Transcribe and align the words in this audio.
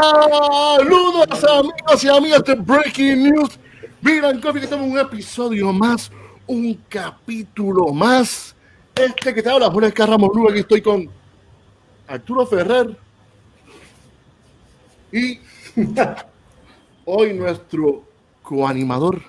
Saludos 0.00 1.44
amigos 1.44 2.04
y 2.04 2.08
amigas 2.08 2.42
de 2.44 2.54
Breaking 2.54 3.22
News. 3.22 3.58
Miran, 4.00 4.40
Coffee, 4.40 4.60
que 4.60 4.64
estamos 4.64 4.86
en 4.86 4.92
un 4.92 4.98
episodio 4.98 5.70
más, 5.74 6.10
un 6.46 6.72
capítulo 6.88 7.92
más. 7.92 8.56
Este 8.94 9.34
que 9.34 9.42
te 9.42 9.50
habla, 9.50 9.70
Jorge 9.70 9.92
Carramos 9.92 10.30
Rubén, 10.32 10.52
aquí 10.52 10.60
estoy 10.60 10.80
con 10.80 11.10
Arturo 12.08 12.46
Ferrer. 12.46 12.96
Y 15.12 15.38
hoy 17.04 17.34
nuestro 17.34 18.02
coanimador 18.42 19.20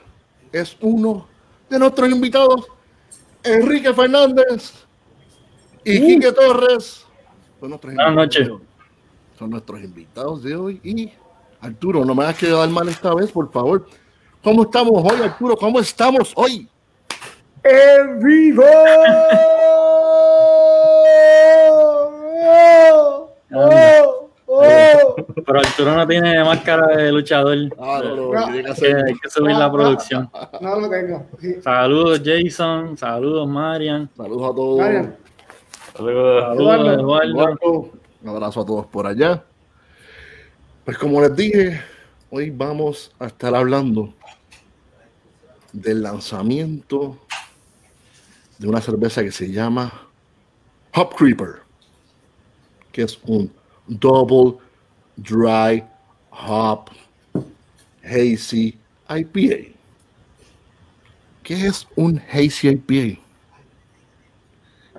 es 0.54 0.78
uno 0.80 1.28
de 1.70 1.80
nuestros 1.80 2.10
invitados, 2.10 2.68
Enrique 3.44 3.94
Fernández 3.94 4.72
y 5.84 5.98
Uh. 6.00 6.08
Quique 6.08 6.32
Torres. 6.32 7.06
Son 7.60 7.70
nuestros 7.72 7.94
Buenas 7.94 8.16
noches. 8.16 8.50
Son 9.42 9.50
nuestros 9.50 9.82
invitados 9.82 10.44
de 10.44 10.56
hoy. 10.56 10.80
Y 10.84 11.12
Arturo, 11.62 12.06
no 12.06 12.14
me 12.14 12.26
has 12.26 12.38
quedado 12.38 12.70
mal 12.70 12.88
esta 12.90 13.12
vez, 13.16 13.32
por 13.32 13.52
favor. 13.52 13.88
¿Cómo 14.44 14.62
estamos 14.62 14.92
hoy, 15.04 15.20
Arturo? 15.20 15.58
¿Cómo 15.58 15.80
estamos 15.80 16.32
hoy? 16.36 16.70
¡En 17.64 18.20
vivo! 18.24 18.62
¡Oh! 23.52 24.30
¡Oh! 24.46 25.16
Pero 25.44 25.60
Arturo 25.60 25.96
no 25.96 26.08
tiene 26.08 26.44
máscara 26.44 26.96
de 26.96 27.12
luchador. 27.12 27.58
Ah, 27.80 28.00
no, 28.04 28.16
no, 28.16 28.34
No. 28.34 28.46
tiene 28.52 28.64
que 28.64 28.70
Hay 28.70 28.76
que, 28.76 28.96
hay 28.96 29.14
que 29.24 29.30
subir 29.32 29.56
la 29.56 29.72
producción. 29.72 30.30
No 30.62 30.80
lo 30.82 30.88
tengo. 30.88 31.26
Sí. 31.40 31.56
Saludos 31.64 32.22
Jason, 32.24 32.96
saludos 32.96 33.48
Marian, 33.48 34.08
Saludos 34.16 34.52
a 34.52 34.56
todos. 34.56 34.80
Marian, 34.82 35.18
saludos 35.98 36.44
Eduardo. 36.60 36.92
Eduardo. 36.94 37.24
Eduardo, 37.24 38.01
Un 38.22 38.30
abrazo 38.30 38.62
a 38.62 38.66
todos 38.66 38.86
por 38.86 39.08
allá. 39.08 39.44
Pues 40.86 40.98
como 40.98 41.22
les 41.22 41.36
dije, 41.36 41.82
hoy 42.30 42.52
vamos 42.52 43.12
a 43.18 43.26
estar 43.26 43.56
hablando 43.56 44.14
del 45.74 46.04
lanzamiento 46.04 47.18
de 48.60 48.68
una 48.68 48.80
cerveza 48.80 49.24
que 49.24 49.32
se 49.32 49.52
llama 49.52 50.08
Hop 50.94 51.16
Creeper, 51.16 51.62
que 52.92 53.04
es 53.04 53.20
un 53.24 53.52
Double 53.88 54.60
Dry 55.16 55.84
Hop 56.30 56.92
Hazy 58.04 58.78
IPA. 59.10 59.72
¿Qué 61.42 61.66
es 61.66 61.88
un 61.96 62.22
Hazy 62.32 62.70
IPA? 62.70 63.20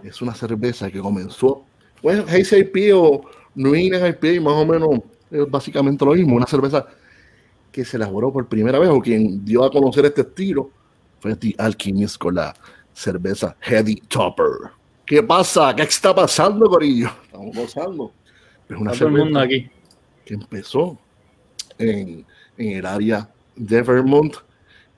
Es 0.03 0.21
una 0.21 0.35
cerveza 0.35 0.91
que 0.91 0.99
comenzó, 0.99 1.65
bueno, 2.03 2.25
Hazy 2.29 2.57
IPA 2.57 2.97
o 2.97 3.23
England 3.57 4.17
IPA, 4.23 4.41
más 4.43 4.55
o 4.55 4.67
menos 4.67 4.89
es 5.31 5.51
básicamente 5.51 6.05
lo 6.05 6.13
mismo, 6.13 6.37
una 6.37 6.47
cerveza 6.47 6.87
que 7.71 7.85
se 7.85 7.97
elaboró 7.97 8.33
por 8.33 8.47
primera 8.49 8.79
vez 8.79 8.91
o 8.91 9.01
quien 9.01 9.45
dio 9.45 9.65
a 9.65 9.71
conocer 9.71 10.05
este 10.05 10.21
estilo 10.23 10.71
fue 11.21 11.35
The 11.37 11.55
Alchemist 11.59 12.19
con 12.19 12.35
la 12.35 12.55
cerveza 12.93 13.57
Heady 13.61 13.97
Topper. 14.09 14.71
¿Qué 15.07 15.23
pasa? 15.23 15.75
¿Qué 15.75 15.83
está 15.83 16.15
pasando, 16.15 16.67
Corillo? 16.69 17.11
Estamos 17.25 17.57
gozando. 17.57 18.13
Es 18.69 18.77
una 18.77 18.93
todo 18.93 19.07
el 19.09 19.13
mundo 19.15 19.41
cerveza 19.41 19.43
aquí. 19.43 19.71
que 20.25 20.35
empezó 20.35 20.99
en, 21.79 22.25
en 22.59 22.71
el 22.79 22.87
área 22.87 23.29
de 23.57 23.83
Vermont, 23.83 24.35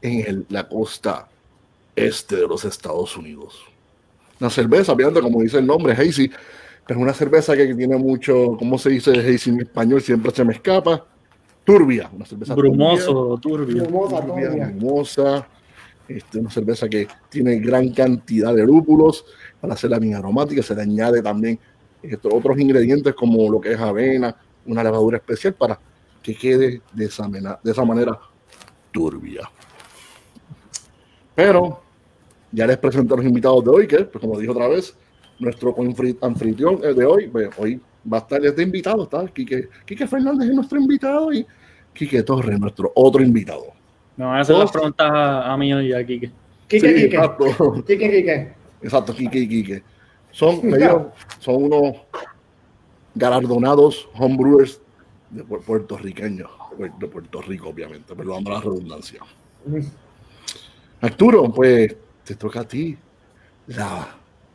en 0.02 0.26
el- 0.26 0.46
la 0.48 0.68
costa 0.68 1.28
este 1.96 2.36
de 2.36 2.48
los 2.48 2.64
Estados 2.64 3.16
Unidos. 3.16 3.60
Una 4.40 4.50
cerveza, 4.50 4.92
obviamente, 4.92 5.20
como 5.20 5.40
dice 5.42 5.58
el 5.58 5.66
nombre, 5.66 5.92
hazy, 5.92 6.30
es 6.88 6.96
una 6.96 7.12
cerveza 7.14 7.56
que 7.56 7.74
tiene 7.74 7.96
mucho, 7.96 8.56
¿cómo 8.58 8.78
se 8.78 8.90
dice 8.90 9.12
en 9.12 9.60
español? 9.60 10.00
Siempre 10.02 10.32
se 10.32 10.44
me 10.44 10.52
escapa. 10.54 11.06
Turbia, 11.64 12.10
una 12.12 12.26
cerveza 12.26 12.54
Brumoso, 12.54 13.38
turbio. 13.40 13.84
Brumosa, 13.84 14.20
turbia, 14.20 14.48
turbia. 14.50 14.66
brumosa. 14.66 15.48
Este, 16.06 16.38
una 16.38 16.50
cerveza 16.50 16.86
que 16.86 17.08
tiene 17.30 17.56
gran 17.60 17.88
cantidad 17.90 18.54
de 18.54 18.64
lúpulos 18.66 19.24
para 19.60 19.72
hacerla 19.72 19.98
bien 19.98 20.14
aromática. 20.14 20.62
Se 20.62 20.74
le 20.74 20.82
añade 20.82 21.22
también 21.22 21.58
estos 22.02 22.30
otros 22.34 22.58
ingredientes 22.60 23.14
como 23.14 23.50
lo 23.50 23.58
que 23.58 23.72
es 23.72 23.80
avena, 23.80 24.36
una 24.66 24.84
levadura 24.84 25.16
especial 25.16 25.54
para 25.54 25.80
que 26.22 26.34
quede 26.34 26.82
de 26.92 27.04
esa, 27.06 27.26
mena- 27.26 27.58
de 27.62 27.70
esa 27.72 27.84
manera 27.86 28.18
turbia. 28.92 29.50
Pero 31.34 31.80
ya 32.52 32.66
les 32.66 32.76
presento 32.76 33.14
a 33.14 33.16
los 33.16 33.26
invitados 33.26 33.64
de 33.64 33.70
hoy, 33.70 33.86
que, 33.88 34.04
pues, 34.04 34.20
como 34.20 34.38
dije 34.38 34.50
otra 34.52 34.68
vez, 34.68 34.94
nuestro 35.38 35.74
anfitrión 36.22 36.80
de 36.80 37.04
hoy, 37.04 37.28
pues, 37.28 37.48
hoy 37.58 37.80
va 38.12 38.18
a 38.18 38.20
estar 38.20 38.44
este 38.44 38.62
invitado, 38.62 39.04
está 39.04 39.26
Quique, 39.28 39.68
Quique 39.86 40.06
Fernández 40.06 40.48
es 40.48 40.54
nuestro 40.54 40.78
invitado 40.78 41.32
y 41.32 41.46
Quique 41.92 42.22
Torres, 42.22 42.58
nuestro 42.60 42.92
otro 42.94 43.22
invitado. 43.22 43.66
Me 44.16 44.24
van 44.24 44.36
a 44.36 44.40
hacer 44.40 44.54
Dos. 44.54 44.64
las 44.66 44.72
preguntas 44.72 45.10
a, 45.10 45.52
a 45.52 45.56
mí 45.56 45.68
y 45.70 45.92
a 45.92 46.04
Kike. 46.06 46.30
Quique, 46.68 46.88
Sí, 46.88 46.94
Quique. 46.94 47.16
exacto. 47.16 47.44
Quique, 47.86 48.10
Quique. 48.10 48.52
Exacto, 48.82 49.14
Quique 49.14 49.38
y 49.38 49.48
Quique. 49.48 49.82
Son, 50.30 50.60
ellos 50.74 51.02
son 51.40 51.64
unos 51.64 51.96
galardonados 53.14 54.08
homebrewers 54.14 54.80
de 55.30 55.44
pu- 55.44 55.60
puertorriqueños, 55.62 56.50
de 56.98 57.06
Puerto 57.08 57.40
Rico, 57.42 57.68
obviamente, 57.70 58.14
perdón 58.14 58.44
la 58.44 58.60
redundancia. 58.60 59.20
Arturo, 61.00 61.52
pues 61.52 61.94
te 62.24 62.34
toca 62.36 62.60
a 62.60 62.68
ti 62.68 62.96
la 63.68 64.08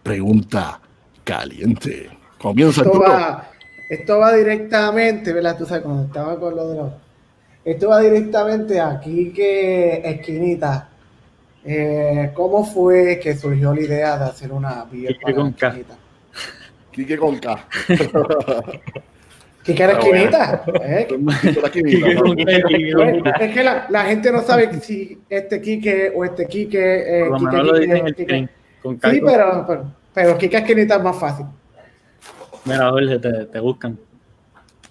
pregunta 0.03 0.79
caliente. 1.23 2.09
Comienza, 2.37 2.81
Esto 2.81 2.99
va, 2.99 3.49
esto 3.89 4.17
va 4.19 4.33
directamente, 4.33 5.33
¿verdad? 5.33 5.57
Tú 5.57 5.65
sabes, 5.65 5.83
cuando 5.83 6.03
estaba 6.05 6.39
con 6.39 6.55
lo 6.55 6.69
de 6.69 6.75
los... 6.77 6.91
Esto 7.65 7.89
va 7.89 7.99
directamente 7.99 8.79
a 8.79 8.99
Quique 8.99 10.01
Esquinita. 10.03 10.89
Eh, 11.65 12.31
¿Cómo 12.33 12.63
fue 12.65 13.19
que 13.21 13.35
surgió 13.35 13.73
la 13.73 13.81
idea 13.81 14.17
de 14.17 14.25
hacer 14.25 14.51
una 14.51 14.85
Quique 14.89 15.17
para 15.21 15.35
con 15.35 15.51
K. 15.51 15.67
Esquinita? 15.67 15.97
Quique 16.91 17.17
con 17.17 17.37
K. 17.37 17.67
¿Quique 19.63 19.83
era 19.83 19.93
Esquinita? 19.99 20.63
¿Eh? 20.81 21.07
Quique 21.09 21.83
Quique 21.83 22.15
con 22.15 22.35
K, 22.35 22.45
Quique 22.67 22.93
con 22.93 23.21
K. 23.21 23.29
Es 23.31 23.53
que 23.53 23.63
la, 23.63 23.85
la 23.89 24.05
gente 24.05 24.31
no 24.31 24.41
sabe 24.41 24.79
si 24.79 25.19
este 25.29 25.61
Quique 25.61 26.13
o 26.15 26.23
este 26.23 26.47
Quique. 26.47 26.79
Eh, 26.79 27.25
Por 27.27 27.31
lo 27.31 27.37
Quique, 27.37 27.51
menos 27.51 27.67
lo 27.67 27.73
Quique, 27.73 27.85
dicen 27.85 27.97
en 27.97 28.07
el 28.07 28.15
Quique. 28.15 28.49
Con. 28.81 28.95
Sí, 28.95 29.21
pero, 29.25 29.65
pero, 29.67 29.85
pero 30.13 30.37
Quique 30.37 30.57
Esquinita 30.57 30.95
es 30.95 31.03
más 31.03 31.19
fácil. 31.19 31.45
Mira, 32.65 32.89
Jorge, 32.89 33.19
te, 33.19 33.45
te 33.45 33.59
buscan. 33.59 33.97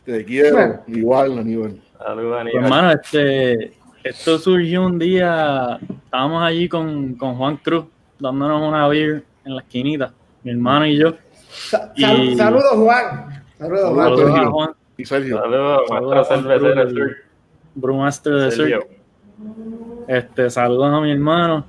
Te 0.04 0.24
quiero, 0.24 0.56
Bueno. 0.56 0.80
igual, 0.88 1.38
Aníbal. 1.38 1.80
Saludos, 1.98 2.30
Pues, 2.30 2.40
Aníbal. 2.40 2.64
hermano, 2.64 2.92
este, 2.92 3.72
esto 4.04 4.38
surgió 4.38 4.86
un 4.86 4.98
día, 4.98 5.78
estábamos 6.04 6.42
allí 6.42 6.68
con, 6.68 7.14
con 7.14 7.34
Juan 7.36 7.56
Cruz, 7.58 7.84
dándonos 8.18 8.62
una 8.66 8.88
beer 8.88 9.24
en 9.44 9.54
la 9.56 9.60
esquinita, 9.62 10.12
mi 10.42 10.50
hermano 10.52 10.86
y 10.86 10.96
yo. 10.96 11.14
Sa- 11.50 11.92
Y- 11.94 12.02
sal- 12.02 12.36
Saludos, 12.36 12.72
Juan. 12.74 13.44
Saludos, 13.58 13.90
Juan. 13.90 14.04
Saludos, 14.04 14.18
Saludos 14.18 14.20
a 14.30 14.32
Sergio. 14.34 14.50
Juan, 14.52 14.70
Y 14.96 15.04
Sergio. 15.04 15.38
Saludos, 15.88 17.00
Brewmaster 17.74 18.32
de 18.34 18.50
Sergio. 18.50 18.80
Sur. 18.80 18.88
Este, 20.08 20.50
saludos 20.50 20.92
a 20.92 21.00
mi 21.00 21.12
hermano. 21.12 21.64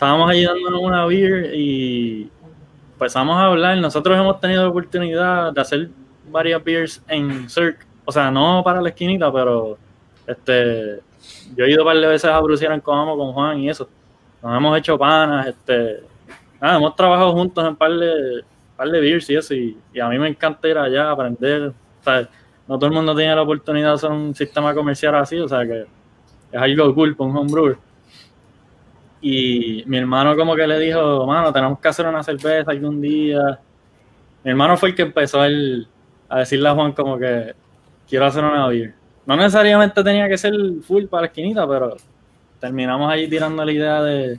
Estábamos 0.00 0.30
allí 0.30 0.46
dándonos 0.46 0.80
una 0.80 1.04
beer 1.04 1.54
y 1.54 2.30
empezamos 2.94 3.36
a 3.36 3.44
hablar. 3.44 3.76
Nosotros 3.76 4.16
hemos 4.18 4.40
tenido 4.40 4.62
la 4.62 4.70
oportunidad 4.70 5.52
de 5.52 5.60
hacer 5.60 5.90
varias 6.30 6.64
beers 6.64 7.02
en 7.06 7.50
Cirque. 7.50 7.84
O 8.06 8.10
sea, 8.10 8.30
no 8.30 8.62
para 8.64 8.80
la 8.80 8.88
esquinita, 8.88 9.30
pero 9.30 9.76
este, 10.26 11.00
yo 11.54 11.66
he 11.66 11.70
ido 11.70 11.84
de 11.84 12.06
veces 12.06 12.30
a 12.30 12.40
Bruciera 12.40 12.74
en 12.74 12.80
Coamo 12.80 13.14
con 13.14 13.34
Juan 13.34 13.58
y 13.58 13.68
eso. 13.68 13.90
Nos 14.42 14.56
hemos 14.56 14.78
hecho 14.78 14.96
panas, 14.96 15.48
este, 15.48 16.02
hemos 16.62 16.96
trabajado 16.96 17.32
juntos 17.32 17.62
en 17.62 17.76
par 17.76 17.92
de, 17.92 18.42
par 18.78 18.88
de 18.88 19.00
beers 19.02 19.28
y 19.28 19.36
eso. 19.36 19.52
Y, 19.52 19.76
a 20.00 20.08
mí 20.08 20.18
me 20.18 20.28
encanta 20.28 20.66
ir 20.66 20.78
allá 20.78 21.10
aprender. 21.10 21.74
O 22.00 22.02
sea, 22.02 22.26
no 22.66 22.78
todo 22.78 22.86
el 22.86 22.94
mundo 22.94 23.14
tiene 23.14 23.36
la 23.36 23.42
oportunidad 23.42 23.88
de 23.88 23.94
hacer 23.96 24.10
un 24.10 24.34
sistema 24.34 24.72
comercial 24.72 25.14
así, 25.16 25.38
o 25.38 25.46
sea 25.46 25.66
que 25.66 25.84
es 26.52 26.58
algo 26.58 26.94
cool 26.94 27.14
para 27.14 27.28
un 27.28 27.36
homebrewer. 27.36 27.89
Y 29.22 29.84
mi 29.86 29.98
hermano 29.98 30.34
como 30.36 30.54
que 30.56 30.66
le 30.66 30.78
dijo, 30.78 31.26
mano, 31.26 31.52
tenemos 31.52 31.78
que 31.78 31.88
hacer 31.88 32.06
una 32.06 32.22
cerveza 32.22 32.70
algún 32.70 33.00
día. 33.00 33.58
Mi 34.44 34.50
hermano 34.50 34.76
fue 34.76 34.90
el 34.90 34.94
que 34.94 35.02
empezó 35.02 35.44
el- 35.44 35.86
a 36.28 36.38
decirle 36.40 36.68
a 36.68 36.74
Juan 36.74 36.92
como 36.92 37.18
que 37.18 37.54
quiero 38.08 38.24
hacer 38.26 38.42
una 38.44 38.66
beer. 38.68 38.94
No 39.26 39.36
necesariamente 39.36 40.02
tenía 40.02 40.28
que 40.28 40.38
ser 40.38 40.54
full 40.82 41.04
para 41.04 41.22
la 41.22 41.26
esquinita, 41.26 41.68
pero 41.68 41.96
terminamos 42.58 43.10
allí 43.12 43.28
tirando 43.28 43.64
la 43.64 43.72
idea 43.72 44.02
de, 44.02 44.38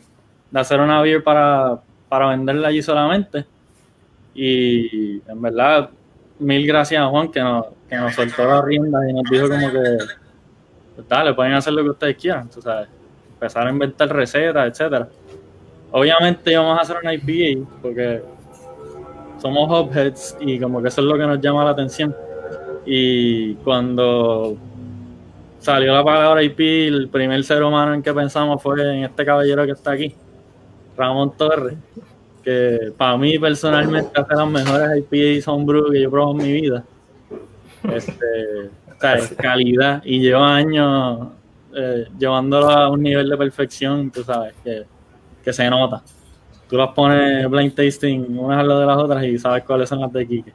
de 0.49 0.59
hacer 0.59 0.79
una 0.79 1.01
beer 1.01 1.23
para, 1.23 1.79
para 2.09 2.29
venderla 2.29 2.69
allí 2.69 2.81
solamente. 2.81 3.45
Y 4.33 5.21
en 5.29 5.41
verdad, 5.41 5.89
mil 6.39 6.65
gracias 6.65 7.01
a 7.03 7.07
Juan 7.07 7.29
que 7.31 7.41
nos, 7.41 7.65
que 7.89 7.95
nos 7.97 8.15
soltó 8.15 8.45
la 8.45 8.61
rienda 8.61 8.99
y 9.09 9.13
nos 9.13 9.23
dijo 9.29 9.47
como 9.49 9.71
que 9.71 9.97
pues 10.95 11.07
dale, 11.07 11.33
pueden 11.33 11.53
hacer 11.53 11.73
lo 11.73 11.83
que 11.83 11.89
ustedes 11.91 12.17
quieran, 12.17 12.49
tú 12.49 12.61
sabes, 12.61 12.87
empezar 13.41 13.65
a 13.65 13.71
inventar 13.71 14.07
recetas, 14.09 14.67
etcétera. 14.67 15.09
Obviamente 15.91 16.51
íbamos 16.51 16.77
a 16.77 16.81
hacer 16.81 16.97
una 17.01 17.13
IPA 17.15 17.67
porque 17.81 18.21
somos 19.41 19.67
hopheads 19.67 20.37
y 20.39 20.59
como 20.59 20.79
que 20.79 20.89
eso 20.89 21.01
es 21.01 21.07
lo 21.07 21.17
que 21.17 21.25
nos 21.25 21.41
llama 21.41 21.65
la 21.65 21.71
atención. 21.71 22.15
Y 22.85 23.55
cuando 23.55 24.55
salió 25.59 25.93
la 25.93 26.03
palabra 26.03 26.43
IP, 26.43 26.59
el 26.59 27.09
primer 27.09 27.43
ser 27.43 27.63
humano 27.63 27.95
en 27.95 28.03
que 28.03 28.13
pensamos 28.13 28.61
fue 28.61 28.79
en 28.81 29.05
este 29.05 29.25
caballero 29.25 29.65
que 29.65 29.71
está 29.71 29.91
aquí, 29.91 30.13
Ramón 30.95 31.35
Torres, 31.35 31.77
que 32.43 32.93
para 32.95 33.17
mí 33.17 33.39
personalmente 33.39 34.21
hace 34.21 34.35
las 34.35 34.47
mejores 34.47 34.97
IP 34.99 35.13
y 35.13 35.43
Homebrew 35.43 35.91
que 35.91 36.01
yo 36.01 36.11
probado 36.11 36.33
en 36.33 36.37
mi 36.37 36.51
vida. 36.61 36.83
Este, 37.91 38.69
o 38.87 38.99
sea, 38.99 39.15
es 39.15 39.33
calidad 39.33 40.03
y 40.05 40.19
lleva 40.19 40.55
años 40.55 41.40
eh, 41.75 42.07
llevándolo 42.17 42.69
a 42.69 42.89
un 42.89 43.01
nivel 43.01 43.29
de 43.29 43.37
perfección, 43.37 44.11
tú 44.11 44.23
sabes, 44.23 44.53
que, 44.63 44.83
que 45.43 45.53
se 45.53 45.69
nota. 45.69 46.01
Tú 46.69 46.77
las 46.77 46.89
pones 46.91 47.49
blind 47.49 47.75
tasting 47.75 48.37
unas 48.37 48.59
al 48.59 48.67
lado 48.67 48.79
de 48.79 48.85
las 48.85 48.97
otras 48.97 49.23
y 49.23 49.37
sabes 49.37 49.63
cuáles 49.63 49.89
son 49.89 49.99
las 49.99 50.11
de 50.13 50.25
Kike. 50.25 50.53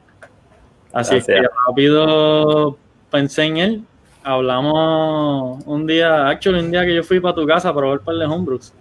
Así 0.91 1.17
es 1.17 1.25
que 1.25 1.41
rápido 1.67 2.77
pensé 3.11 3.43
en 3.43 3.57
él. 3.57 3.83
Hablamos 4.23 5.63
un 5.65 5.85
día, 5.85 6.27
actually 6.27 6.59
un 6.59 6.71
día 6.71 6.83
que 6.83 6.95
yo 6.95 7.03
fui 7.03 7.19
para 7.19 7.35
tu 7.35 7.45
casa 7.45 7.73
para 7.73 7.91
ver 7.91 7.99
par 7.99 8.15
de 8.15 8.25
homebrews. 8.25 8.73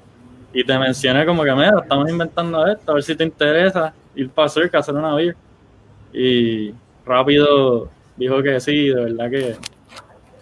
Y 0.53 0.65
te 0.65 0.79
mencioné 0.79 1.27
como 1.27 1.45
que, 1.45 1.53
mira, 1.53 1.81
estamos 1.83 2.09
inventando 2.09 2.67
esto, 2.67 2.91
a 2.91 2.95
ver 2.95 3.03
si 3.03 3.15
te 3.15 3.25
interesa 3.25 3.93
ir 4.15 4.31
para 4.31 4.49
cerca, 4.49 4.79
hacer 4.79 4.95
una 4.95 5.15
beer. 5.15 5.37
Y 6.13 6.73
rápido 7.05 7.91
dijo 8.17 8.43
que 8.43 8.59
sí, 8.61 8.89
de 8.89 9.05
verdad 9.05 9.31
que 9.31 9.57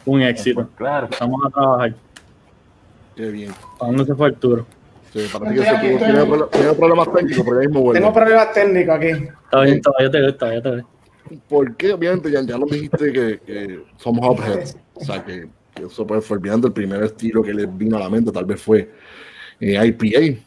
un 0.07 0.23
éxito. 0.23 0.69
Claro. 0.77 1.09
Vamos 1.21 1.41
a 1.47 1.51
trabajar. 1.51 1.95
Qué 3.17 3.29
bien. 3.31 3.53
¿Para 3.79 3.93
dónde 3.93 4.05
se 4.07 4.15
fue 4.15 4.27
Arturo? 4.29 4.67
Sí, 5.13 5.27
para 5.33 5.51
ti 5.51 5.55
que 5.57 5.65
se 5.65 5.71
tuvo, 5.71 5.99
tiene, 6.05 6.25
pro- 6.27 6.47
tiene 6.49 6.73
problemas 6.75 7.13
técnicos, 7.13 7.45
pero 7.45 7.61
ya 7.63 7.69
mismo 7.69 7.81
vuelve. 7.83 8.01
Tengo 8.01 8.13
problemas 8.13 8.53
técnicos 8.53 8.95
aquí. 8.97 9.07
Está 9.09 9.61
bien, 9.61 9.81
todavía 9.81 10.11
te 10.11 10.21
veo, 10.21 10.35
todavía 10.35 10.63
te 10.63 10.71
veo. 10.71 10.89
Porque 11.49 11.93
obviamente 11.93 12.31
ya, 12.31 12.43
ya 12.43 12.59
nos 12.59 12.71
dijiste 12.71 13.13
que, 13.13 13.41
que 13.47 13.85
somos 13.97 14.27
objetos. 14.29 14.77
O 14.95 15.05
sea, 15.05 15.25
que, 15.25 15.49
que 15.75 15.85
eso 15.85 16.07
pues 16.07 16.25
fue 16.25 16.37
olvidando 16.37 16.67
el 16.67 16.73
primer 16.73 17.03
estilo 17.05 17.43
que 17.43 17.55
les 17.55 17.79
vino 17.79 17.97
a 17.97 18.01
la 18.01 18.11
mente, 18.11 18.33
tal 18.33 18.45
vez 18.45 18.61
fue 18.61 18.91
eh, 19.61 19.87
IPA. 19.87 20.41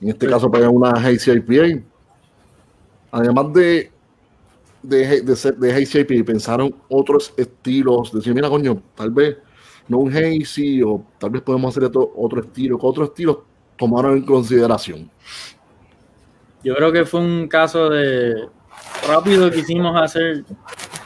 En 0.00 0.08
este 0.08 0.26
caso, 0.26 0.50
pues 0.50 0.66
una 0.66 0.90
Hazy 0.92 1.30
IPA. 1.32 1.82
Además 3.12 3.52
de, 3.52 3.90
de, 4.88 5.20
de, 5.22 5.36
ser- 5.36 5.56
de 5.56 5.72
Hazy 5.72 6.00
IPA, 6.00 6.24
pensaron 6.24 6.74
otros 6.88 7.32
estilos. 7.36 8.12
Decir, 8.12 8.34
mira, 8.34 8.48
coño, 8.48 8.82
tal 8.94 9.10
vez 9.10 9.36
no 9.88 9.98
un 9.98 10.12
Hazy, 10.14 10.82
o 10.82 11.04
tal 11.18 11.30
vez 11.30 11.42
podemos 11.42 11.72
hacer 11.72 11.84
otro, 11.84 12.12
otro 12.16 12.40
estilo. 12.40 12.78
¿Qué 12.78 12.86
otros 12.86 13.08
estilos 13.08 13.38
tomaron 13.76 14.16
en 14.16 14.22
consideración? 14.24 15.10
Yo 16.64 16.74
creo 16.74 16.90
que 16.92 17.04
fue 17.04 17.20
un 17.20 17.46
caso 17.48 17.88
de 17.90 18.48
rápido 19.06 19.50
quisimos 19.50 20.00
hacer 20.00 20.44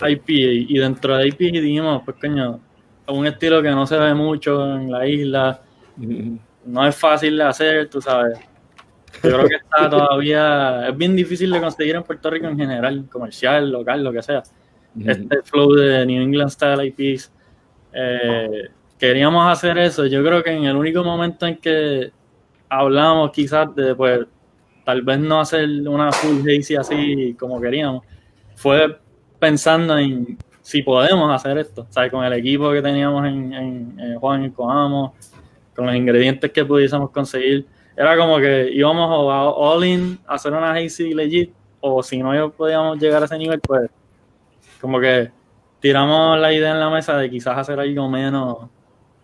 IPA 0.00 0.32
y 0.72 0.78
dentro 0.78 1.16
de 1.16 1.28
IPA 1.28 1.60
dijimos, 1.60 2.02
pues 2.04 2.16
coño, 2.20 2.60
un 3.08 3.26
estilo 3.26 3.60
que 3.62 3.70
no 3.70 3.86
se 3.86 3.98
ve 3.98 4.14
mucho 4.14 4.64
en 4.76 4.90
la 4.90 5.06
isla, 5.06 5.60
no 6.64 6.86
es 6.86 6.96
fácil 6.96 7.36
de 7.36 7.42
hacer, 7.44 7.88
tú 7.90 8.00
sabes. 8.00 8.38
Yo 9.22 9.30
creo 9.36 9.46
que 9.48 9.56
está 9.56 9.90
todavía, 9.90 10.88
es 10.88 10.96
bien 10.96 11.14
difícil 11.16 11.50
de 11.50 11.60
conseguir 11.60 11.96
en 11.96 12.02
Puerto 12.04 12.30
Rico 12.30 12.46
en 12.46 12.56
general, 12.56 13.06
comercial, 13.10 13.70
local, 13.70 14.02
lo 14.04 14.12
que 14.12 14.22
sea. 14.22 14.42
Este 15.06 15.42
flow 15.42 15.74
de 15.74 16.06
New 16.06 16.22
England 16.22 16.50
Style 16.50 16.84
IPs. 16.96 17.32
Eh, 17.92 18.68
queríamos 18.98 19.50
hacer 19.50 19.78
eso. 19.78 20.06
Yo 20.06 20.22
creo 20.24 20.42
que 20.42 20.50
en 20.50 20.64
el 20.64 20.76
único 20.76 21.02
momento 21.04 21.46
en 21.46 21.56
que 21.58 22.10
hablamos 22.68 23.30
quizás 23.32 23.74
de 23.74 23.94
pues 23.94 24.20
tal 24.84 25.02
vez 25.02 25.18
no 25.18 25.40
hacer 25.40 25.68
una 25.86 26.10
full 26.12 26.40
hazy 26.48 26.76
así 26.76 27.36
como 27.38 27.60
queríamos, 27.60 28.04
fue 28.56 28.98
pensando 29.38 29.96
en 29.98 30.38
si 30.62 30.82
podemos 30.82 31.32
hacer 31.34 31.58
esto, 31.58 31.86
o 31.88 31.92
sea, 31.92 32.08
con 32.10 32.24
el 32.24 32.32
equipo 32.32 32.70
que 32.72 32.80
teníamos 32.82 33.26
en, 33.26 33.52
en- 33.52 33.94
en 34.00 34.18
Juan 34.20 34.44
y 34.44 34.50
Coamo, 34.50 35.14
con 35.74 35.86
los 35.86 35.94
ingredientes 35.94 36.50
que 36.52 36.64
pudiésemos 36.64 37.10
conseguir, 37.10 37.66
era 37.96 38.16
como 38.16 38.38
que 38.38 38.70
íbamos 38.72 39.10
a 39.10 39.50
all 39.50 39.84
in 39.84 40.18
hacer 40.26 40.52
una 40.52 40.72
hazy 40.72 41.14
legit, 41.14 41.52
o 41.80 42.02
si 42.02 42.18
no 42.18 42.50
podíamos 42.50 42.98
llegar 42.98 43.22
a 43.22 43.26
ese 43.26 43.38
nivel, 43.38 43.60
pues 43.60 43.90
como 44.80 45.00
que 45.00 45.30
tiramos 45.80 46.38
la 46.38 46.52
idea 46.52 46.72
en 46.72 46.80
la 46.80 46.90
mesa 46.90 47.16
de 47.16 47.30
quizás 47.30 47.56
hacer 47.56 47.80
algo 47.80 48.08
menos, 48.08 48.68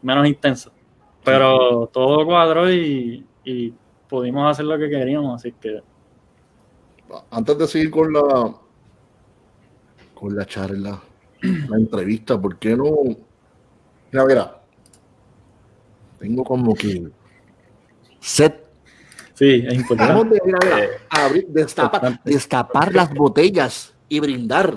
menos 0.03 0.27
intenso. 0.27 0.73
Pero 1.25 1.89
todo 1.93 2.25
cuadró 2.25 2.71
y, 2.71 3.27
y 3.45 3.73
pudimos 4.09 4.51
hacer 4.51 4.65
lo 4.65 4.79
que 4.79 4.89
queríamos, 4.89 5.35
así 5.41 5.53
que 5.53 5.83
antes 7.31 7.59
de 7.59 7.67
seguir 7.67 7.91
con 7.91 8.13
la 8.13 8.55
con 10.15 10.35
la 10.35 10.47
charla, 10.47 11.01
la 11.43 11.77
entrevista, 11.77 12.41
¿por 12.41 12.59
qué 12.59 12.75
no? 12.75 12.91
Mira, 14.11 14.25
mira, 14.25 14.63
tengo 16.19 16.43
como 16.43 16.75
que 16.75 17.11
set. 18.21 18.65
sí, 19.35 19.65
es 19.67 19.75
importante. 19.75 20.39
Mira, 20.45 20.59
abrir, 21.11 21.47
destapar, 21.49 22.21
destapar 22.25 22.95
las 22.95 23.13
botellas 23.13 23.95
y 24.09 24.21
brindar. 24.21 24.75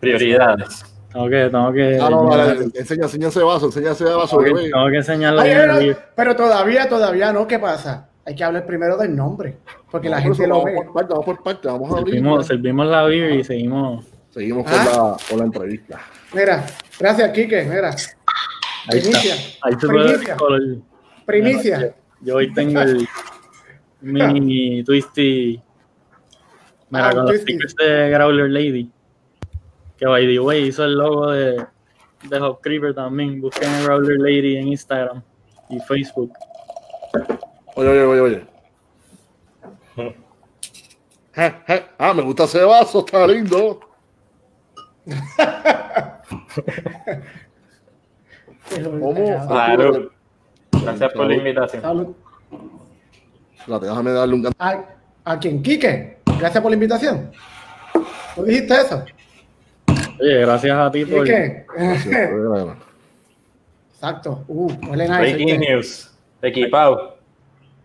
Prioridades. 0.00 0.84
Tengo 1.12 1.30
que, 1.30 1.48
tengo 1.50 1.72
que, 1.72 1.98
Ah, 2.00 2.10
no, 2.10 2.24
vale, 2.24 2.64
enseña, 2.74 3.04
enseña 3.04 3.28
ese 3.28 3.42
vaso, 3.42 3.66
enseña 3.66 3.92
ese 3.92 4.04
vaso, 4.04 4.36
tengo 4.38 4.56
que, 4.56 4.70
tengo 4.70 4.86
que 4.90 5.40
Ay, 5.40 5.96
pero, 6.14 6.36
todavía, 6.36 6.88
todavía 6.88 7.32
no. 7.32 7.46
¿Qué 7.46 7.58
pasa? 7.58 8.08
Hay 8.26 8.34
que 8.34 8.44
hablar 8.44 8.66
primero 8.66 8.96
del 8.98 9.16
nombre. 9.16 9.56
Porque 9.90 10.10
la 10.10 10.20
gente 10.20 10.46
lo 10.46 10.58
vamos 10.58 10.72
ve. 10.72 10.74
por 10.76 10.92
parte, 10.92 11.12
vamos 11.12 11.24
por 11.24 11.42
parte, 11.42 11.68
vamos 11.68 11.90
a 11.94 11.98
abrir. 11.98 12.14
Servimos, 12.16 12.46
servimos 12.46 12.86
la 12.86 13.04
beer 13.04 13.30
y 13.32 13.44
seguimos. 13.44 14.04
Seguimos 14.30 14.64
con, 14.64 14.74
Ah. 14.74 14.84
la, 14.84 15.16
con 15.30 15.38
la 15.38 15.44
entrevista. 15.46 16.00
Mira, 16.34 16.66
gracias, 16.98 17.30
Quique. 17.30 17.62
Mira, 17.64 17.90
Ahí 18.88 18.98
está. 18.98 19.18
Primicia. 19.18 19.34
Ahí 19.62 19.74
Primicia. 19.76 20.36
primicia. 21.24 21.94
Yo 22.26 22.36
hoy 22.36 22.52
tengo 22.52 22.80
el 22.80 23.06
mini 24.00 24.82
twisty. 24.82 25.62
Mira, 26.90 27.08
Ah, 27.08 27.12
con 27.14 27.26
los 27.26 27.36
stickers 27.40 27.76
de 27.76 28.10
Growler 28.10 28.50
Lady. 28.50 28.90
Que 29.96 30.06
by 30.06 30.26
the 30.26 30.40
way 30.40 30.64
hizo 30.66 30.84
el 30.84 30.94
logo 30.98 31.30
de, 31.30 31.64
de 32.28 32.40
Hop 32.40 32.60
Creeper 32.62 32.94
también. 32.94 33.40
Busquen 33.40 33.68
a 33.70 33.82
Growler 33.84 34.18
Lady 34.18 34.56
en 34.56 34.66
Instagram 34.68 35.22
y 35.70 35.78
Facebook. 35.80 36.32
Oye, 37.76 37.88
oye, 37.88 38.02
oye, 38.02 38.20
oye. 38.20 38.46
Je, 39.94 41.54
je. 41.68 41.86
Ah, 41.96 42.12
me 42.12 42.22
gusta 42.22 42.42
ese 42.44 42.64
vaso, 42.64 43.04
está 43.06 43.24
lindo. 43.24 43.78
¿Cómo? 49.00 49.46
Claro. 49.46 50.10
Gracias 50.86 51.12
por 51.12 51.26
la 51.26 51.34
invitación. 51.36 51.82
Salud. 51.82 52.08
Espérate, 53.58 53.86
déjame 53.86 54.10
darle 54.12 54.34
un 54.34 54.42
canto. 54.44 54.56
¿A, 54.62 54.84
¿A 55.24 55.38
quién? 55.38 55.62
Quique. 55.62 56.18
Gracias 56.38 56.62
por 56.62 56.70
la 56.70 56.74
invitación. 56.74 57.30
¿Tú 58.34 58.44
dijiste 58.44 58.74
eso? 58.74 59.04
Oye, 60.20 60.40
gracias 60.40 60.76
a 60.78 60.90
ti 60.90 61.04
por. 61.04 61.24
Quique. 61.24 61.66
Exacto. 63.94 64.44
Uh, 64.48 64.72
huele 64.88 65.08
nice. 65.08 65.18
Breaking 65.20 65.60
news. 65.60 66.10
Equipado. 66.42 67.16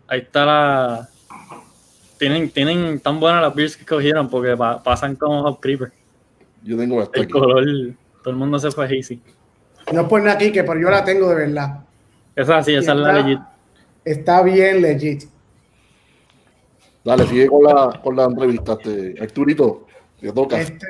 Ahí 0.07 0.19
está 0.19 0.45
la. 0.45 1.07
Tienen, 2.17 2.49
tienen 2.51 2.99
tan 2.99 3.19
buenas 3.19 3.41
las 3.41 3.55
beers 3.55 3.75
que 3.75 3.85
cogieron 3.85 4.29
porque 4.29 4.55
pa- 4.55 4.83
pasan 4.83 5.15
como 5.15 5.41
Hop 5.43 5.59
Creeper. 5.59 5.91
Yo 6.63 6.77
tengo 6.77 7.01
esto 7.01 7.15
El 7.15 7.23
aquí. 7.23 7.31
color, 7.31 7.65
todo 8.21 8.29
el 8.29 8.35
mundo 8.35 8.59
se 8.59 8.69
fue 8.69 8.85
easy. 8.95 9.19
No 9.91 10.01
es 10.01 10.07
por 10.07 10.21
nada, 10.21 10.37
Quique, 10.37 10.63
pero 10.63 10.79
yo 10.79 10.89
la 10.91 11.03
tengo 11.03 11.29
de 11.29 11.35
verdad. 11.47 11.79
Esa 12.35 12.63
sí, 12.63 12.73
esa 12.73 12.93
es 12.93 12.97
la 12.99 13.09
Está- 13.11 13.21
legit. 13.27 13.39
Está 14.03 14.43
bien 14.43 14.81
legit. 14.81 15.23
Dale, 17.03 17.25
sigue 17.27 17.47
con 17.47 17.63
la, 17.63 17.99
con 18.03 18.15
la 18.15 18.25
entrevista. 18.25 18.73
Este, 18.73 19.15
Arturito, 19.21 19.87
te 20.19 20.31
toca. 20.31 20.59
Este, 20.59 20.85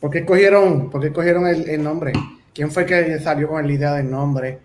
¿Por 0.00 0.10
qué 0.10 0.18
escogieron, 0.20 0.90
por 0.90 1.00
qué 1.00 1.08
escogieron 1.08 1.46
el, 1.46 1.68
el 1.68 1.82
nombre? 1.82 2.12
¿Quién 2.54 2.70
fue 2.70 2.84
que 2.84 3.18
salió 3.20 3.48
con 3.48 3.66
la 3.66 3.72
idea 3.72 3.92
del 3.94 4.10
nombre? 4.10 4.58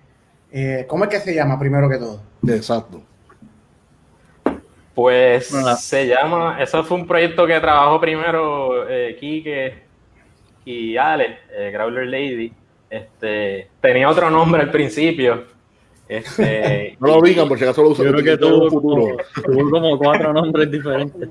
Eh, 0.52 0.86
¿Cómo 0.88 1.04
es 1.04 1.10
que 1.10 1.20
se 1.20 1.36
llama 1.36 1.60
primero 1.60 1.90
que 1.90 1.98
todo? 1.98 2.22
Exacto. 2.48 3.02
Pues 4.96 5.52
Bueno, 5.52 5.76
se 5.76 6.08
llama, 6.08 6.58
eso 6.62 6.84
fue 6.84 6.98
un 6.98 7.06
proyecto 7.06 7.46
que 7.46 7.60
trabajó 7.60 8.00
primero 8.02 8.90
eh, 8.90 9.16
Quique 9.20 9.84
y 10.66 10.98
Ale, 10.98 11.38
eh, 11.52 11.70
Growler 11.72 12.08
Lady. 12.08 12.52
Este, 12.90 13.70
tenía 13.82 14.10
otro 14.10 14.30
nombre 14.30 14.62
al 14.62 14.72
principio. 14.72 15.44
Este, 16.08 16.96
No 17.02 17.16
lo 17.18 17.22
digan, 17.22 17.48
por 17.48 17.58
si 17.58 17.64
acaso 17.66 17.84
lo 17.84 17.90
usan 17.90 18.06
Yo 18.06 18.12
creo 18.14 18.24
que 18.24 18.38
tuvo 18.38 18.70
futuro. 18.70 19.18
como, 19.46 19.46
tuvo 19.46 19.70
como 19.72 19.98
cuatro 19.98 20.32
nombres 20.34 20.72
diferentes. 20.72 21.30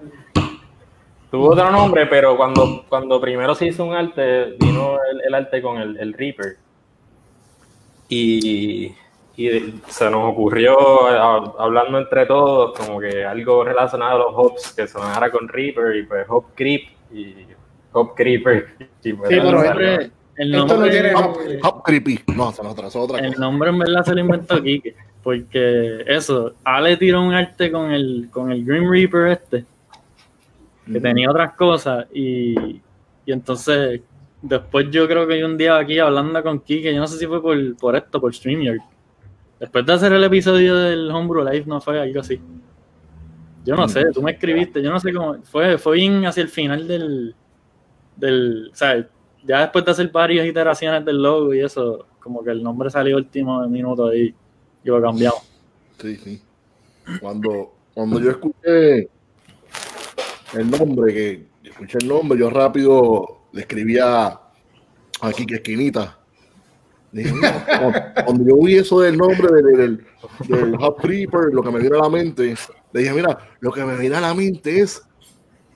tuvo 1.31 1.51
otro 1.51 1.71
nombre, 1.71 2.07
pero 2.07 2.37
cuando, 2.37 2.85
cuando 2.89 3.21
primero 3.21 3.55
se 3.55 3.67
hizo 3.69 3.85
un 3.85 3.95
arte, 3.95 4.55
vino 4.59 4.97
el, 5.11 5.23
el 5.27 5.35
arte 5.35 5.63
con 5.63 5.79
el, 5.79 5.97
el 5.99 6.13
Reaper. 6.13 6.57
Y, 8.09 8.93
y 9.37 9.81
se 9.89 10.11
nos 10.11 10.31
ocurrió, 10.33 11.07
a- 11.09 11.55
hablando 11.59 11.99
entre 11.99 12.27
todos, 12.27 12.79
como 12.79 13.01
que 13.01 13.25
algo 13.25 13.65
relacionado 13.65 14.13
a 14.15 14.19
los 14.19 14.33
hops 14.35 14.73
que 14.75 14.87
sonara 14.87 15.31
con 15.31 15.49
Reaper 15.49 15.97
y 15.97 16.03
pues 16.05 16.27
Hop 16.29 16.47
Creep 16.55 16.83
y 17.13 17.35
Hop 17.93 18.15
Creeper. 18.15 18.69
Sí, 18.79 18.87
Sí, 19.01 19.13
pero 19.29 19.63
nombre- 20.37 20.45
el 20.45 20.55
Esto 20.55 20.67
no 20.67 20.75
nombre- 20.75 20.91
tiene 20.91 21.15
Hop, 21.15 21.39
Hop 21.77 21.83
Creepy. 21.83 22.21
No, 22.35 22.49
otra, 22.49 22.69
esa 22.69 22.87
es 22.89 22.97
otra 22.97 23.19
El 23.21 23.33
nombre 23.39 23.71
en 23.71 23.79
verdad 23.79 24.05
se 24.05 24.15
lo 24.15 24.21
inventó 24.21 24.63
Kike. 24.63 24.95
Porque 25.23 26.05
eso, 26.07 26.55
Ale 26.63 26.97
tiró 26.97 27.21
un 27.23 27.35
arte 27.35 27.71
con 27.73 27.91
el, 27.91 28.29
con 28.31 28.53
el 28.53 28.65
Green 28.65 28.89
Reaper 28.89 29.27
este, 29.29 29.65
que 30.93 31.01
tenía 31.01 31.29
otras 31.29 31.55
cosas, 31.55 32.07
y, 32.15 32.55
y 33.25 33.33
entonces 33.33 34.03
después 34.41 34.87
yo 34.93 35.09
creo 35.09 35.27
que 35.27 35.35
hay 35.35 35.43
un 35.43 35.57
día 35.57 35.79
aquí 35.79 35.99
hablando 35.99 36.41
con 36.45 36.61
Kike, 36.61 36.95
yo 36.95 37.01
no 37.01 37.09
sé 37.09 37.19
si 37.19 37.27
fue 37.27 37.43
por, 37.43 37.77
por 37.77 37.97
esto, 37.97 38.21
por 38.21 38.33
StreamYard. 38.33 38.79
Después 39.59 39.85
de 39.85 39.93
hacer 39.95 40.13
el 40.13 40.23
episodio 40.23 40.77
del 40.77 41.11
Homebrew 41.11 41.45
Live, 41.45 41.65
no 41.67 41.81
fue 41.81 41.99
algo 42.01 42.21
así. 42.21 42.39
Yo 43.65 43.75
no 43.75 43.89
sé, 43.89 44.05
tú 44.13 44.23
me 44.23 44.31
escribiste, 44.31 44.81
yo 44.81 44.93
no 44.93 45.01
sé 45.01 45.13
cómo, 45.13 45.39
fue, 45.43 45.77
fue 45.77 45.97
bien 45.97 46.25
hacia 46.25 46.45
el 46.45 46.49
final 46.51 46.87
del, 46.87 47.35
del, 48.15 48.71
o 48.73 48.77
sea, 48.77 49.09
ya 49.47 49.61
después 49.61 49.85
de 49.85 49.91
hacer 49.93 50.11
varias 50.11 50.47
iteraciones 50.47 51.05
del 51.05 51.23
logo 51.23 51.55
y 51.55 51.61
eso, 51.61 52.07
como 52.21 52.43
que 52.43 52.51
el 52.51 52.63
nombre 52.63 52.91
salió 52.91 53.17
último 53.17 53.67
minuto 53.69 54.15
y, 54.15 54.35
y 54.85 54.89
lo 54.89 55.01
cambiamos. 55.01 55.43
Sí, 56.01 56.17
sí. 56.17 56.43
Cuando, 57.21 57.73
cuando 57.95 58.21
yo 58.21 58.31
escuché 58.31 59.09
el 60.55 60.71
nombre, 60.71 61.15
que 61.15 61.47
escuché 61.63 61.99
el 62.01 62.09
nombre, 62.09 62.39
yo 62.39 62.51
rápido 62.51 63.43
le 63.53 63.61
escribía 63.61 64.27
a 64.27 65.33
Kike 65.35 65.57
Esquinita. 65.57 66.19
Dije, 67.13 67.33
cuando, 68.25 68.45
yo 68.45 68.57
vi 68.59 68.77
eso 68.77 69.01
del 69.01 69.17
nombre 69.17 69.49
del, 69.63 70.05
del, 70.49 70.75
Hub 70.75 70.97
Creeper, 71.01 71.53
lo 71.53 71.63
que 71.63 71.71
me 71.71 71.81
vino 71.81 71.97
a 71.97 72.03
la 72.03 72.11
mente, 72.11 72.55
le 72.93 73.01
dije, 73.01 73.15
mira, 73.15 73.39
lo 73.61 73.71
que 73.71 73.85
me 73.85 73.97
viene 73.97 74.17
a 74.17 74.21
la 74.21 74.35
mente 74.35 74.81
es 74.81 75.03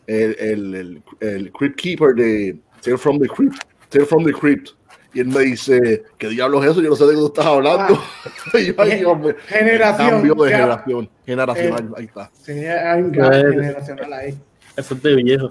el, 0.06 0.36
el, 0.38 0.74
el, 0.74 1.02
el 1.20 1.52
Crypt 1.52 1.76
Keeper 1.76 2.14
de 2.14 2.60
Tale 2.82 2.98
from 2.98 3.18
the 3.18 3.28
Crypt. 3.28 3.56
Tale 3.88 4.06
from 4.06 4.24
the 4.24 4.32
Crypt. 4.32 4.70
Y 5.12 5.20
él 5.20 5.26
me 5.26 5.40
dice, 5.40 6.04
¿qué 6.18 6.28
diablos 6.28 6.64
es 6.64 6.70
eso? 6.70 6.80
Yo 6.82 6.90
no 6.90 6.96
sé 6.96 7.04
de 7.04 7.10
qué 7.12 7.16
tú 7.16 7.26
estás 7.26 7.46
hablando. 7.46 7.98
y 8.54 8.66
yo, 8.66 8.74
ay, 8.78 8.98
Dios 8.98 9.18
mío. 9.18 9.34
Generación. 9.48 10.10
Cambio 10.10 10.34
de 10.36 10.50
ya. 10.50 10.56
generación. 10.56 11.10
Generacional, 11.26 11.88
ahí 11.96 12.04
está. 12.04 12.30
Sí, 12.40 12.52
hay 12.52 13.02
un 13.02 13.12
gap 13.12 13.32
generacional 13.32 14.12
ahí. 14.12 14.34
Eso 14.76 14.94
es 14.94 15.02
de 15.02 15.14
viejo. 15.16 15.50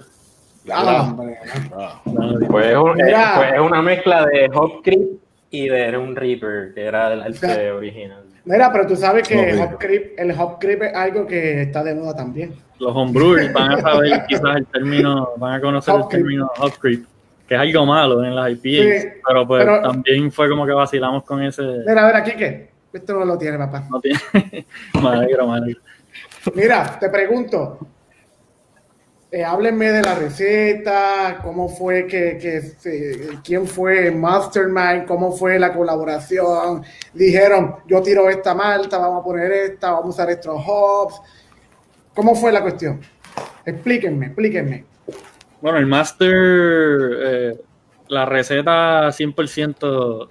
Ah, 0.70 1.14
Ah, 1.76 2.00
Pues 2.50 2.66
es, 2.66 2.76
un- 2.76 2.94
Mira. 2.94 3.32
eh, 3.32 3.36
pues 3.36 3.52
es 3.54 3.60
una 3.60 3.82
mezcla 3.82 4.26
de 4.26 4.50
Hop 4.54 4.82
Creep 4.82 5.08
y 5.50 5.68
de 5.68 5.96
un 5.98 6.16
Reaper, 6.16 6.72
que 6.74 6.84
era 6.84 7.12
el 7.12 7.22
arte 7.22 7.70
original. 7.72 8.24
Mira, 8.44 8.72
pero 8.72 8.86
tú 8.86 8.96
sabes 8.96 9.26
que 9.28 9.34
No, 9.36 9.42
el 9.42 9.58
hop 9.60 9.78
creep, 9.78 10.18
el 10.18 10.30
hop 10.32 10.58
creep 10.58 10.82
es 10.82 10.94
algo 10.94 11.26
que 11.26 11.62
está 11.62 11.84
de 11.84 11.94
moda 11.94 12.14
también. 12.16 12.54
los 12.78 12.96
homebrewers 12.96 13.52
van 13.52 13.72
a 13.72 13.80
saber 13.82 14.24
quizás 14.26 14.56
el 14.56 14.66
término, 14.66 15.30
van 15.36 15.54
a 15.54 15.60
conocer 15.60 15.94
el 15.94 16.00
Hop 16.00 16.08
creep. 16.08 16.22
término 16.24 16.50
hop 16.58 16.72
creep, 16.80 17.04
que 17.50 17.56
es 17.56 17.60
algo 17.60 17.84
malo 17.84 18.24
en 18.24 18.32
las 18.32 18.48
IPAs, 18.48 18.62
Sí, 19.02 19.08
pero 19.26 19.44
pues 19.44 19.64
pero- 19.64 19.82
también 19.82 20.30
fue 20.30 20.48
como 20.48 20.64
que 20.64 20.70
vacilamos 20.70 21.24
con 21.24 21.42
ese... 21.42 21.62
Mira, 21.84 22.04
a 22.04 22.06
ver, 22.06 22.16
aquí 22.16 22.36
que 22.36 22.70
esto 22.92 23.12
no 23.14 23.24
lo 23.24 23.36
tiene, 23.36 23.58
papá. 23.58 23.88
No 23.90 24.00
tiene... 24.00 24.20
me 25.02 25.08
alegro. 25.08 25.48
Mira, 26.54 26.96
te 27.00 27.08
pregunto, 27.08 27.80
eh, 29.32 29.42
háblenme 29.42 29.90
de 29.90 30.00
la 30.00 30.14
receta, 30.14 31.40
cómo 31.42 31.68
fue 31.68 32.06
que, 32.06 32.38
quién 33.42 33.66
fue 33.66 34.06
el 34.06 34.14
Mastermind, 34.14 35.06
cómo 35.08 35.32
fue 35.32 35.58
la 35.58 35.72
colaboración. 35.72 36.84
Dijeron, 37.12 37.78
yo 37.88 38.00
tiro 38.00 38.30
esta 38.30 38.54
malta, 38.54 38.96
vamos 38.96 39.22
a 39.22 39.24
poner 39.24 39.50
esta, 39.50 39.90
vamos 39.90 40.06
a 40.06 40.22
usar 40.22 40.30
estos 40.30 40.54
hops. 40.64 41.20
¿Cómo 42.14 42.36
fue 42.36 42.52
la 42.52 42.62
cuestión? 42.62 43.00
Explíquenme, 43.66 44.26
explíquenme. 44.26 44.89
Bueno, 45.60 45.78
el 45.78 45.86
master, 45.86 46.30
eh, 47.22 47.60
la 48.08 48.24
receta 48.24 49.10
100% 49.12 50.28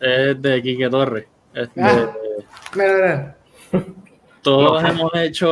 es 0.00 0.42
de 0.42 0.62
Quique 0.62 0.88
Torres. 0.90 1.26
Este, 1.54 1.80
Ah. 1.82 2.12
Mira, 2.74 3.36
mira. 3.72 3.84
Todos 4.42 4.84
hemos 4.84 5.10
hecho, 5.16 5.48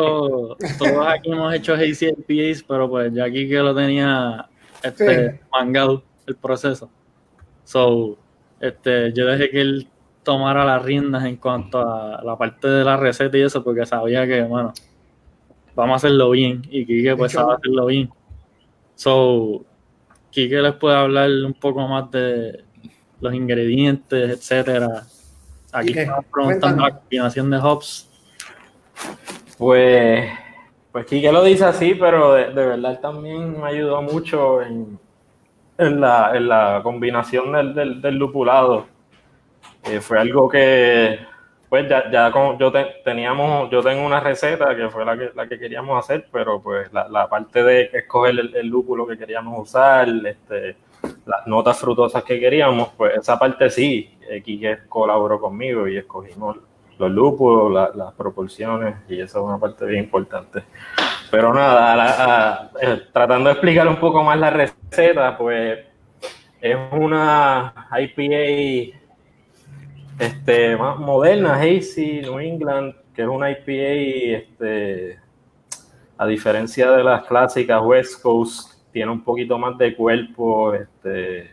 todos 0.78 1.06
aquí 1.08 1.32
hemos 1.32 1.52
hecho 1.54 1.74
Hazy 1.74 2.10
IPAs, 2.28 2.62
pero 2.62 2.88
pues 2.88 3.12
ya 3.12 3.28
Quique 3.30 3.56
lo 3.58 3.74
tenía 3.74 4.46
este, 4.82 5.30
Sí. 5.32 5.36
mangado 5.50 6.02
el 6.26 6.36
proceso. 6.36 6.90
So, 7.64 8.16
este, 8.60 9.12
yo 9.12 9.26
dejé 9.26 9.50
que 9.50 9.60
él 9.62 9.88
tomara 10.22 10.64
las 10.64 10.82
riendas 10.82 11.24
en 11.24 11.36
cuanto 11.36 11.80
a 11.80 12.22
la 12.22 12.36
parte 12.36 12.68
de 12.68 12.84
la 12.84 12.96
receta 12.96 13.36
y 13.36 13.42
eso, 13.42 13.64
porque 13.64 13.84
sabía 13.84 14.26
que, 14.26 14.42
bueno, 14.42 14.72
vamos 15.74 15.94
a 15.94 15.96
hacerlo 15.96 16.30
bien. 16.30 16.62
Y 16.70 16.86
Quique 16.86 17.16
pues 17.16 17.32
hecho, 17.32 17.40
sabe 17.40 17.54
hacerlo 17.54 17.86
bien. 17.86 18.10
So, 18.94 19.64
Quique 20.30 20.60
les 20.60 20.74
puede 20.74 20.96
hablar 20.96 21.30
un 21.44 21.54
poco 21.54 21.86
más 21.86 22.10
de 22.10 22.64
los 23.20 23.34
ingredientes, 23.34 24.30
etcétera. 24.30 25.04
Aquí 25.72 25.88
Quique, 25.88 26.02
estamos 26.02 26.24
preguntando 26.32 26.82
la 26.82 26.98
combinación 26.98 27.50
de 27.50 27.58
hops. 27.58 28.10
Pues, 29.58 30.30
pues 30.92 31.06
Quique 31.06 31.32
lo 31.32 31.42
dice 31.44 31.64
así, 31.64 31.94
pero 31.94 32.34
de, 32.34 32.46
de 32.46 32.66
verdad 32.66 33.00
también 33.00 33.60
me 33.60 33.68
ayudó 33.68 34.02
mucho 34.02 34.62
en, 34.62 34.98
en, 35.78 36.00
la, 36.00 36.36
en 36.36 36.48
la 36.48 36.80
combinación 36.82 37.52
del, 37.52 37.74
del, 37.74 38.02
del 38.02 38.16
lupulado. 38.16 38.86
Eh, 39.84 40.00
fue 40.00 40.18
algo 40.18 40.48
que, 40.48 41.18
pues 41.68 41.88
ya, 41.88 42.10
ya 42.10 42.30
con- 42.30 42.58
yo 42.58 42.70
te- 42.70 42.96
teníamos, 43.04 43.70
yo 43.70 43.82
tengo 43.82 44.04
una 44.06 44.20
receta 44.20 44.74
que 44.76 44.88
fue 44.90 45.04
la 45.04 45.16
que, 45.18 45.30
la 45.34 45.46
que 45.48 45.58
queríamos 45.58 45.98
hacer, 45.98 46.26
pero 46.30 46.60
pues 46.62 46.92
la, 46.92 47.08
la 47.08 47.28
parte 47.28 47.62
de 47.64 47.90
escoger 47.92 48.38
el, 48.38 48.54
el 48.56 48.66
lúpulo 48.68 49.06
que 49.06 49.18
queríamos 49.18 49.58
usar, 49.60 50.08
este, 50.26 50.76
las 51.26 51.46
notas 51.46 51.78
frutosas 51.78 52.22
que 52.24 52.38
queríamos, 52.40 52.88
pues 52.96 53.16
esa 53.16 53.38
parte 53.38 53.68
sí, 53.70 54.16
Quique 54.42 54.78
colaboró 54.88 55.38
conmigo 55.40 55.86
y 55.88 55.96
escogimos 55.98 56.56
los 56.98 57.10
lúpulos, 57.10 57.72
la- 57.72 57.90
las 57.94 58.14
proporciones, 58.14 58.94
y 59.08 59.20
eso 59.20 59.38
es 59.40 59.44
una 59.44 59.58
parte 59.58 59.84
bien 59.84 60.04
importante. 60.04 60.62
Pero 61.30 61.52
nada, 61.52 61.96
la- 61.96 62.70
eh, 62.80 63.02
tratando 63.12 63.48
de 63.48 63.54
explicar 63.54 63.88
un 63.88 63.96
poco 63.96 64.22
más 64.22 64.38
la 64.38 64.50
receta, 64.50 65.36
pues 65.36 65.80
es 66.60 66.76
una 66.92 67.74
IPA 67.98 68.96
este, 70.18 70.76
más 70.76 70.98
moderna, 70.98 71.54
Hazy, 71.54 72.20
New 72.22 72.38
England, 72.38 72.94
que 73.14 73.22
es 73.22 73.28
una 73.28 73.50
IPA, 73.50 74.38
este, 74.38 75.18
a 76.16 76.26
diferencia 76.26 76.90
de 76.90 77.04
las 77.04 77.24
clásicas 77.24 77.82
West 77.82 78.22
Coast, 78.22 78.74
tiene 78.92 79.10
un 79.10 79.22
poquito 79.22 79.58
más 79.58 79.76
de 79.78 79.94
cuerpo, 79.94 80.74
este, 80.74 81.50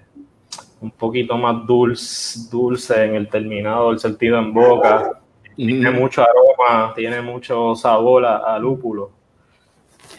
un 0.80 0.92
poquito 0.92 1.38
más 1.38 1.66
dulce, 1.66 2.50
dulce 2.52 3.06
en 3.06 3.16
el 3.16 3.30
terminado, 3.30 3.92
el 3.92 4.00
sentido 4.00 4.38
en 4.38 4.54
boca 4.54 5.22
tiene 5.56 5.92
mucho 5.92 6.22
aroma, 6.22 6.94
tiene 6.96 7.22
mucho 7.22 7.76
sabor 7.76 8.26
a, 8.26 8.38
a 8.56 8.60
lúpulo. 8.60 9.12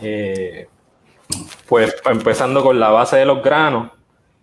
Eh, 0.00 0.68
pues 1.68 1.94
empezando 2.04 2.62
con 2.62 2.78
la 2.78 2.90
base 2.90 3.16
de 3.16 3.24
los 3.24 3.42
granos, 3.42 3.90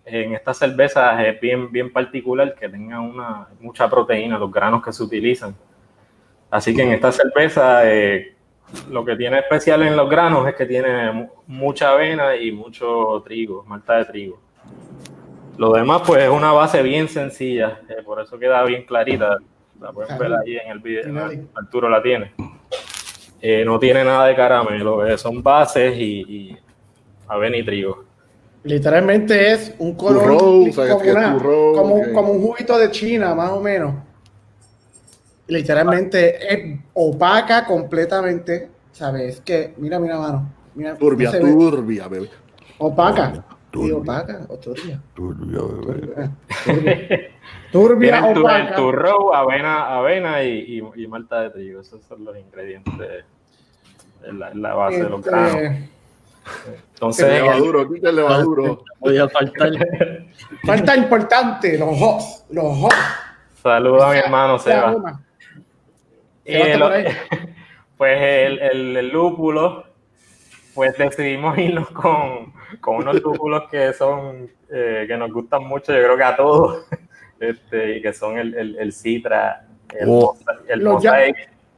en 0.04 0.34
esta 0.34 0.52
cerveza 0.54 1.24
es 1.26 1.40
bien, 1.40 1.70
bien 1.70 1.92
particular 1.92 2.54
que 2.54 2.68
tenga 2.68 3.00
una, 3.00 3.48
mucha 3.60 3.88
proteína, 3.88 4.38
los 4.38 4.50
granos 4.50 4.82
que 4.84 4.92
se 4.92 5.02
utilizan. 5.02 5.54
Así 6.50 6.74
que 6.74 6.82
en 6.82 6.92
esta 6.92 7.12
cerveza 7.12 7.88
eh, 7.90 8.34
lo 8.90 9.04
que 9.04 9.14
tiene 9.16 9.38
especial 9.38 9.82
en 9.82 9.96
los 9.96 10.08
granos 10.10 10.48
es 10.48 10.54
que 10.56 10.66
tiene 10.66 11.12
mu- 11.12 11.28
mucha 11.46 11.92
avena 11.92 12.34
y 12.36 12.50
mucho 12.50 13.22
trigo, 13.24 13.62
malta 13.64 13.98
de 13.98 14.04
trigo. 14.06 14.40
Lo 15.58 15.72
demás 15.72 16.02
pues 16.06 16.22
es 16.24 16.30
una 16.30 16.52
base 16.52 16.82
bien 16.82 17.08
sencilla, 17.08 17.80
eh, 17.88 18.02
por 18.04 18.20
eso 18.20 18.38
queda 18.38 18.64
bien 18.64 18.84
clarita. 18.84 19.36
La 19.80 19.92
pueden 19.92 20.18
ver 20.18 20.32
ahí 20.34 20.56
en 20.56 20.70
el 20.72 20.78
video. 20.80 21.04
Arturo 21.54 21.88
la 21.88 22.02
tiene. 22.02 22.32
Eh, 23.40 23.64
no 23.64 23.78
tiene 23.78 24.04
nada 24.04 24.26
de 24.26 24.34
caramelo, 24.34 25.16
son 25.16 25.42
bases 25.42 25.96
y, 25.96 26.20
y 26.28 26.58
avena 27.28 27.56
y 27.56 27.62
trigo. 27.62 28.04
Literalmente 28.62 29.52
es 29.52 29.74
un 29.78 29.94
color 29.94 30.22
Turrón, 30.22 30.72
¿sabes 30.72 30.92
como, 30.94 31.10
una- 31.10 31.32
turrón? 31.38 31.74
como, 31.74 31.94
Ok. 31.96 32.12
como 32.12 32.32
un 32.32 32.42
juguito 32.42 32.78
de 32.78 32.90
China, 32.90 33.34
más 33.34 33.50
o 33.50 33.60
menos. 33.60 33.94
Literalmente 35.46 36.52
es 36.54 36.78
opaca 36.94 37.64
completamente. 37.64 38.68
¿Sabes? 38.92 39.40
Que, 39.40 39.72
mira, 39.78 39.98
mira, 39.98 40.18
mano. 40.18 40.52
Mira, 40.74 40.94
Turbia, 40.96 41.26
no 41.26 41.32
se 41.32 41.38
ve. 41.44 41.52
turbia, 41.52 42.08
bebé. 42.08 42.28
Opaca. 42.78 43.32
Sí, 43.34 43.40
Turbia. 43.70 43.96
opaca 43.96 44.40
o 44.48 44.56
turbia. 44.58 45.00
Turbia, 45.14 45.60
bebé. 45.86 46.30
Turbia, 46.64 47.20
Turbia, 47.72 48.10
Tiene 48.20 48.28
el, 48.28 48.34
tu- 48.34 48.40
el 48.40 48.44
opaca. 48.46 48.76
turrón, 48.76 49.34
avena, 49.34 49.96
avena 49.96 50.42
y, 50.44 50.80
y- 50.96 51.02
y 51.02 51.06
malta 51.06 51.40
de 51.42 51.50
trigo. 51.50 51.80
Esos 51.80 52.02
son 52.04 52.24
los 52.24 52.36
ingredientes 52.36 53.24
en 54.24 54.38
la, 54.38 54.52
la 54.54 54.74
base 54.74 55.02
de 55.02 55.08
los 55.08 55.24
Entonces, 56.94 57.26
levaduro, 57.32 57.88
quita 57.92 58.10
el 58.10 58.16
levaduro. 58.16 58.84
Podía 58.98 59.28
faltar. 59.28 59.70
falta 60.64 60.96
importante, 60.96 61.78
los 61.78 61.90
hops. 62.00 62.44
Los 62.50 62.64
hops. 62.82 62.96
saluda 63.62 64.08
a 64.10 64.12
mi 64.12 64.18
hermano 64.18 64.58
Seba. 64.58 64.96
ahí. 66.46 67.04
pues 67.96 68.18
el, 68.20 68.58
el- 68.58 68.96
el 68.96 69.08
lúpulo 69.08 69.84
pues 70.74 70.96
decidimos 70.96 71.58
irnos 71.58 71.90
con, 71.90 72.52
con 72.80 72.96
unos 72.96 73.20
lúpulos 73.22 73.64
que 73.70 73.92
son, 73.92 74.48
eh, 74.70 75.04
que 75.06 75.16
nos 75.16 75.32
gustan 75.32 75.64
mucho, 75.64 75.92
yo 75.92 75.98
creo 76.04 76.16
que 76.16 76.22
a 76.22 76.36
todos, 76.36 76.86
este, 77.40 77.96
y 77.98 78.02
que 78.02 78.12
son 78.12 78.38
el, 78.38 78.54
el, 78.54 78.78
el 78.78 78.92
Citra, 78.92 79.66
el, 79.98 80.08
Oh. 80.08 80.36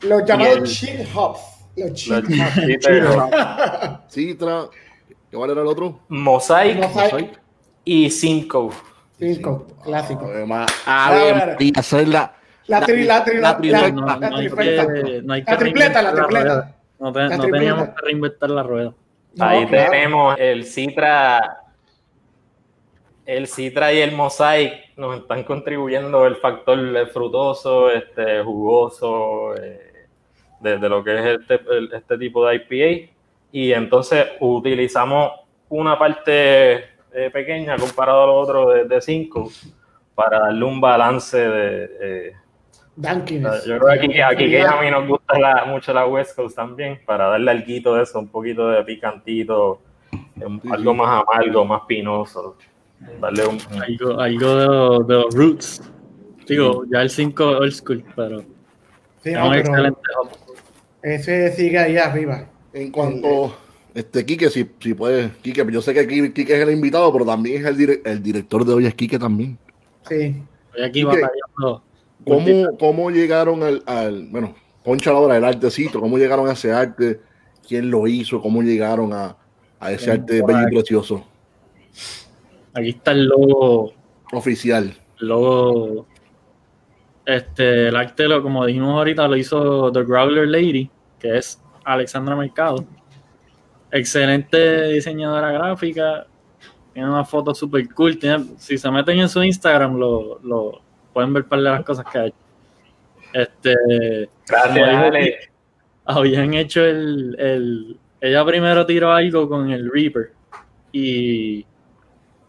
Los 0.02 0.24
llamados 0.24 0.56
el- 0.58 0.64
cheat 0.66 1.08
hops. 1.14 1.40
Los 1.76 1.90
los 1.90 1.94
cheat 1.94 2.24
hops. 2.24 2.54
Citra, 2.54 4.00
Citra, 4.10 4.64
¿cuál 5.32 5.50
era 5.50 5.60
el 5.62 5.66
otro? 5.66 6.00
Mosaic 6.08 6.78
Mosaic. 6.78 7.40
y 7.84 8.10
Cinco. 8.10 8.70
Cinco, 9.18 9.66
clásico. 9.84 10.26
Además, 10.26 10.66
María, 10.86 11.56
esa 11.78 12.00
es 12.00 12.08
la, 12.08 12.34
La 12.66 12.80
tri, 12.80 13.04
la 13.04 13.24
tri, 13.24 13.38
la, 13.38 13.58
la- 13.70 13.90
No, 13.90 14.06
la 14.06 14.16
no 14.16 14.38
que, 14.38 15.22
no 15.22 15.36
La 15.36 15.56
tripleta, 15.58 16.02
la 16.02 16.12
tripleta. 16.14 16.76
No, 16.98 17.12
te- 17.12 17.18
La 17.20 17.28
no 17.36 17.42
tripleta. 17.42 17.58
teníamos 17.58 17.88
que 17.88 17.94
reinventar 18.04 18.50
la 18.50 18.62
rueda. 18.64 18.94
No, 19.34 19.44
Ahí 19.46 19.66
claro. 19.66 19.90
tenemos 19.92 20.36
el 20.38 20.64
Citra, 20.66 21.58
el 23.26 23.46
Citra 23.46 23.92
y 23.92 24.00
el 24.00 24.12
Mosaic 24.12 24.72
nos 24.96 25.16
están 25.20 25.44
contribuyendo 25.44 26.26
el 26.26 26.36
factor 26.36 26.78
frutoso, 27.12 27.90
este, 27.90 28.42
jugoso, 28.42 29.54
eh, 29.56 29.91
de, 30.62 30.78
de 30.78 30.88
lo 30.88 31.02
que 31.04 31.18
es 31.18 31.40
este, 31.40 31.60
el- 31.70 31.92
este 31.92 32.18
tipo 32.18 32.46
de 32.46 32.56
IPA. 32.56 33.12
Y 33.52 33.72
entonces 33.72 34.26
utilizamos 34.40 35.32
una 35.68 35.98
parte 35.98 36.74
eh, 37.12 37.30
pequeña 37.32 37.76
comparado 37.76 38.22
a 38.24 38.26
lo 38.26 38.34
otro 38.36 38.68
de 38.70 39.00
5 39.00 39.50
para 40.14 40.40
darle 40.40 40.64
un 40.64 40.80
balance 40.80 41.36
de... 41.36 41.90
eh, 42.00 42.32
yo 42.94 43.78
creo 43.78 43.80
que 43.80 43.92
aquí, 44.06 44.20
aquí 44.20 44.50
que 44.50 44.60
a 44.62 44.80
mí 44.82 44.90
nos 44.90 45.08
gusta 45.08 45.38
la- 45.38 45.64
mucho 45.64 45.92
la 45.94 46.06
West 46.06 46.36
Coast 46.36 46.54
también, 46.56 47.00
para 47.06 47.26
darle 47.28 47.50
algo 47.50 47.94
de 47.96 48.02
eso, 48.02 48.18
un 48.18 48.28
poquito 48.28 48.68
de 48.68 48.82
picantito, 48.84 49.80
Sí, 50.10 50.68
algo 50.70 50.94
más 50.94 51.22
amargo, 51.22 51.64
más 51.64 51.82
pinoso. 51.86 52.56
Darle 53.20 53.46
un, 53.46 53.58
Algo, 53.82 54.20
algo 54.20 54.56
de, 54.56 54.66
los, 54.66 55.06
de 55.06 55.14
los 55.14 55.34
roots. 55.34 55.90
Digo, 56.46 56.84
ya 56.90 57.00
el 57.02 57.08
5 57.10 57.44
old 57.44 57.72
school, 57.72 58.04
pero 58.14 58.40
Sí, 59.22 59.30
es 59.30 59.38
no, 59.38 59.46
un 59.46 59.50
pero 59.52 59.60
excelente. 59.68 60.00
Ese 61.02 61.52
sigue 61.52 61.78
ahí 61.78 61.96
arriba. 61.96 62.48
En 62.72 62.90
cuanto, 62.90 63.54
este, 63.94 64.24
Quique, 64.24 64.48
si, 64.50 64.66
si 64.80 64.94
puedes, 64.94 65.30
Quique, 65.42 65.66
yo 65.70 65.82
sé 65.82 65.92
que 65.92 66.06
Qui- 66.08 66.32
Quique 66.32 66.54
es 66.54 66.60
el 66.60 66.70
invitado, 66.70 67.12
pero 67.12 67.24
también 67.26 67.60
es 67.62 67.66
el, 67.68 67.76
dire- 67.76 68.00
el 68.04 68.22
director 68.22 68.64
de 68.64 68.72
hoy, 68.74 68.86
es 68.86 68.94
Quique 68.94 69.18
también. 69.18 69.58
Sí. 70.08 70.36
Estoy 70.70 70.84
aquí 70.84 71.02
batallando. 71.04 71.82
¿Cómo, 72.26 72.78
cómo 72.78 73.10
llegaron 73.10 73.62
al, 73.62 73.82
al, 73.84 74.28
bueno, 74.28 74.54
poncha 74.84 75.10
ahora 75.10 75.36
el 75.36 75.44
artecito, 75.44 76.00
cómo 76.00 76.18
llegaron 76.18 76.48
a 76.48 76.52
ese 76.52 76.72
arte, 76.72 77.20
quién 77.66 77.90
lo 77.90 78.06
hizo, 78.06 78.40
cómo 78.40 78.62
llegaron 78.62 79.12
a, 79.12 79.36
a 79.80 79.92
ese 79.92 80.06
Bien, 80.12 80.20
arte 80.20 80.42
bello 80.46 80.60
y 80.60 80.64
aquí. 80.66 80.74
precioso, 80.76 81.24
Aquí 82.74 82.88
está 82.90 83.10
el 83.10 83.26
logo 83.26 83.92
oficial? 84.32 84.94
el 85.20 85.28
logo 85.28 86.06
este 87.26 87.88
el 87.88 87.96
arte 87.96 88.24
lo 88.26 88.42
como 88.42 88.64
dijimos 88.66 88.94
ahorita 88.94 89.28
lo 89.28 89.36
hizo 89.36 89.92
The 89.92 90.02
Growler 90.04 90.48
Lady 90.48 90.90
que 91.22 91.38
es 91.38 91.62
Alexandra 91.84 92.34
Mercado 92.36 92.84
excelente 93.90 94.88
diseñadora 94.88 95.52
gráfica 95.52 96.26
tiene 96.92 97.08
una 97.08 97.24
foto 97.24 97.54
super 97.54 97.86
cool 97.94 98.18
tiene- 98.18 98.44
si 98.58 98.76
se 98.76 98.90
meten 98.90 99.18
en 99.20 99.28
su 99.28 99.42
Instagram 99.42 99.96
lo, 99.96 100.38
lo 100.42 100.80
pueden 101.12 101.32
ver 101.32 101.44
par 101.44 101.60
de 101.60 101.70
las 101.70 101.84
cosas 101.84 102.04
que 102.10 102.18
ha 102.18 102.26
hecho 102.26 102.36
este 103.32 104.28
Gracias, 104.48 105.48
habían 106.04 106.52
hecho 106.54 106.84
el, 106.84 107.36
el- 107.38 107.96
Ella 108.20 108.44
primero 108.44 108.84
tiró 108.84 109.10
algo 109.12 109.48
con 109.48 109.70
el 109.70 109.90
Reaper. 109.90 110.32
Y. 110.92 111.64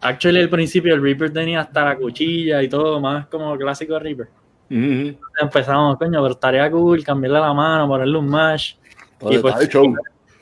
Actually, 0.01 0.41
al 0.41 0.49
principio 0.49 0.93
el 0.93 1.01
Reaper 1.01 1.31
tenía 1.31 1.61
hasta 1.61 1.85
la 1.85 1.95
cuchilla 1.95 2.61
y 2.61 2.67
todo, 2.67 2.99
más 2.99 3.27
como 3.27 3.55
clásico 3.57 3.93
de 3.93 3.99
Reaper. 3.99 4.27
Empezamos, 5.39 5.97
coño, 5.97 6.21
pero 6.21 6.33
estaría 6.33 6.69
cool 6.71 7.03
cambiarle 7.03 7.39
la 7.39 7.53
mano, 7.53 7.87
ponerle 7.87 8.17
un. 8.17 8.33
Oye, 8.33 9.37
Y 9.37 9.39
pues-. 9.39 9.55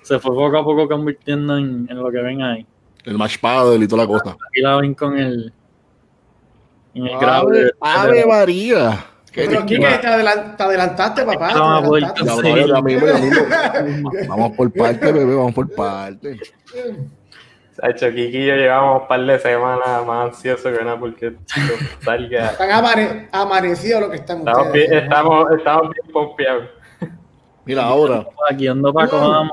Se 0.04 0.20
fue 0.20 0.32
poco 0.34 0.58
a 0.58 0.64
poco 0.64 0.88
convirtiendo 0.88 1.58
en, 1.58 1.88
en 1.90 1.98
lo 1.98 2.10
que 2.12 2.20
ven 2.22 2.42
ahí. 2.42 2.66
El 3.06 3.18
match 3.18 3.40
paddle 3.40 3.84
y 3.84 3.88
toda 3.88 4.04
la 4.04 4.08
cosa. 4.08 4.32
Aquí 4.32 4.62
la 4.62 4.78
ven 4.78 4.94
con 4.94 5.18
el. 5.18 5.54
En 6.94 7.04
el 7.08 7.14
Ave, 7.14 7.20
grabber. 7.20 7.76
Ave 7.80 8.26
María. 8.26 9.06
Pero 9.34 9.66
que 9.66 9.78
te, 10.02 10.08
adelan- 10.08 10.58
te 10.58 10.64
adelantaste, 10.64 11.24
papá. 11.24 11.48
te 11.54 11.54
adelantaste. 12.10 12.42
Sí. 14.18 14.28
Vamos 14.28 14.52
por 14.58 14.72
parte, 14.74 15.12
bebé, 15.12 15.36
vamos 15.36 15.54
por 15.54 15.70
parte. 15.74 16.38
Sacho, 17.76 18.10
Kiki 18.10 18.38
y 18.38 18.46
yo 18.48 18.56
llevamos 18.56 19.02
un 19.04 19.08
par 19.08 19.26
de 19.26 19.40
semanas 19.40 20.06
más 20.06 20.28
ansiosos 20.34 20.78
que 20.78 20.84
nada 20.84 21.00
porque 21.00 21.34
salga. 22.04 22.48
Están 22.52 22.70
amane- 22.72 23.30
amanecidos 23.32 24.02
lo 24.02 24.10
que 24.10 24.18
están 24.18 24.40
Estamos 24.40 24.68
ustedes. 24.68 24.90
bien, 24.90 25.04
estamos, 25.04 25.46
estamos 25.58 25.82
bien 25.90 26.14
pompeados. 26.14 26.64
Mira, 27.66 27.84
ahora, 27.84 28.26
Aquí 28.52 28.68
ando 28.68 28.92
para 28.94 29.08
la 29.12 29.50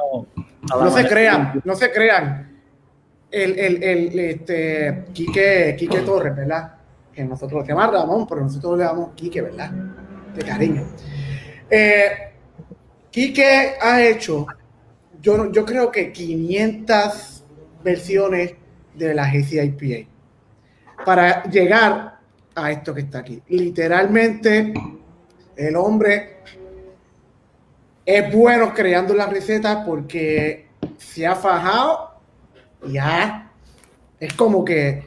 No 0.81 0.91
se 0.91 1.07
crean, 1.07 1.61
no 1.65 1.75
se 1.75 1.93
crean. 1.93 2.61
El, 3.31 3.59
el, 3.59 3.83
el, 3.83 4.19
este, 4.19 5.05
Quique, 5.13 5.77
Quique 5.79 6.01
Torres, 6.01 6.35
¿verdad? 6.35 6.73
Que 7.13 7.23
nosotros 7.25 7.65
se 7.67 7.73
llama 7.73 7.87
Ramón, 7.89 8.27
pero 8.27 8.41
nosotros 8.41 8.79
le 8.79 8.85
damos 8.85 9.11
Quique, 9.15 9.43
¿verdad? 9.43 9.71
De 10.35 10.43
cariño. 10.43 10.83
Eh, 11.71 12.11
Quique 13.11 13.75
ha 13.81 14.01
hecho, 14.03 14.47
yo, 15.21 15.37
no- 15.37 15.53
yo 15.53 15.65
creo 15.67 15.91
que 15.93 16.11
500 16.11 17.38
versiones 17.83 18.55
de 18.95 19.15
la 19.15 19.31
GCIPA 19.31 20.09
para 21.05 21.45
llegar 21.45 22.19
a 22.55 22.73
esto 22.73 22.95
que 22.95 23.03
está 23.03 23.21
aquí. 23.21 23.41
Literalmente, 23.49 24.73
el 25.57 25.77
hombre 25.77 26.39
es 28.05 28.35
bueno 28.35 28.73
creando 28.75 29.15
las 29.15 29.31
recetas 29.31 29.85
porque 29.87 30.69
se 30.97 31.27
ha 31.27 31.35
fajado 31.35 32.21
y 32.87 32.97
es 34.19 34.33
como 34.35 34.65
que 34.65 35.07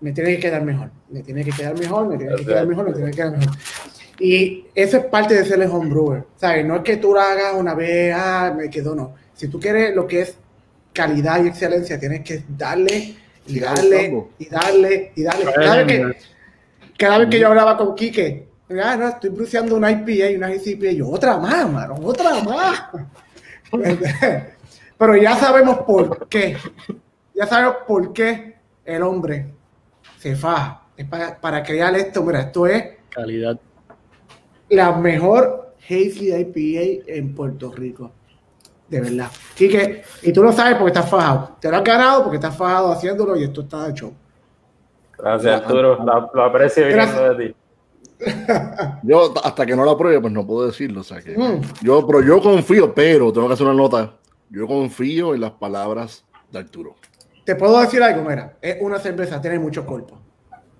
me 0.00 0.12
tiene 0.12 0.34
que 0.34 0.40
quedar 0.40 0.62
mejor, 0.64 0.90
me 1.10 1.22
tiene 1.22 1.44
que 1.44 1.52
quedar 1.52 1.78
mejor, 1.78 2.08
me 2.08 2.16
tiene 2.16 2.36
que 2.36 2.44
quedar 2.44 2.66
mejor, 2.66 2.86
me 2.86 2.92
tiene 2.94 3.10
que 3.10 3.16
quedar 3.16 3.38
mejor. 3.38 3.54
Y 4.18 4.66
eso 4.74 4.98
es 4.98 5.04
parte 5.06 5.34
de 5.34 5.44
ser 5.44 5.60
el 5.62 5.70
homebrewer, 5.70 6.24
¿sabes? 6.36 6.66
No 6.66 6.76
es 6.76 6.82
que 6.82 6.98
tú 6.98 7.14
lo 7.14 7.20
hagas 7.20 7.54
una 7.54 7.74
vez, 7.74 8.14
ah, 8.16 8.54
me 8.56 8.68
quedó, 8.68 8.94
no. 8.94 9.14
Si 9.34 9.48
tú 9.48 9.58
quieres 9.58 9.94
lo 9.94 10.06
que 10.06 10.22
es 10.22 10.36
calidad 10.92 11.42
y 11.44 11.48
excelencia, 11.48 11.98
tienes 11.98 12.22
que 12.22 12.44
darle 12.48 13.14
y 13.46 13.60
darle 13.60 14.26
y 14.38 14.48
darle 14.48 15.12
y 15.14 15.22
darle. 15.22 15.52
Cada 15.52 15.76
vez 15.76 15.86
que, 15.86 16.16
cada 16.98 17.18
vez 17.18 17.28
que 17.28 17.40
yo 17.40 17.48
hablaba 17.48 17.76
con 17.76 17.94
Quique, 17.94 18.48
ah, 18.82 18.96
no, 18.96 19.08
estoy 19.08 19.30
bruceando 19.30 19.76
una 19.76 19.90
IPA 19.90 20.30
y 20.30 20.36
una 20.36 20.54
ICPA, 20.54 20.86
y 20.86 20.96
yo, 20.96 21.08
otra 21.08 21.38
más, 21.38 21.70
mano, 21.70 21.94
otra 22.02 22.42
más. 22.42 22.84
Pero 24.98 25.16
ya 25.16 25.36
sabemos 25.36 25.78
por 25.78 26.28
qué. 26.28 26.56
Ya 27.34 27.46
sabemos 27.46 27.76
por 27.86 28.12
qué 28.12 28.56
el 28.84 29.02
hombre 29.02 29.46
se 30.18 30.36
faja. 30.36 30.82
Es 30.96 31.06
para, 31.06 31.40
para 31.40 31.62
crear 31.62 31.94
esto. 31.96 32.22
Mira, 32.22 32.42
esto 32.42 32.66
es 32.66 32.84
Calidad. 33.08 33.58
la 34.68 34.92
mejor 34.92 35.74
Hazy 35.82 36.34
IPA 36.34 37.10
en 37.10 37.34
Puerto 37.34 37.72
Rico. 37.72 38.12
De 38.90 39.00
verdad. 39.00 39.28
Quique, 39.54 40.02
y 40.22 40.32
tú 40.32 40.42
lo 40.42 40.52
sabes 40.52 40.74
porque 40.74 40.88
estás 40.98 41.08
fajado. 41.08 41.56
Te 41.60 41.70
lo 41.70 41.76
has 41.76 41.84
ganado 41.84 42.22
porque 42.24 42.36
estás 42.36 42.56
fajado 42.56 42.90
haciéndolo 42.92 43.36
y 43.36 43.44
esto 43.44 43.60
está 43.62 43.86
de 43.86 43.94
show. 43.94 44.12
Gracias, 45.16 45.62
Arturo. 45.62 45.96
Lo, 46.04 46.30
lo 46.34 46.44
aprecio 46.44 46.86
viniendo 46.86 47.34
de 47.34 47.46
ti. 47.48 47.54
yo 49.02 49.32
hasta 49.42 49.64
que 49.64 49.74
no 49.76 49.84
la 49.84 49.96
pruebe, 49.96 50.20
pues 50.20 50.32
no 50.32 50.46
puedo 50.46 50.66
decirlo. 50.66 51.00
O 51.00 51.04
sea 51.04 51.20
que 51.22 51.36
Mm. 51.38 51.60
yo, 51.82 52.06
pero 52.06 52.20
yo 52.22 52.40
confío, 52.42 52.92
pero 52.94 53.32
tengo 53.32 53.46
que 53.46 53.54
hacer 53.54 53.66
una 53.66 53.76
nota. 53.76 54.14
Yo 54.50 54.66
confío 54.66 55.34
en 55.34 55.40
las 55.42 55.52
palabras 55.52 56.24
de 56.50 56.58
Arturo. 56.58 56.96
Te 57.44 57.54
puedo 57.54 57.80
decir 57.80 58.02
algo, 58.02 58.28
mira, 58.28 58.56
es 58.60 58.76
una 58.80 58.98
cerveza, 58.98 59.40
tiene 59.40 59.58
mucho 59.58 59.86
cuerpo. 59.86 60.18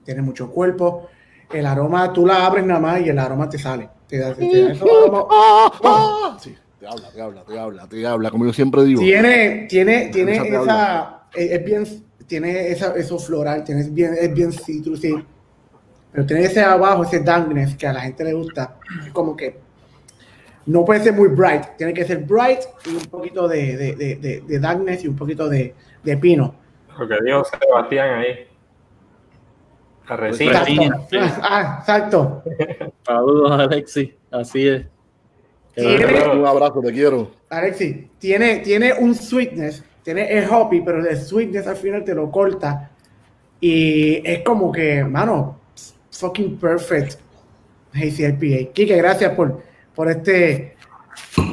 Tiene 0.04 0.22
mucho 0.22 0.50
cuerpo. 0.50 1.08
El 1.52 1.66
aroma, 1.66 2.12
tú 2.12 2.26
la 2.26 2.44
abres 2.46 2.64
nada 2.64 2.80
más 2.80 3.00
y 3.00 3.08
el 3.08 3.18
aroma 3.18 3.48
te 3.48 3.58
sale. 3.58 3.88
Te 4.08 4.18
da- 4.18 4.34
te 4.34 4.62
da- 4.64 4.72
eso 4.72 5.28
Ah, 5.30 5.72
ah. 5.84 6.36
Sí, 6.40 6.56
te 6.80 6.86
habla, 6.86 7.10
te 7.10 7.20
habla, 7.20 7.44
te 7.44 7.58
habla, 7.58 7.86
te 7.86 8.06
habla, 8.06 8.30
como 8.30 8.46
yo 8.46 8.52
siempre 8.54 8.82
digo. 8.84 9.02
Tiene, 9.02 9.66
tiene, 9.68 10.06
tiene 10.06 10.32
Esa 10.32 10.62
esa, 10.62 11.22
es, 11.34 11.50
es 11.50 11.64
bien, 11.64 11.86
tiene 12.26 12.68
esa, 12.68 12.94
eso 12.94 13.18
floral, 13.18 13.62
tiene, 13.64 13.82
es 13.82 13.92
bien, 13.92 14.14
es 14.18 14.32
bien 14.32 14.50
citrusy, 14.50 15.22
pero 16.10 16.24
tiene 16.24 16.44
ese 16.44 16.62
abajo, 16.62 17.04
ese 17.04 17.20
dankness 17.20 17.76
que 17.76 17.86
a 17.86 17.92
la 17.92 18.00
gente 18.00 18.24
le 18.24 18.32
gusta, 18.32 18.76
es 19.06 19.12
como 19.12 19.36
que 19.36 19.58
no 20.64 20.82
puede 20.86 21.00
ser 21.00 21.12
muy 21.12 21.28
bright, 21.28 21.76
tiene 21.76 21.92
que 21.92 22.04
ser 22.04 22.18
bright 22.24 22.60
y 22.86 22.94
un 22.94 23.04
poquito 23.06 23.46
de, 23.46 23.76
de, 23.76 23.96
de, 23.96 24.16
de, 24.16 24.40
de 24.40 24.58
dankness 24.58 25.04
y 25.04 25.08
un 25.08 25.16
poquito 25.16 25.50
de, 25.50 25.74
de 26.02 26.16
pino. 26.16 26.54
Lo 26.98 27.06
que 27.06 27.16
dijo 27.22 27.44
Sebastián 27.44 28.20
ahí. 28.20 28.46
Exacto. 30.08 30.34
sí. 31.10 31.18
Ah, 31.42 31.76
exacto. 31.80 32.42
Saludos, 33.06 33.60
Alexi. 33.60 34.14
Así 34.30 34.66
es. 34.66 34.86
Tiene- 35.74 36.28
Un 36.38 36.46
abrazo, 36.46 36.80
te 36.80 36.92
quiero. 36.92 37.30
Alexi, 37.48 38.08
tiene, 38.18 38.58
tiene 38.58 38.92
un 38.94 39.14
sweetness 39.14 39.84
tiene 40.02 40.32
el 40.38 40.48
hoppy, 40.50 40.80
pero 40.80 41.06
el 41.06 41.16
sweetness 41.20 41.66
al 41.66 41.76
final 41.76 42.02
te 42.04 42.14
lo 42.14 42.30
corta. 42.30 42.90
Y 43.60 44.26
es 44.26 44.42
como 44.42 44.72
que, 44.72 45.04
mano, 45.04 45.58
fucking 46.10 46.56
perfect. 46.58 47.20
Hazy 47.92 48.24
IPA. 48.24 48.72
Kike, 48.72 48.96
gracias 48.96 49.34
por, 49.34 49.62
por 49.94 50.08
este, 50.10 50.74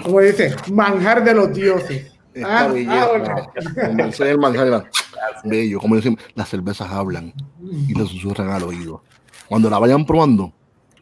como 0.01 0.21
dice, 0.21 0.55
manjar 0.71 1.23
de 1.23 1.33
los 1.33 1.53
dioses. 1.53 2.11
Esta 2.33 2.59
Ah, 2.59 2.67
belleza, 2.67 3.03
ah, 3.03 3.07
bueno. 3.09 4.11
el 4.25 4.37
manjar, 4.37 4.89
bello, 5.43 5.79
como 5.79 5.95
decimos, 5.95 6.21
las 6.35 6.47
cervezas 6.47 6.89
hablan 6.89 7.33
y 7.87 7.93
te 7.93 8.01
susurran 8.05 8.49
al 8.49 8.63
oído. 8.63 9.03
Cuando 9.49 9.69
la 9.69 9.79
vayan 9.79 10.05
probando, 10.05 10.53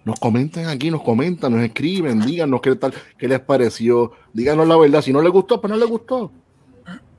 nos 0.05 0.19
comenten 0.19 0.67
aquí, 0.67 0.91
nos 0.91 1.01
comentan, 1.01 1.51
nos 1.51 1.63
escriben, 1.63 2.21
díganos 2.21 2.61
qué 2.61 2.75
tal, 2.75 2.93
qué 3.17 3.27
les 3.27 3.39
pareció, 3.39 4.11
díganos 4.31 4.67
la 4.67 4.77
verdad, 4.77 5.01
si 5.01 5.11
no 5.11 5.21
les 5.21 5.31
gustó, 5.31 5.59
pues 5.59 5.71
no 5.71 5.77
les 5.77 5.89
gustó. 5.89 6.31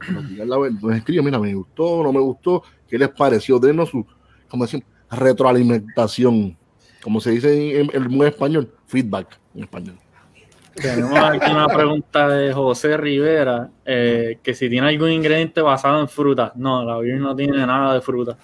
Nos 0.08 0.30
la 0.30 0.56
verdad, 0.56 0.78
nos 0.80 0.96
escriben, 0.96 1.24
mira, 1.24 1.38
me 1.40 1.52
gustó, 1.52 2.02
no 2.04 2.12
me 2.12 2.20
gustó, 2.20 2.62
qué 2.88 2.96
les 2.96 3.08
pareció, 3.08 3.58
denos 3.58 3.88
su, 3.88 4.06
como 4.48 4.64
decimos, 4.64 4.86
retroalimentación, 5.10 6.56
como 7.02 7.20
se 7.20 7.32
dice 7.32 7.80
en, 7.80 7.90
en 7.92 8.16
buen 8.16 8.28
español, 8.28 8.72
feedback 8.86 9.36
en 9.54 9.62
español. 9.64 9.98
Tenemos 10.74 11.18
aquí 11.18 11.50
una 11.50 11.66
pregunta 11.68 12.28
de 12.28 12.52
José 12.52 12.96
Rivera, 12.96 13.70
eh, 13.84 14.38
que 14.42 14.54
si 14.54 14.68
tiene 14.68 14.88
algún 14.88 15.10
ingrediente 15.10 15.62
basado 15.62 16.00
en 16.00 16.08
fruta. 16.08 16.52
No, 16.54 16.84
la 16.84 16.98
beer 16.98 17.18
no 17.18 17.34
tiene 17.34 17.66
nada 17.66 17.94
de 17.94 18.02
fruta. 18.02 18.36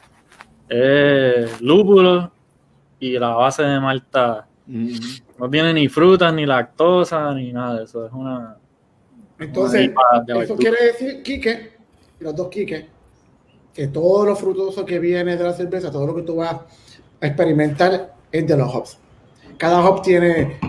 Es 0.67 1.61
lúpulo 1.61 2.33
y 3.03 3.19
la 3.19 3.31
base 3.31 3.65
de 3.65 3.81
malta. 3.81 4.47
No 4.67 5.51
tiene 5.51 5.75
ni 5.75 5.89
frutas, 5.89 6.33
ni 6.33 6.47
lactosa, 6.47 7.35
ni 7.35 7.53
nada 7.53 7.79
de 7.79 7.85
eso. 7.85 8.07
Es 8.07 8.13
una... 8.13 8.57
Entonces, 9.41 9.81
una 9.81 9.93
IPA 9.93 10.25
de 10.39 10.45
eso 10.45 10.57
quiere 10.57 10.85
decir, 10.87 11.23
Quique, 11.25 11.73
los 12.21 12.37
dos 12.37 12.49
Quique, 12.49 12.89
que 13.75 13.89
todo 13.89 14.25
lo 14.25 14.37
frutoso 14.37 14.87
que 14.87 15.01
viene 15.01 15.37
de 15.37 15.43
la 15.43 15.53
cerveza, 15.53 15.91
todo 15.91 16.07
lo 16.07 16.15
que 16.15 16.23
tú 16.23 16.37
vas 16.37 16.55
a 17.21 17.27
experimentar 17.27 18.15
es 18.31 18.47
de 18.47 18.57
los 18.57 18.73
hops. 18.73 18.99
Cada 19.59 19.85
hop 19.85 20.01
tiene 20.03 20.61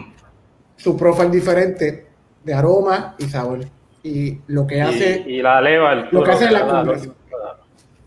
su 0.76 0.98
profile 0.98 1.30
diferente 1.30 2.08
de 2.43 2.54
aroma 2.54 3.15
y 3.19 3.26
sabor. 3.26 3.60
Y 4.02 4.39
lo 4.48 4.65
que 4.65 4.82
hace 4.82 5.24
Y, 5.28 5.36
y 5.36 5.41
la 5.43 5.62
leva, 5.62 5.93
el 5.93 6.08
Lo 6.12 6.24
que 6.24 6.32
hace 6.32 6.46
es 6.46 6.52
la 6.52 6.65
la- 6.65 6.84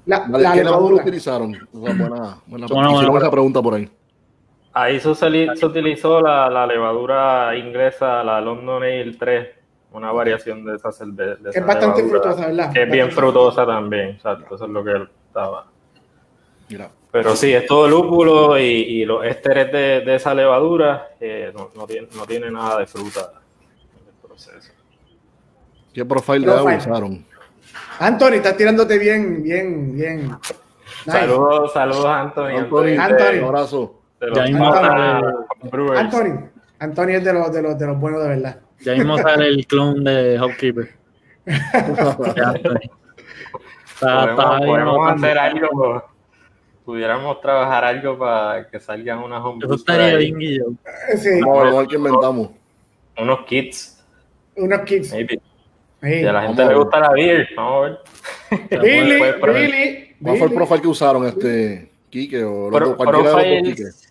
la, 0.07 0.29
la 0.29 0.39
¿Qué 0.39 0.39
levadura 0.39 0.65
levadura. 0.65 1.03
utilizaron? 1.03 1.55
O 1.73 1.81
sea, 1.81 1.95
buena, 1.95 1.97
buena, 1.97 2.39
Buena, 2.47 2.67
hicieron 2.67 2.93
buena. 3.11 3.19
esa 3.19 3.31
pregunta 3.31 3.63
por 3.63 3.75
ahí. 3.75 3.89
Ahí 4.79 5.01
se, 5.01 5.09
utilizó 5.09 6.21
la, 6.21 6.51
la 6.51 6.67
levadura 6.67 7.57
inglesa, 7.57 8.23
la 8.23 8.43
London 8.43 8.83
Ale 8.83 9.17
3, 9.19 9.49
una 9.93 10.13
variación 10.13 10.67
de 10.67 10.77
esa 10.77 10.93
cerveza. 10.93 11.43
de 11.43 11.49
es 11.49 11.57
esa 11.57 11.65
bastante 11.65 12.03
levadura, 12.03 12.21
frutosa, 12.23 12.47
¿verdad? 12.49 12.73
Que 12.75 12.83
es 12.83 12.91
bien 12.91 13.11
frutosa 13.11 13.65
también, 13.67 14.09
exacto, 14.11 14.55
eso 14.55 14.67
es 14.67 14.71
lo 14.71 14.85
que 14.85 15.09
estaba. 15.29 15.67
Mira, 16.69 16.91
Pero 17.11 17.35
sí, 17.35 17.55
es 17.55 17.65
todo 17.65 17.89
lúpulo 17.89 18.59
y, 18.59 18.65
y 18.65 19.05
los 19.07 19.25
ésteres 19.25 19.73
de, 19.73 20.01
de 20.03 20.15
esa 20.15 20.35
levadura 20.35 21.09
eh, 21.21 21.51
no, 21.57 21.71
no 21.75 21.87
tiene, 21.87 22.09
no 22.15 22.27
tiene 22.27 22.51
nada 22.51 22.81
de 22.81 22.87
fruta 22.87 23.31
en 23.63 24.09
el 24.09 24.29
proceso. 24.29 24.73
¿qué 25.95 26.05
profile 26.05 26.45
de 26.45 26.53
agua 26.53 26.73
Profile. 26.73 26.93
usaron? 26.93 27.27
Anthony, 27.99 28.33
estás 28.35 28.59
tirándote 28.59 28.99
bien, 28.99 29.43
bien, 29.43 29.95
bien. 29.97 30.25
Nice. 30.27 31.19
Saludos, 31.19 31.73
saludos 31.73 32.05
Anthony. 32.05 32.59
Anthony, 32.59 32.99
Anthony. 33.01 33.39
un 33.39 33.45
abrazo. 33.45 33.96
De 34.21 34.33
Ya 34.35 34.43
mismo 34.45 34.73
Brewers. 35.71 35.99
Anthony. 36.01 36.49
Anthony 36.79 37.09
es 37.11 37.25
de 37.25 37.33
los, 37.33 37.53
de 37.53 37.63
los, 37.63 37.79
de 37.79 37.87
los 37.87 37.99
buenos 37.99 38.23
de 38.23 38.29
verdad. 38.29 38.61
Ya 38.81 38.95
mismo 38.95 39.17
sale 39.19 39.49
el 39.49 39.67
clon 39.67 40.05
de 40.05 40.39
Hopkeeper. 40.39 40.91
Anthony. 41.47 42.91
Podemos, 44.01 45.13
hacer 45.13 45.39
algo, 45.39 46.05
pudiéramos 46.85 47.41
trabajar 47.41 47.85
algo 47.85 48.19
para 48.19 48.69
que 48.69 48.79
salgan 48.79 49.19
unas 49.21 49.39
Eso 49.41 49.49
homebrews 49.49 49.85
por 49.85 49.95
estaría 49.95 50.17
bien, 50.19 50.39
Guillo. 50.39 50.65
Eh, 51.13 51.17
Sí, 51.17 51.41
Vamos 51.41 51.89
qué 51.89 51.97
inventamos. 51.97 52.51
unos 53.19 53.41
kits, 53.47 54.05
unos 54.57 54.81
kids. 54.81 55.13
maybe. 55.13 55.41
Sí. 56.03 56.13
Si 56.21 56.25
a 56.27 56.33
la 56.33 56.43
gente 56.43 56.63
Vamos 56.63 56.69
le 56.69 56.69
ver. 56.69 56.77
gusta 56.77 57.01
la 57.01 57.11
beer, 57.13 57.49
vamos 57.57 57.99
a 58.51 58.57
ver. 58.61 58.81
Billy, 58.83 59.19
¿Cuál 60.23 60.39
fue 60.39 60.47
el 60.49 60.55
profile 60.55 60.81
que 60.83 60.89
usaron 60.89 61.27
este 61.27 61.91
Quique 62.11 62.45
o 62.45 62.69
Pro- 62.71 62.97
cualquiera 62.97 63.37
de 63.43 63.63
los 63.63 64.06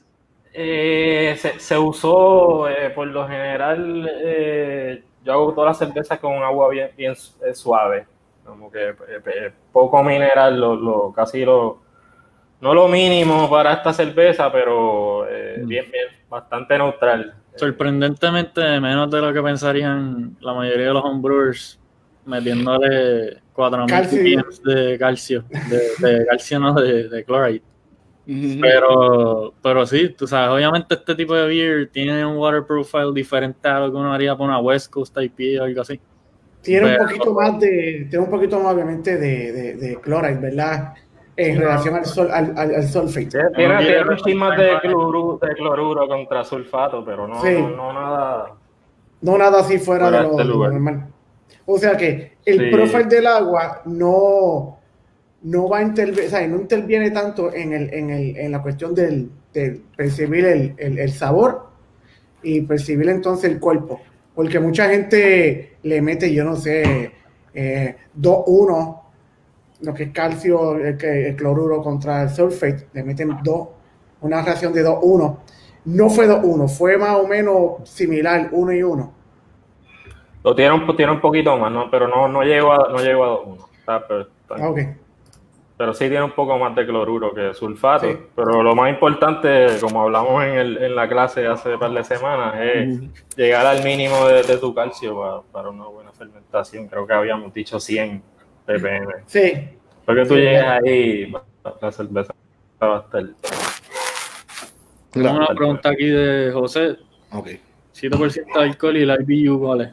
eh, 0.57 1.35
se, 1.37 1.59
se 1.59 1.77
usó 1.77 2.67
eh, 2.69 2.89
por 2.91 3.07
lo 3.07 3.27
general 3.27 4.09
eh, 4.23 5.03
yo 5.23 5.33
hago 5.33 5.53
todas 5.53 5.69
las 5.71 5.77
cervezas 5.79 6.19
con 6.19 6.33
agua 6.43 6.69
bien, 6.69 6.91
bien 6.97 7.13
eh, 7.45 7.53
suave 7.53 8.07
como 8.45 8.71
que 8.71 8.93
poco 9.71 10.03
mineral 10.03 10.59
lo, 10.59 10.75
lo- 10.75 11.11
casi 11.13 11.43
lo 11.43 11.81
no 12.61 12.73
lo 12.73 12.87
mínimo 12.87 13.49
para 13.49 13.73
esta 13.73 13.91
cerveza 13.93 14.51
pero 14.51 15.27
eh, 15.29 15.59
Mm. 15.63 15.67
bien 15.67 15.85
bien 15.91 16.07
bastante 16.29 16.77
neutral 16.77 17.33
Sorprendentemente 17.57 18.61
menos 18.81 19.09
de 19.09 19.21
lo 19.21 19.31
que 19.33 19.41
pensarían 19.41 20.35
la 20.41 20.53
mayoría 20.53 20.87
de 20.87 20.93
los 20.93 21.03
homebrewers 21.05 21.79
metiéndole 22.25 23.41
4000 23.53 23.89
Calcio. 23.89 24.19
ppm 24.19 24.43
de 24.73 24.97
calcio, 24.99 25.43
de, 25.69 26.07
de 26.07 26.25
calcio 26.25 26.59
no, 26.59 26.73
de, 26.73 27.07
de 27.07 27.23
chloride. 27.23 27.61
Pero, 28.25 29.53
pero 29.61 29.85
sí, 29.85 30.09
tú 30.09 30.27
sabes, 30.27 30.49
obviamente 30.55 30.95
este 30.95 31.15
tipo 31.15 31.35
de 31.35 31.47
beer 31.47 31.89
tiene 31.91 32.25
un 32.25 32.37
water 32.37 32.63
profile 32.65 33.11
diferente 33.13 33.67
a 33.67 33.79
lo 33.81 33.91
que 33.91 33.97
uno 33.97 34.13
haría 34.13 34.35
por 34.35 34.47
una 34.47 34.59
West 34.59 34.91
Coast 34.91 35.15
IPA 35.17 35.61
o 35.61 35.65
algo 35.65 35.81
así. 35.81 35.99
Tiene 36.61 36.87
un 36.87 36.91
Pero- 36.93 37.03
poquito 37.05 37.33
más 37.33 37.59
de, 37.59 38.07
tiene 38.09 38.25
un 38.25 38.31
poquito 38.31 38.59
más 38.59 38.73
obviamente 38.73 39.17
de, 39.17 39.51
de, 39.51 39.75
de 39.75 40.01
chloride, 40.01 40.39
¿verdad? 40.39 40.93
En 41.37 41.59
relación 41.59 41.95
al 41.95 42.05
sol, 42.05 42.29
al, 42.31 42.53
al, 42.57 42.75
al 42.75 42.83
sulfate. 42.87 43.27
tiene, 43.27 43.49
tiene, 43.55 43.73
no 43.73 43.79
tiene 43.79 43.93
tiene- 43.93 44.01
unos 44.07 44.23
chismas 44.23 44.57
de 44.57 44.79
cloruro, 44.81 45.39
de 45.45 45.53
cloruro 45.55 46.07
contra 46.07 46.43
sulfato 46.45 47.03
pero 47.05 47.27
no, 47.27 47.41
Sí. 47.43 47.51
no, 47.61 47.69
no 47.69 47.93
nada 47.93 48.45
No 49.21 49.37
nada 49.37 49.59
así 49.59 49.77
fuera 49.77 50.05
Fuera 50.07 50.17
de 50.19 50.23
lo, 50.23 50.29
este 50.31 50.41
de 50.43 50.47
lo 50.47 50.53
lugar. 50.55 50.71
normal. 50.71 51.07
O 51.65 51.77
sea 51.77 51.97
que 51.97 52.37
el 52.45 52.59
Sí. 52.59 52.65
profile 52.71 53.03
del 53.05 53.27
agua 53.27 53.81
no, 53.85 54.74
no 55.45 55.69
va 55.69 55.77
a 55.77 55.81
intervenir, 55.83 56.25
o 56.25 56.29
sea, 56.29 56.47
no 56.47 56.55
interviene 56.57 57.11
tanto 57.11 57.53
en, 57.53 57.71
el, 57.71 57.93
en, 57.93 58.09
el, 58.09 58.35
en 58.35 58.51
la 58.51 58.61
cuestión 58.63 58.95
del, 58.95 59.29
del 59.53 59.79
percibir 59.95 60.43
el, 60.45 60.73
el, 60.77 60.97
el 60.97 61.11
sabor 61.11 61.67
y 62.41 62.61
percibir 62.61 63.09
entonces 63.09 63.51
el 63.51 63.59
cuerpo. 63.59 64.01
Porque 64.33 64.59
mucha 64.59 64.89
gente 64.89 65.77
le 65.83 66.01
mete, 66.01 66.33
yo 66.33 66.43
no 66.43 66.55
sé, 66.55 67.11
eh, 67.53 67.95
2-1, 68.19 69.01
lo 69.81 69.93
que 69.93 70.03
es 70.03 70.11
calcio, 70.11 70.77
el, 70.77 71.35
cloruro 71.35 71.81
contra 71.83 72.23
el 72.23 72.29
sulfate, 72.29 72.87
le 72.93 73.03
meten 73.03 73.37
2, 73.43 73.67
una 74.21 74.41
reacción 74.41 74.73
de 74.73 74.83
2-1. 74.83 75.37
No 75.85 76.09
fue 76.09 76.27
2-1, 76.27 76.67
fue 76.67 76.97
más 76.97 77.17
o 77.17 77.27
menos 77.27 77.87
similar, 77.87 78.49
1 78.51 78.73
y 78.73 78.81
1. 78.81 79.13
Lo 80.43 80.55
tiene 80.55 80.73
un, 80.73 80.97
tiene 80.97 81.11
un 81.11 81.21
poquito 81.21 81.55
más, 81.57 81.71
¿no? 81.71 81.89
Pero 81.91 82.07
no, 82.07 82.27
no 82.27 82.41
llegó 82.41 82.71
a, 82.73 82.91
no 82.91 82.97
llegó 82.97 83.23
a 83.25 83.29
2-1. 83.29 83.67
Está- 83.77 84.01
Ah. 84.49 85.04
Pero 85.77 85.93
sí 85.93 86.07
tiene 86.07 86.23
un 86.23 86.31
poco 86.31 86.57
más 86.57 86.73
de 86.75 86.85
cloruro 86.85 87.33
que 87.33 87.53
sulfato. 87.53 88.09
Sí. 88.09 88.17
Pero 88.35 88.63
lo 88.63 88.75
más 88.75 88.89
importante, 88.89 89.67
como 89.81 90.01
hablamos 90.03 90.43
en, 90.45 90.53
el, 90.53 90.77
en 90.83 90.95
la 90.95 91.07
clase 91.09 91.45
hace 91.47 91.73
un 91.73 91.79
par 91.79 91.91
de 91.91 92.03
semanas, 92.03 92.55
es 92.59 92.99
llegar 93.35 93.65
al 93.65 93.83
mínimo 93.83 94.25
de, 94.27 94.43
de 94.43 94.57
tu 94.57 94.73
calcio 94.73 95.19
para, 95.19 95.41
para 95.51 95.69
una 95.69 95.85
buena 95.85 96.11
fermentación. 96.13 96.87
Creo 96.87 97.05
que 97.05 97.13
habíamos 97.13 97.53
dicho 97.53 97.79
100 97.79 98.21
ppm. 98.65 99.07
Sí, 99.25 99.69
Porque 100.05 100.21
tú 100.25 100.35
Sí. 100.35 100.41
llegues 100.41 100.63
ahí, 100.63 101.33
la 101.81 101.91
cerveza 101.91 102.33
va 102.81 102.97
a 102.97 102.99
estar... 103.01 103.23
Tengo 105.11 105.31
una 105.31 105.47
pregunta 105.47 105.89
aquí 105.89 106.05
de 106.07 106.51
José. 106.53 106.97
ok. 107.31 107.47
7% 107.93 108.53
de 108.53 108.61
alcohol 108.61 108.97
y 108.97 109.03
el 109.03 109.25
IBU, 109.27 109.59
¿cuál 109.59 109.81
es? 109.81 109.89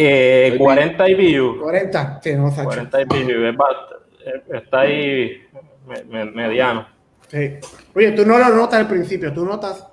Eh, 0.00 0.54
40 0.58 1.08
IBU. 1.08 1.60
40. 1.60 2.20
Sí, 2.22 2.34
no, 2.36 2.50
Sacho. 2.50 2.64
40 2.64 3.00
IBU. 3.02 3.16
es 3.46 3.54
bast- 3.56 3.96
eh, 4.24 4.42
está 4.54 4.80
ahí 4.82 5.42
me- 5.88 6.04
me- 6.04 6.30
mediano. 6.30 6.86
Sí. 7.26 7.54
Oye, 7.94 8.12
tú 8.12 8.24
no 8.24 8.38
lo 8.38 8.48
notas 8.54 8.78
al 8.80 8.86
principio, 8.88 9.32
tú 9.32 9.44
notas 9.44 9.84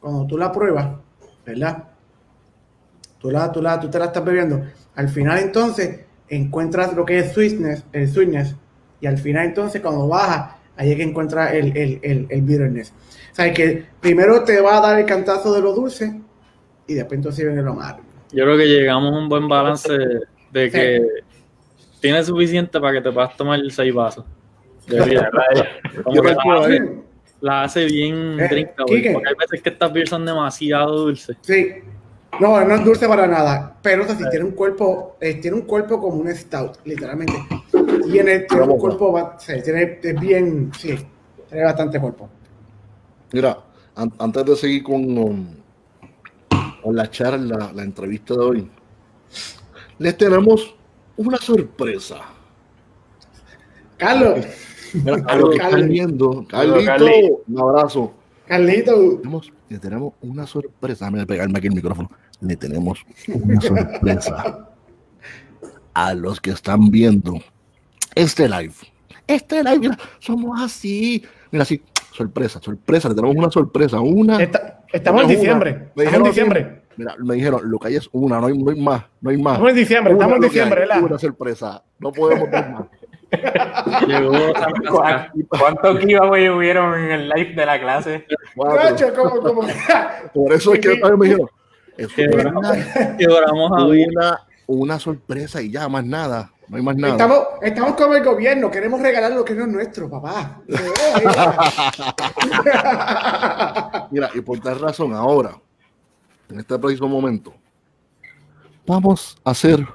cuando 0.00 0.26
tú 0.26 0.38
la 0.38 0.52
pruebas, 0.52 0.88
¿verdad? 1.44 1.84
Tú, 3.18 3.30
la, 3.32 3.50
tú, 3.50 3.60
la, 3.60 3.80
tú 3.80 3.90
te 3.90 3.98
la 3.98 4.06
estás 4.06 4.24
bebiendo. 4.24 4.62
Al 4.94 5.08
final 5.08 5.38
entonces 5.38 6.00
encuentras 6.28 6.94
lo 6.94 7.04
que 7.04 7.18
es 7.18 7.32
sweetness, 7.32 7.84
el 7.92 8.06
sweetness, 8.08 8.54
y 9.00 9.06
al 9.06 9.18
final 9.18 9.46
entonces 9.46 9.80
cuando 9.80 10.06
baja, 10.06 10.56
ahí 10.76 10.92
es 10.92 10.96
que 10.96 11.02
encuentras 11.02 11.52
el, 11.52 11.76
el, 11.76 11.98
el, 12.02 12.26
el 12.30 12.42
bitterness. 12.42 12.92
O 13.32 13.34
sea, 13.34 13.52
que 13.52 13.84
primero 14.00 14.44
te 14.44 14.60
va 14.60 14.78
a 14.78 14.80
dar 14.80 14.98
el 15.00 15.04
cantazo 15.06 15.52
de 15.52 15.60
lo 15.60 15.72
dulce 15.72 16.20
y 16.86 16.94
después 16.94 17.18
entonces 17.18 17.44
viene 17.44 17.60
lo 17.62 17.72
amargo. 17.72 18.02
Yo 18.32 18.44
creo 18.44 18.56
que 18.56 18.66
llegamos 18.66 19.14
a 19.14 19.18
un 19.18 19.28
buen 19.28 19.48
balance 19.48 19.92
de 20.52 20.70
que 20.70 21.06
tienes 22.00 22.26
suficiente 22.26 22.78
para 22.80 22.94
que 22.94 23.00
te 23.00 23.12
puedas 23.12 23.36
tomar 23.36 23.60
seis 23.70 23.92
vasos. 23.94 24.24
De 24.86 25.04
vida. 25.04 25.30
Como 26.02 26.16
Yo 26.16 26.22
que 26.22 26.28
calculo 26.34 26.60
la, 26.60 26.66
hace, 26.66 26.92
la 27.40 27.62
hace 27.64 27.84
bien 27.86 28.40
Eh, 28.40 28.48
drinkable, 28.48 29.10
porque 29.12 29.28
hay 29.28 29.34
veces 29.38 29.62
que 29.62 29.68
estas 29.70 29.92
beers 29.92 30.10
son 30.10 30.24
demasiado 30.24 31.04
dulces. 31.04 31.36
Sí, 31.42 31.68
No, 32.40 32.62
no 32.64 32.74
es 32.74 32.84
dulce 32.84 33.06
para 33.08 33.26
nada. 33.26 33.76
Pero 33.82 34.02
o 34.04 34.06
sea, 34.06 34.16
sí, 34.16 34.24
tiene 34.30 34.44
un 34.44 34.52
cuerpo, 34.52 35.16
eh, 35.20 35.34
tiene 35.34 35.56
un 35.56 35.62
cuerpo 35.64 36.00
como 36.00 36.16
un 36.20 36.34
stout, 36.34 36.78
literalmente. 36.84 37.34
Tiene, 38.10 38.40
tiene 38.40 38.62
un 38.64 38.78
cuerpo, 38.78 39.32
sí, 39.38 39.52
tiene, 39.62 39.98
es 40.02 40.20
bien, 40.20 40.70
sí, 40.78 40.94
tiene 41.48 41.64
bastante 41.64 41.98
cuerpo. 42.00 42.28
Mira, 43.32 43.58
an- 43.94 44.12
antes 44.18 44.44
de 44.44 44.56
seguir 44.56 44.82
con, 44.82 45.58
con 46.82 46.96
la 46.96 47.10
charla, 47.10 47.72
la 47.74 47.82
entrevista 47.82 48.34
de 48.34 48.40
hoy, 48.40 48.70
les 49.98 50.16
tenemos 50.16 50.74
una 51.16 51.38
sorpresa. 51.38 52.16
Carlos, 53.96 54.46
Mira, 54.94 55.14
a 55.26 55.36
los 55.36 55.50
que 55.50 55.58
Carlos. 55.58 55.74
están 55.80 55.88
viendo, 55.88 56.46
Carli. 56.48 56.84
Carlito, 56.84 57.42
un 57.48 57.60
abrazo. 57.60 58.14
Carlito, 58.46 59.18
Tenemos- 59.18 59.52
le 59.68 59.78
tenemos 59.78 60.14
una 60.22 60.46
sorpresa. 60.46 61.04
Déjame 61.06 61.26
pegarme 61.26 61.58
aquí 61.58 61.66
el 61.66 61.74
micrófono. 61.74 62.10
Le 62.40 62.56
tenemos 62.56 63.04
una 63.28 63.60
sorpresa 63.60 64.68
a 65.92 66.14
los 66.14 66.40
que 66.40 66.50
están 66.50 66.90
viendo 66.90 67.34
este 68.14 68.48
live. 68.48 68.72
Este 69.26 69.62
live, 69.62 69.78
mira, 69.80 69.98
somos 70.20 70.58
así. 70.62 71.22
Mira, 71.50 71.64
así, 71.64 71.82
sorpresa, 72.12 72.60
sorpresa. 72.62 73.08
Le 73.08 73.14
tenemos 73.16 73.36
una 73.36 73.50
sorpresa. 73.50 74.00
Una. 74.00 74.40
está- 74.42 74.77
estamos 74.92 75.22
en 75.22 75.28
diciembre. 75.28 75.70
Me 75.72 75.78
Estamos 75.78 75.96
en 75.96 76.04
dijeron 76.04 76.24
diciembre. 76.28 76.60
así, 76.60 76.78
Mira, 76.96 77.14
me 77.18 77.34
dijeron, 77.36 77.60
lo 77.64 77.78
que 77.78 77.88
hay 77.88 77.96
es 77.96 78.08
una, 78.12 78.40
no 78.40 78.46
hay, 78.48 78.58
no 78.58 78.70
hay 78.70 78.80
más, 78.80 79.04
no 79.20 79.30
hay 79.30 79.36
más. 79.36 79.52
Estamos 79.54 79.70
en 79.70 79.76
diciembre, 79.76 80.14
Una 80.14 80.24
estamos 80.24 80.36
en 80.44 80.50
diciembre, 80.50 80.80
¿verdad? 80.80 81.02
Una 81.02 81.18
sorpresa. 81.18 81.82
No 82.00 82.12
podemos 82.12 82.50
dar 82.50 82.70
más. 82.72 82.84
Llegó 84.08 84.32
Santa 84.58 84.90
¿Cuán- 84.90 85.28
¿Cuántos 85.48 85.98
giveaway 86.00 86.48
hubieron 86.48 86.98
en 86.98 87.10
el 87.12 87.28
live 87.28 87.54
de 87.54 87.66
la 87.66 87.80
clase? 87.80 88.26
Como, 88.56 89.40
como, 89.40 89.62
Por 90.34 90.52
eso 90.52 90.74
es 90.74 90.80
que 90.80 90.96
también 90.96 91.18
me 91.18 91.26
dijeron, 91.26 91.48
es 91.96 92.08
una, 92.18 93.84
una, 93.86 94.40
una 94.66 94.98
sorpresa 94.98 95.60
y 95.62 95.70
ya, 95.70 95.88
más 95.88 96.04
nada. 96.04 96.50
No 96.68 96.76
hay 96.76 96.82
más 96.82 96.96
nada. 96.96 97.14
estamos, 97.14 97.38
estamos 97.62 97.94
como 97.94 98.14
el 98.14 98.22
gobierno, 98.22 98.70
queremos 98.70 99.00
regalar 99.00 99.32
lo 99.32 99.44
que 99.44 99.54
no 99.54 99.62
es 99.62 99.68
nuestro, 99.68 100.10
papá. 100.10 100.60
Mira, 104.10 104.30
y 104.34 104.40
por 104.42 104.60
tal 104.60 104.78
razón, 104.78 105.14
ahora, 105.14 105.58
en 106.50 106.60
este 106.60 106.78
preciso 106.78 107.08
momento, 107.08 107.54
vamos 108.86 109.38
a 109.44 109.50
hacer 109.50 109.86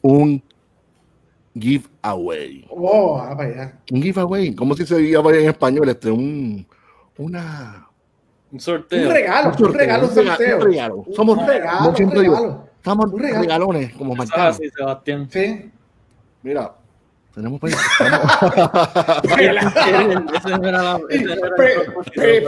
un 0.00 0.42
giveaway. 1.58 2.66
oh, 2.70 3.18
ah, 3.20 3.36
para 3.36 3.48
allá. 3.48 3.78
Un 3.90 4.02
giveaway, 4.02 4.54
¿cómo 4.54 4.74
si 4.74 4.86
se 4.86 4.98
giveaway 4.98 5.42
en 5.42 5.50
español? 5.50 5.88
Este, 5.90 6.10
un, 6.10 6.66
una, 7.18 7.86
Un 8.50 8.60
sorteo. 8.60 9.08
Un 9.08 9.14
regalo, 9.14 9.52
un 9.58 9.74
regalo, 9.74 10.08
un 10.08 10.14
sorteo. 10.14 10.56
Un 10.56 10.62
regalo. 10.62 11.04
Somos, 11.14 11.36
Un 11.38 11.46
regalo, 11.46 11.78
como 11.78 11.90
un 11.90 11.96
siempre 11.96 12.20
digo, 12.20 12.34
regalo. 12.34 12.65
Estamos 12.86 13.10
regalones, 13.12 13.92
como 13.94 14.14
Ah, 14.14 14.18
marcados. 14.18 14.56
sí, 14.58 14.70
Sebastián. 14.70 15.28
Sí. 15.28 15.70
Mira, 16.42 16.72
tenemos 17.34 17.60
pero- 17.60 17.76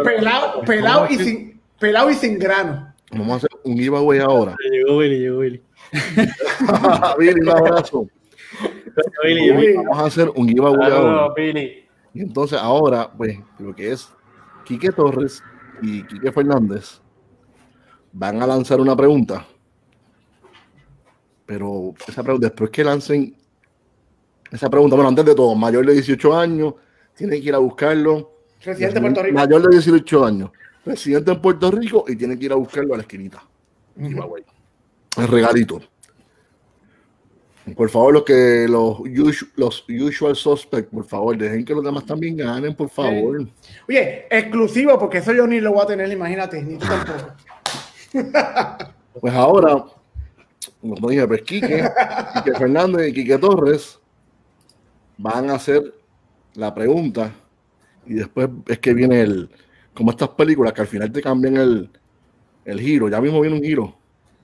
pelado, 0.05 0.61
pelado 0.67 1.07
y 1.11 1.17
sin, 1.17 1.61
pelado 1.81 2.11
y 2.11 2.15
sin 2.15 2.39
grano. 2.39 2.95
Vamos 3.11 3.31
a 3.31 3.37
hacer 3.37 3.51
un 3.65 3.77
giveaway 3.77 4.21
ahora. 4.21 4.55
Llegó 4.71 4.99
Willy, 4.99 5.19
llegó 5.19 5.39
Willy. 5.39 5.63
Billy, 7.19 7.41
un 7.41 7.49
abrazo. 7.51 8.07
Llegó 9.25 9.59
Willy. 9.59 9.77
Vamos 9.77 9.99
a 9.99 10.05
hacer 10.05 10.31
un 10.37 10.47
giveaway 10.49 10.93
ahora. 10.93 11.33
Billy. 11.35 11.85
Y 12.15 12.21
entonces 12.21 12.59
ahora, 12.61 13.11
pues, 13.11 13.39
lo 13.59 13.75
que 13.75 13.91
es 13.93 14.09
Quique 14.65 14.93
Torres 14.93 15.43
y 15.83 16.05
Quique 16.05 16.31
Fernández 16.31 17.01
van 18.13 18.41
a 18.43 18.47
lanzar 18.47 18.81
una 18.81 18.95
pregunta. 18.95 19.45
Pero 21.49 21.95
esa 22.07 22.23
pregunta, 22.23 22.49
después 22.49 22.69
que 22.69 22.85
lancen 22.85 23.35
esa 24.53 24.69
pregunta, 24.69 24.97
bueno, 24.97 25.09
antes 25.09 25.25
de 25.25 25.35
todo, 25.35 25.55
mayor 25.55 25.87
de 25.87 25.95
18 25.95 26.39
años, 26.39 26.75
tiene 27.17 27.41
que 27.41 27.49
ir 27.49 27.55
a 27.55 27.59
buscarlo. 27.59 28.33
Residente 28.63 28.95
de 28.97 29.01
Puerto 29.01 29.23
Rico. 29.23 29.35
Mayor 29.35 29.63
de 29.63 29.69
18 29.71 30.25
años, 30.27 30.51
residente 30.85 31.33
en 31.33 31.41
Puerto 31.41 31.71
Rico 31.71 32.05
y 32.07 32.17
tiene 32.17 32.39
que 32.39 32.45
ir 32.45 32.53
a 32.53 32.57
buscarlo 32.57 32.93
a 32.93 32.99
la 32.99 33.03
esquinita. 33.03 33.43
Giveaway. 33.99 34.45
El 35.17 35.29
regalito. 35.29 35.81
Por 37.75 37.89
favor, 37.89 38.13
los 38.13 38.25
que 38.25 38.67
los, 38.69 38.99
usu- 38.99 39.51
los 39.57 39.85
usual 39.89 40.37
suspects, 40.37 40.91
por 40.93 41.05
favor, 41.07 41.37
dejen 41.37 41.65
que 41.65 41.75
los 41.75 41.83
demás 41.85 42.05
también 42.05 42.37
ganen, 42.37 42.75
por 42.75 42.91
favor. 42.91 43.47
Oye, 43.89 44.27
exclusivo, 44.31 44.99
porque 44.99 45.19
eso 45.19 45.33
yo 45.33 45.47
ni 45.47 45.61
lo 45.61 45.73
voy 45.73 45.83
a 45.83 45.87
tener, 45.87 46.11
imagínate, 46.13 46.63
ni 46.63 46.77
tú 46.77 46.87
tampoco. 46.87 47.33
Pues 49.21 49.35
ahora, 49.35 49.85
como 50.81 51.11
dije, 51.11 51.27
pues 51.27 51.43
Quique, 51.43 51.85
Quique 52.35 52.59
Fernández 52.59 53.09
y 53.09 53.13
Quique 53.13 53.39
Torres 53.39 53.99
van 55.17 55.51
a 55.51 55.55
hacer 55.55 55.95
la 56.55 56.75
pregunta 56.75 57.33
y 58.07 58.15
después 58.15 58.49
es 58.67 58.79
que 58.79 58.95
viene 58.95 59.21
el, 59.21 59.51
como 59.95 60.11
estas 60.11 60.31
películas 60.31 60.73
que 60.73 60.81
al 60.81 60.87
final 60.87 61.13
te 61.13 61.21
cambian 61.21 61.57
el, 61.57 61.91
el 62.65 62.81
giro, 62.81 63.09
ya 63.09 63.21
mismo 63.21 63.41
viene 63.41 63.57
un 63.57 63.63
giro. 63.63 63.97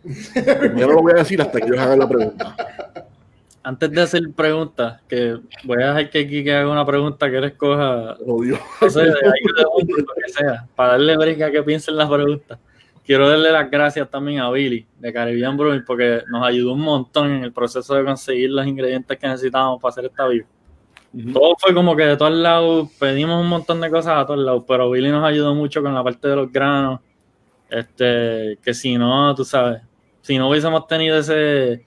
Yo 0.05 0.87
no 0.87 0.93
lo 0.95 1.03
voy 1.03 1.13
a 1.13 1.17
decir 1.17 1.41
hasta 1.41 1.61
que 1.61 1.67
ellos 1.67 1.79
hagan 1.79 1.99
la 1.99 2.09
pregunta. 2.09 2.57
Antes 3.63 3.91
de 3.91 4.03
hacer 4.03 4.23
preguntas, 4.37 5.01
que 5.09 5.39
voy 5.65 5.83
a 5.83 5.87
dejar 5.89 6.11
que 6.11 6.29
Kike 6.29 6.55
haga 6.55 6.71
una 6.71 6.85
pregunta 6.85 7.31
que 7.31 7.39
él 7.39 7.45
escoja, 7.45 8.17
no 8.21 8.91
sé, 8.91 9.01
de 9.01 9.09
algo 9.09 9.53
de 9.57 9.65
hombre, 9.73 10.03
lo 10.07 10.15
que 10.15 10.33
sea, 10.33 10.67
para 10.77 10.93
darle 10.93 11.17
brinca 11.17 11.51
que 11.51 11.63
piense 11.63 11.91
en 11.91 11.97
las 11.97 12.11
preguntas. 12.11 12.59
Quiero 13.05 13.29
darle 13.29 13.53
las 13.53 13.71
gracias 13.71 14.09
también 14.09 14.41
a 14.41 14.51
Billy 14.51 14.87
de 14.99 15.13
Caribbean 15.13 15.57
Brewing 15.57 15.85
porque 15.85 16.23
nos 16.31 16.43
ayudó 16.43 16.73
un 16.73 16.81
montón 16.81 17.31
en 17.31 17.45
el 17.45 17.53
proceso 17.53 17.95
de 17.95 18.05
conseguir 18.05 18.51
los 18.51 18.67
ingredientes 18.67 19.19
que 19.19 19.29
necesitábamos 19.29 19.81
para 19.81 19.91
hacer 19.91 20.07
esta 20.07 20.27
beer. 20.27 20.47
Todo 21.33 21.55
fue 21.59 21.75
como 21.75 21.95
que 21.95 22.05
de 22.05 22.17
todos 22.17 22.33
lados, 22.33 22.89
pedimos 22.99 23.41
un 23.41 23.49
montón 23.49 23.81
de 23.81 23.91
cosas 23.91 24.19
a 24.19 24.27
todos 24.27 24.41
lados, 24.41 24.65
pero 24.67 24.91
Billy 24.91 25.11
nos 25.11 25.25
ayudó 25.25 25.55
mucho 25.55 25.83
con 25.83 25.95
la 25.95 26.03
parte 26.03 26.29
de 26.29 26.37
los 26.37 26.51
granos. 26.51 27.01
Este, 27.71 28.59
que 28.63 28.73
si 28.73 28.97
no, 28.97 29.35
tú 29.35 29.45
sabes, 29.45 29.83
si 30.23 30.39
no 30.39 30.49
hubiésemos 30.49 30.87
tenido 30.87 31.19
ese 31.19 31.73
Ese 31.73 31.85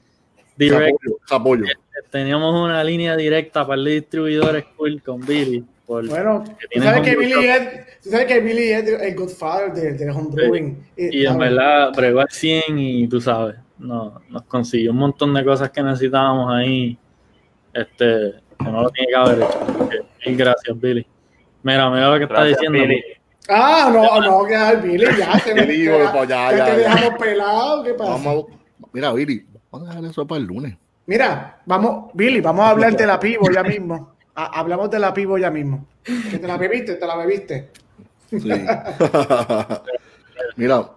direct, 0.55 0.97
apoyo, 1.29 1.65
teníamos 2.11 2.53
una 2.53 2.83
línea 2.83 3.15
directa 3.15 3.65
para 3.65 3.79
el 3.79 3.85
distribuidor 3.85 4.63
cool 4.75 5.01
con 5.01 5.21
Billy. 5.25 5.63
Por, 5.87 6.05
Bueno, 6.09 6.43
que 6.43 6.67
tú 6.79 6.83
sabes 6.83 7.01
que 7.01 7.15
Billy 7.15 7.31
brew 7.33 7.43
es, 7.43 8.01
tú 8.03 8.09
sabes 8.09 8.25
que 8.25 8.39
Billy 8.41 8.71
es 8.73 8.87
el 8.89 9.15
godfather 9.15 9.71
del 9.73 9.97
de 9.97 10.11
homebrewing. 10.11 10.85
y 10.97 11.25
en 11.25 11.37
verdad 11.37 11.91
bregó 11.95 12.19
al 12.19 12.29
100 12.29 12.77
y 12.77 13.07
tú 13.07 13.21
sabes, 13.21 13.55
no, 13.77 14.21
nos 14.29 14.43
consiguió 14.43 14.91
un 14.91 14.97
montón 14.97 15.33
de 15.33 15.45
cosas 15.45 15.69
que 15.71 15.81
necesitábamos 15.81 16.53
ahí, 16.53 16.97
este, 17.73 18.33
que 18.59 18.65
no 18.69 18.81
lo 18.83 18.89
tiene 18.89 19.07
que 19.11 19.15
haber 19.15 19.37
hecho. 19.43 19.89
que 20.21 20.29
mil 20.29 20.37
gracias, 20.37 20.77
Billy. 20.77 21.07
Mira, 21.63 21.89
mira 21.89 22.09
lo 22.09 22.17
que 22.17 22.23
está 22.23 22.35
Gracias, 22.35 22.59
diciendo. 22.59 22.79
Billy. 22.79 23.03
Ah, 23.47 23.89
no, 23.93 24.19
no, 24.19 24.45
que 24.45 24.55
al 24.57 24.81
Billy 24.81 25.05
ya 25.17 25.39
se 25.39 25.55
me 25.55 25.63
pues, 25.63 26.27
ya, 26.27 26.51
ya, 26.51 26.65
te 26.65 26.71
ya. 26.71 26.75
dejamos 26.75 27.17
pelado, 27.17 27.83
¿qué 27.85 27.93
pasa? 27.93 28.11
Vamos 28.11 28.45
a- 28.51 28.87
mira, 28.91 29.13
Billy, 29.13 29.45
vamos 29.71 29.87
a 29.87 29.91
dejar 29.95 30.11
eso 30.11 30.27
para 30.27 30.41
el 30.41 30.47
lunes. 30.47 30.75
Mira, 31.05 31.61
vamos, 31.65 32.11
Billy, 32.13 32.41
vamos 32.41 32.65
a 32.65 32.71
hablar 32.71 32.93
de 32.93 33.07
la 33.07 33.17
pivo 33.17 33.49
ya 33.49 33.63
mismo. 33.63 34.16
Ha- 34.39 34.59
hablamos 34.59 34.91
de 34.91 34.99
la 34.99 35.11
pivo 35.15 35.37
ya 35.39 35.49
mismo. 35.49 35.83
¿Que 36.03 36.37
te 36.37 36.45
la 36.47 36.57
bebiste? 36.57 36.93
¿Te 36.95 37.07
la 37.07 37.15
bebiste? 37.15 37.71
Sí. 38.29 38.37
mira, 40.55 40.89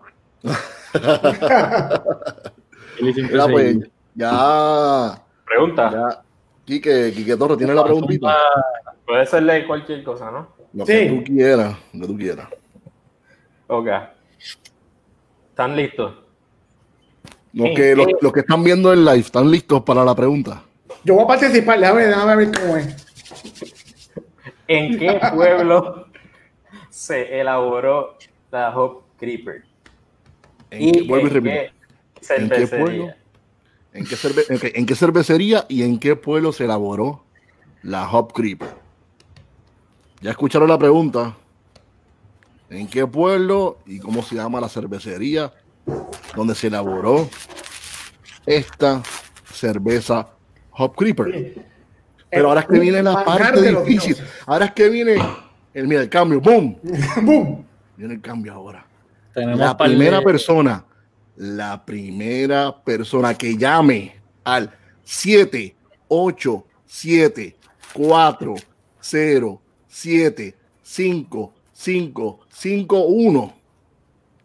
mira, 3.00 3.46
pues, 3.50 3.78
ya, 4.14 5.22
Pregunta. 5.46 5.90
ya, 5.90 6.22
Quique, 6.66 7.12
Quique 7.14 7.34
Torres 7.36 7.56
tiene 7.56 7.72
la 7.74 7.82
preguntita. 7.84 8.36
Puede 9.06 9.24
serle 9.26 9.66
cualquier 9.66 10.04
cosa, 10.04 10.30
¿no? 10.30 10.48
Lo 10.74 10.84
Sí. 10.84 10.92
que 10.92 11.08
tú 11.10 11.24
quieras, 11.24 11.76
lo 11.94 12.00
que 12.02 12.06
tú 12.06 12.16
quieras. 12.18 12.48
Ok. 13.68 13.88
¿Están 15.50 15.76
listos? 15.76 16.14
Los 17.54 17.68
Sí, 17.68 17.74
que, 17.74 17.96
los 18.20 18.32
que 18.32 18.40
están 18.40 18.62
viendo 18.62 18.92
el 18.92 19.04
live, 19.04 19.18
¿están 19.20 19.50
listos 19.50 19.82
para 19.82 20.04
la 20.04 20.14
pregunta? 20.14 20.62
Yo 21.04 21.14
voy 21.14 21.24
a 21.24 21.26
participar, 21.26 21.80
déjame, 21.80 22.06
déjame 22.06 22.36
ver 22.36 22.50
cómo 22.60 22.76
es. 22.76 23.06
¿En 24.68 24.98
qué 24.98 25.20
pueblo 25.34 26.06
se 26.90 27.40
elaboró 27.40 28.16
la 28.50 28.76
Hop 28.76 29.02
Creeper? 29.18 29.64
¿En 30.70 30.92
qué, 30.92 31.02
vuelvo 31.02 31.26
y 31.26 31.28
en 31.30 31.34
repito. 31.34 31.54
qué 31.56 32.34
¿En 32.36 32.48
qué 32.48 32.66
cervecería? 32.66 32.84
pueblo? 32.84 33.14
¿En 33.92 34.06
qué, 34.06 34.16
cerve- 34.16 34.72
¿En 34.76 34.86
qué 34.86 34.94
cervecería 34.94 35.66
y 35.68 35.82
en 35.82 35.98
qué 35.98 36.14
pueblo 36.16 36.52
se 36.52 36.64
elaboró 36.64 37.24
la 37.82 38.08
Hop 38.10 38.32
Creeper? 38.32 38.68
Ya 40.20 40.30
escucharon 40.30 40.68
la 40.68 40.78
pregunta. 40.78 41.36
¿En 42.68 42.86
qué 42.86 43.04
pueblo 43.06 43.78
y 43.86 43.98
cómo 43.98 44.22
se 44.22 44.36
llama 44.36 44.60
la 44.60 44.68
cervecería 44.68 45.52
donde 46.36 46.54
se 46.54 46.68
elaboró 46.68 47.28
esta 48.46 49.02
cerveza 49.52 50.28
Hop 50.72 50.94
Creeper? 50.94 51.69
Pero 52.30 52.48
ahora 52.48 52.60
es 52.60 52.66
que 52.66 52.78
viene 52.78 53.02
la 53.02 53.24
parte 53.24 53.74
difícil. 53.84 54.16
Ahora 54.46 54.66
es 54.66 54.72
que 54.72 54.88
viene 54.88 55.16
el, 55.74 55.88
mira, 55.88 56.00
el 56.02 56.08
cambio. 56.08 56.40
¡Boom! 56.40 56.78
¡Bum! 57.22 57.64
Viene 57.96 58.14
el 58.14 58.20
cambio 58.20 58.52
ahora. 58.54 58.86
Tenemos 59.34 59.58
La 59.58 59.76
par 59.76 59.88
de- 59.90 59.96
primera 59.96 60.22
persona, 60.22 60.84
la 61.36 61.84
primera 61.84 62.76
persona 62.82 63.34
que 63.34 63.56
llame 63.56 64.14
al 64.44 64.70
787 65.04 67.56
4 67.92 68.54
0 69.00 69.60
7 69.88 70.54
5 70.82 71.54
5 71.72 72.40
5 72.48 72.98
1 73.06 73.54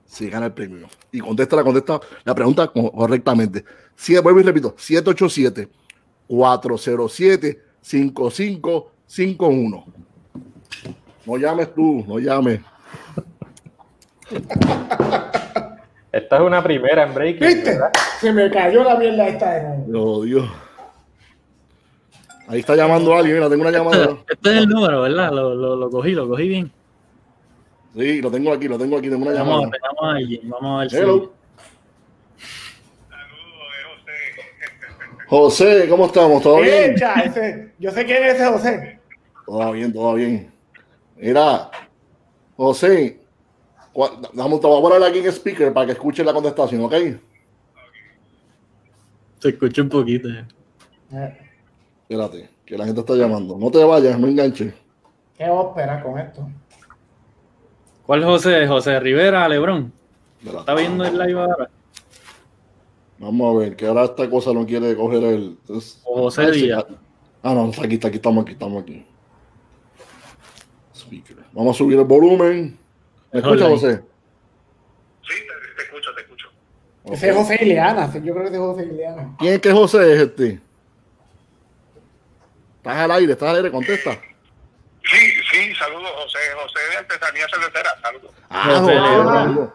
se 0.05 0.29
gana 0.29 0.45
el 0.47 0.53
premio. 0.53 0.87
Y 1.11 1.19
contesta 1.19 1.55
la 1.57 1.63
contesta 1.63 1.99
la 2.23 2.33
pregunta 2.35 2.67
co- 2.67 2.91
correctamente. 2.91 3.63
Si, 3.95 4.17
vuelvo 4.19 4.39
y 4.39 4.43
repito, 4.43 4.73
787 4.77 5.67
407 6.27 7.61
5551. 7.85 9.85
No 11.27 11.37
llames 11.37 11.71
tú, 11.75 12.03
no 12.07 12.17
llames. 12.19 12.59
Esta 16.11 16.35
es 16.37 16.41
una 16.41 16.63
primera 16.63 17.03
en 17.03 17.13
breaking. 17.13 17.47
¿Viste? 17.47 17.69
¿verdad? 17.71 17.91
Se 18.19 18.33
me 18.33 18.49
cayó 18.49 18.83
la 18.83 18.95
mierda 18.97 19.27
esta 19.27 19.53
de 19.53 19.61
nuevo. 19.87 20.13
Oh, 20.17 20.23
Dios. 20.23 20.49
Ahí 22.47 22.59
está 22.61 22.75
llamando 22.75 23.13
alguien, 23.15 23.35
mira, 23.35 23.47
tengo 23.49 23.61
una 23.61 23.71
llamada. 23.71 24.17
Este 24.29 24.49
es 24.51 24.57
el 24.57 24.67
número, 24.69 25.01
¿verdad? 25.01 25.31
Lo, 25.31 25.53
lo, 25.53 25.75
lo 25.75 25.89
cogí, 25.91 26.11
lo 26.11 26.27
cogí 26.27 26.47
bien. 26.47 26.71
Sí, 27.95 28.19
lo 28.21 28.31
tengo 28.31 28.51
aquí, 28.53 28.67
lo 28.67 28.77
tengo 28.79 28.97
aquí, 28.97 29.09
tengo 29.09 29.25
una 29.27 29.33
Vamos, 29.39 29.61
llamada. 29.65 29.71
tenemos 29.71 30.03
a 30.03 30.09
alguien, 30.15 30.49
vamos 30.49 30.75
a 30.75 30.79
ver 30.81 30.89
si. 30.89 30.97
José, 35.27 35.87
¿cómo 35.89 36.05
estamos? 36.05 36.41
¿Todo 36.43 36.61
bien? 36.61 36.91
Echa, 36.93 37.13
ese, 37.21 37.73
yo 37.79 37.91
sé 37.91 38.05
quién 38.05 38.23
es 38.23 38.35
ese 38.35 38.45
José. 38.45 38.99
Todo 39.45 39.71
bien, 39.71 39.91
todo 39.93 40.13
bien. 40.15 40.51
Mira, 41.17 41.69
José, 42.57 43.19
dame- 44.33 44.59
te 44.59 44.67
voy 44.67 44.79
a 44.79 44.81
poner 44.81 45.03
aquí 45.03 45.19
en 45.19 45.27
speaker 45.31 45.73
para 45.73 45.87
que 45.87 45.91
escuche 45.93 46.23
la 46.23 46.33
contestación, 46.33 46.83
¿ok? 46.83 46.93
Se 49.39 49.49
escucha 49.49 49.81
un 49.81 49.89
poquito. 49.89 50.27
eh. 50.29 50.45
Espérate, 52.07 52.49
que 52.65 52.77
la 52.77 52.85
gente 52.85 52.99
está 52.99 53.13
llamando. 53.15 53.57
No 53.57 53.71
te 53.71 53.83
vayas, 53.83 54.19
no 54.19 54.27
enganches. 54.27 54.73
¿Qué 55.37 55.49
ópera 55.49 56.01
con 56.01 56.19
esto? 56.19 56.47
¿Cuál 58.05 58.23
José? 58.23 58.67
José 58.67 58.99
Rivera, 58.99 59.47
Lebrón. 59.49 59.91
¿Está 60.45 60.75
viendo 60.75 61.03
el 61.03 61.17
live 61.17 61.39
ahora? 61.41 61.69
Vamos 63.17 63.55
a 63.55 63.59
ver, 63.59 63.75
que 63.75 63.87
ahora 63.87 64.03
esta 64.05 64.29
cosa 64.29 64.51
no 64.53 64.65
quiere 64.65 64.95
coger 64.95 65.23
el. 65.23 65.57
es- 65.69 66.01
O 66.05 66.23
José 66.23 66.41
Ah, 66.43 66.51
Díaz. 66.51 66.85
Ah, 67.43 67.53
no, 67.53 67.69
está 67.69 67.85
aquí, 67.85 67.95
está 67.95 68.07
aquí, 68.09 68.17
estamos 68.17 68.43
aquí, 68.43 68.53
estamos 68.53 68.83
aquí. 68.83 69.05
Speaker. 70.93 71.37
Vamos 71.53 71.75
a 71.75 71.77
subir 71.77 71.97
el 71.99 72.05
volumen. 72.05 72.77
¿Me 73.31 73.39
escucha, 73.39 73.65
Online. 73.65 73.69
José? 73.69 74.03
Sí, 75.27 75.33
te, 75.47 75.75
te 75.77 75.83
escucho, 75.83 76.09
te 76.15 76.21
escucho. 76.21 76.47
Ese 77.05 77.29
es 77.29 77.35
José 77.35 77.57
Ileana, 77.61 78.11
yo 78.13 78.33
creo 78.33 78.35
que 78.43 78.47
ese 78.47 78.55
es 78.55 78.61
José 78.61 78.83
Ileana. 78.85 79.35
¿Quién 79.39 79.53
es 79.53 79.59
que 79.61 79.71
José 79.71 80.13
es 80.13 80.19
este? 80.21 80.59
Estás 82.77 82.97
al 82.97 83.11
aire, 83.11 83.31
estás 83.33 83.49
al 83.49 83.55
aire, 83.57 83.71
contesta. 83.71 84.11
Sí, 85.03 85.17
sí, 85.51 85.75
saludos, 85.75 86.09
José, 86.15 86.39
José 86.61 86.79
de 86.91 86.97
Artesanía 86.97 87.45
Cervecera, 87.53 87.89
saludos. 88.01 88.31
Ah, 88.49 88.75
José 88.79 88.97
José. 88.99 89.71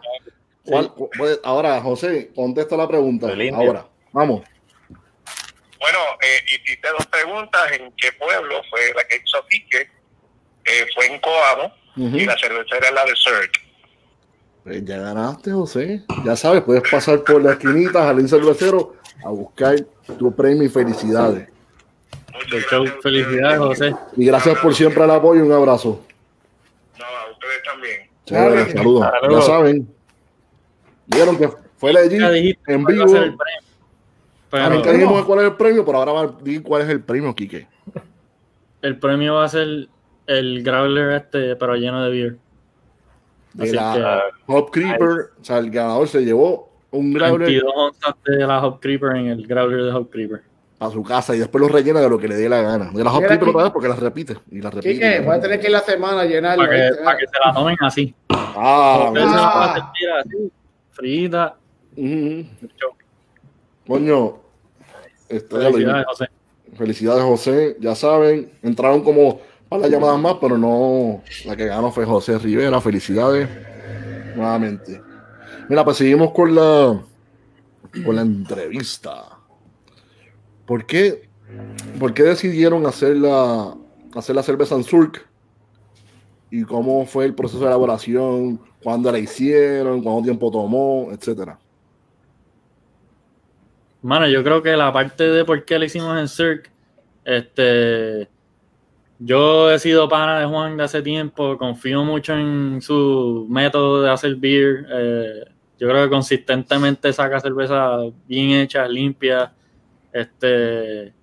¿Cuál- 0.65 0.93
cu- 0.93 1.09
pues, 1.17 1.39
ahora, 1.43 1.79
José, 1.81 2.31
contesta 2.35 2.75
la 2.77 2.87
pregunta. 2.87 3.27
Ahora, 3.55 3.85
vamos. 4.11 4.41
Bueno, 5.79 5.97
eh, 6.21 6.37
hiciste 6.45 6.87
dos 6.95 7.05
preguntas, 7.07 7.71
¿en 7.71 7.91
qué 7.97 8.09
pueblo 8.13 8.61
fue 8.69 8.79
la 8.95 9.03
que 9.07 9.15
hizo 9.15 9.43
Quique? 9.49 9.81
Eh, 10.63 10.85
fue 10.93 11.07
en 11.07 11.19
Coamo 11.19 11.73
y 11.95 12.23
la 12.25 12.37
cervecera 12.37 12.87
es 12.87 12.93
la 12.93 13.03
de 13.05 13.13
Cirque. 13.15 13.61
Pues 14.63 14.85
ya 14.85 14.97
ganaste, 14.99 15.51
José. 15.51 16.03
Ya 16.23 16.35
sabes, 16.35 16.61
puedes 16.61 16.83
pasar 16.89 17.23
por 17.23 17.41
la 17.43 17.53
esquinita, 17.53 18.03
Jardín 18.03 18.27
Cervecero, 18.29 18.93
a 19.25 19.29
buscar 19.29 19.75
tu 20.19 20.35
premio 20.35 20.61
y 20.63 20.69
felicidades. 20.69 21.49
Muchas 22.31 22.69
gracias. 22.69 22.95
Felicidades, 23.01 23.57
José. 23.57 23.95
Y 24.17 24.25
gracias 24.25 24.59
por 24.59 24.75
siempre 24.75 25.03
el 25.03 25.09
apoyo 25.11 25.43
y 25.43 25.47
un 25.47 25.51
abrazo. 25.51 26.05
No, 26.99 27.05
a 27.05 27.31
ustedes 27.31 27.63
también. 27.63 28.77
Saludos. 28.77 29.11
Ya 29.31 29.41
saben. 29.41 29.95
Vieron 31.13 31.37
que 31.37 31.49
fue 31.77 31.97
allí 31.97 32.17
dijiste 32.17 32.73
en 32.73 32.85
vivo. 32.85 33.05
Pero 34.49 34.81
dijimos 34.81 35.25
cuál 35.25 35.39
es 35.39 35.45
el 35.45 35.53
premio, 35.55 35.85
pero 35.85 35.97
ahora 35.99 36.11
va 36.11 36.21
a 36.21 36.27
decir 36.27 36.61
cuál 36.61 36.81
es 36.83 36.89
el 36.89 37.01
premio, 37.01 37.33
Quique. 37.33 37.67
el 38.81 38.97
premio 38.99 39.35
va 39.35 39.45
a 39.45 39.49
ser 39.49 39.87
el 40.27 40.63
Growler 40.63 41.11
este, 41.11 41.55
pero 41.55 41.75
lleno 41.75 42.03
de 42.03 42.09
beer. 42.11 42.37
De 43.53 43.63
Así 43.63 43.75
la 43.75 44.23
que 44.47 44.51
Hop 44.53 44.71
Creeper, 44.71 45.09
o 45.39 45.43
sea, 45.43 45.57
el 45.57 45.69
ganador 45.71 46.07
se 46.07 46.23
llevó 46.23 46.69
un 46.91 47.13
growler 47.13 47.47
22 47.47 47.73
onzas 47.75 48.15
de 48.25 48.37
la 48.47 48.65
Hop 48.65 48.79
Creeper 48.79 49.15
en 49.15 49.27
el 49.27 49.47
Growler 49.47 49.83
de 49.83 49.91
Hop 49.93 50.09
Creeper. 50.09 50.41
a 50.79 50.89
su 50.89 51.03
casa 51.03 51.35
y 51.35 51.39
después 51.39 51.61
lo 51.61 51.67
rellena 51.67 51.99
de 52.01 52.09
lo 52.09 52.17
que 52.17 52.27
le 52.27 52.35
dé 52.35 52.47
la 52.49 52.61
gana. 52.61 52.91
De 52.93 53.03
la 53.03 53.11
Hop 53.13 53.23
Creeper 53.25 53.49
otra 53.49 53.63
vez 53.63 53.71
porque 53.71 53.87
las 53.87 53.99
repite 53.99 54.37
y 54.51 54.61
las 54.61 54.73
repite. 54.73 54.93
Quique, 54.93 55.19
voy 55.21 55.35
a 55.35 55.39
tener 55.41 55.59
que 55.59 55.67
ir 55.67 55.71
la 55.73 55.81
semana 55.81 56.21
a 56.21 56.25
llenarlo. 56.25 56.65
Para 56.65 56.75
que, 56.77 56.83
¿viste? 56.89 57.03
para 57.03 57.17
que 57.17 57.25
se 57.27 57.33
la 57.45 57.53
tomen 57.53 57.77
así. 57.81 58.15
Ah, 58.29 59.11
la 59.13 59.23
Ah. 59.27 59.91
Van 61.01 61.09
a 61.09 61.17
sentir 61.17 61.35
así, 61.35 61.55
frita. 61.55 61.57
ujú. 61.97 62.69
show. 62.77 62.91
Coño. 63.87 64.41
José. 66.07 66.27
Felicidades, 66.77 67.23
José. 67.23 67.77
Ya 67.79 67.95
saben, 67.95 68.51
entraron 68.61 69.03
como 69.03 69.39
para 69.69 69.83
las 69.83 69.91
llamadas 69.91 70.19
más, 70.19 70.35
pero 70.41 70.57
no. 70.57 71.23
La 71.45 71.55
que 71.55 71.65
ganó 71.65 71.91
fue 71.91 72.05
José 72.05 72.37
Rivera. 72.37 72.81
Felicidades 72.81 73.49
nuevamente. 74.35 75.01
Mira, 75.69 75.83
pues 75.85 75.97
seguimos 75.97 76.31
con 76.31 76.53
la, 76.55 77.01
con 78.05 78.15
la 78.15 78.21
entrevista. 78.21 79.37
¿Por 80.65 80.85
qué, 80.85 81.29
por 81.99 82.13
qué 82.13 82.23
decidieron 82.23 82.85
hacer 82.85 83.17
la, 83.17 83.75
hacer 84.15 84.35
la 84.35 84.43
cerveza 84.43 84.75
en 84.75 84.83
Surk? 84.83 85.27
¿Y 86.49 86.63
cómo 86.63 87.05
fue 87.05 87.25
el 87.25 87.33
proceso 87.33 87.61
de 87.61 87.67
elaboración? 87.67 88.59
¿Cuándo 88.83 89.11
la 89.11 89.19
hicieron? 89.19 90.01
¿Cuánto 90.01 90.23
tiempo 90.23 90.51
tomó? 90.51 91.09
Etcétera. 91.11 91.57
Mano, 94.01 94.27
yo 94.27 94.43
creo 94.43 94.63
que 94.63 94.75
la 94.75 94.91
parte 94.91 95.29
de 95.29 95.45
por 95.45 95.63
qué 95.63 95.77
lo 95.77 95.85
hicimos 95.85 96.19
en 96.19 96.27
Cirque, 96.27 96.69
este, 97.23 98.27
yo 99.19 99.71
he 99.71 99.77
sido 99.77 100.09
pana 100.09 100.39
de 100.39 100.45
Juan 100.47 100.75
de 100.75 100.83
hace 100.83 101.03
tiempo, 101.03 101.55
confío 101.57 102.03
mucho 102.03 102.33
en 102.33 102.81
su 102.81 103.45
método 103.47 104.01
de 104.01 104.09
hacer 104.09 104.35
beer. 104.35 104.87
eh, 104.91 105.45
yo 105.79 105.87
creo 105.87 106.03
que 106.03 106.09
consistentemente 106.11 107.11
saca 107.11 107.39
cerveza 107.39 107.97
bien 108.27 108.51
hecha, 108.51 108.87
limpia. 108.87 109.51
Este, 110.13 111.13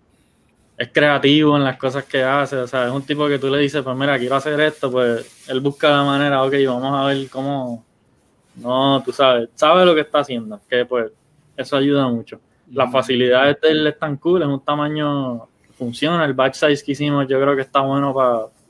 es 0.78 0.88
creativo 0.92 1.56
en 1.56 1.64
las 1.64 1.76
cosas 1.76 2.04
que 2.04 2.22
hace. 2.22 2.56
O 2.56 2.66
sea, 2.66 2.86
es 2.86 2.92
un 2.92 3.02
tipo 3.02 3.26
que 3.26 3.38
tú 3.38 3.48
le 3.48 3.58
dices, 3.58 3.82
pues 3.82 3.96
mira, 3.96 4.16
quiero 4.16 4.36
hacer 4.36 4.58
esto, 4.60 4.90
pues 4.90 5.48
él 5.48 5.60
busca 5.60 5.90
la 5.90 6.04
manera, 6.04 6.44
ok, 6.44 6.54
vamos 6.66 6.94
a 6.94 7.06
ver 7.06 7.28
cómo. 7.28 7.84
No, 8.54 9.02
tú 9.04 9.12
sabes, 9.12 9.48
sabe 9.54 9.84
lo 9.84 9.94
que 9.94 10.02
está 10.02 10.20
haciendo, 10.20 10.60
que 10.68 10.84
pues 10.84 11.10
eso 11.56 11.76
ayuda 11.76 12.08
mucho. 12.08 12.40
Las 12.72 12.92
facilidades 12.92 13.60
de 13.60 13.70
él 13.70 13.86
están 13.88 14.16
cool, 14.18 14.42
es 14.42 14.48
un 14.48 14.60
tamaño 14.60 15.48
que 15.66 15.72
funciona. 15.72 16.24
El 16.24 16.34
batch 16.34 16.54
size 16.54 16.84
que 16.84 16.92
hicimos, 16.92 17.26
yo 17.28 17.40
creo 17.40 17.56
que 17.56 17.62
está 17.62 17.80
bueno 17.80 18.14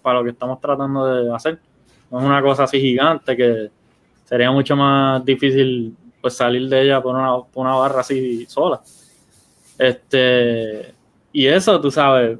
para 0.02 0.18
lo 0.18 0.24
que 0.24 0.30
estamos 0.30 0.60
tratando 0.60 1.04
de 1.06 1.34
hacer. 1.34 1.58
No 2.10 2.20
es 2.20 2.24
una 2.24 2.40
cosa 2.40 2.64
así 2.64 2.80
gigante 2.80 3.36
que 3.36 3.70
sería 4.24 4.50
mucho 4.50 4.76
más 4.76 5.22
difícil 5.24 5.94
pues 6.20 6.34
salir 6.34 6.68
de 6.68 6.82
ella 6.82 7.02
por 7.02 7.14
una, 7.14 7.42
por 7.42 7.66
una 7.66 7.74
barra 7.74 8.00
así 8.00 8.46
sola. 8.46 8.80
Este, 9.78 10.94
y 11.38 11.46
eso, 11.46 11.80
tú 11.80 11.88
sabes, 11.88 12.36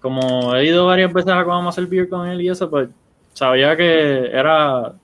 como 0.00 0.54
he 0.54 0.64
ido 0.66 0.86
varias 0.86 1.12
veces 1.12 1.32
a 1.32 1.42
cómo 1.42 1.68
hacer 1.68 1.88
beer 1.88 2.08
con 2.08 2.28
él 2.28 2.40
y 2.40 2.48
eso, 2.48 2.70
pues 2.70 2.88
sabía 3.32 3.76
que 3.76 4.26
era. 4.26 4.94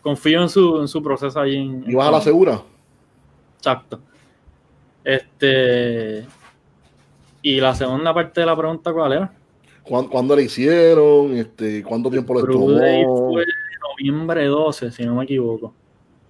Confío 0.00 0.40
en 0.40 0.48
su, 0.48 0.80
en 0.80 0.86
su 0.86 1.02
proceso 1.02 1.40
allí 1.40 1.56
en, 1.56 1.84
¿Y 1.84 1.96
vas 1.96 2.06
a 2.06 2.12
la 2.12 2.20
segura? 2.20 2.62
Exacto. 3.56 3.98
Este. 5.02 6.24
Y 7.42 7.60
la 7.60 7.74
segunda 7.74 8.14
parte 8.14 8.38
de 8.38 8.46
la 8.46 8.56
pregunta, 8.56 8.92
¿cuál 8.92 9.14
era? 9.14 9.32
¿Cuándo, 9.82 10.08
cuándo 10.08 10.36
la 10.36 10.42
hicieron? 10.42 11.36
Este, 11.36 11.82
¿Cuánto 11.82 12.08
tiempo 12.08 12.40
Day 12.40 13.02
tomó? 13.02 13.32
fue 13.32 13.44
noviembre 13.98 14.46
12, 14.46 14.92
si 14.92 15.04
no 15.04 15.16
me 15.16 15.24
equivoco. 15.24 15.74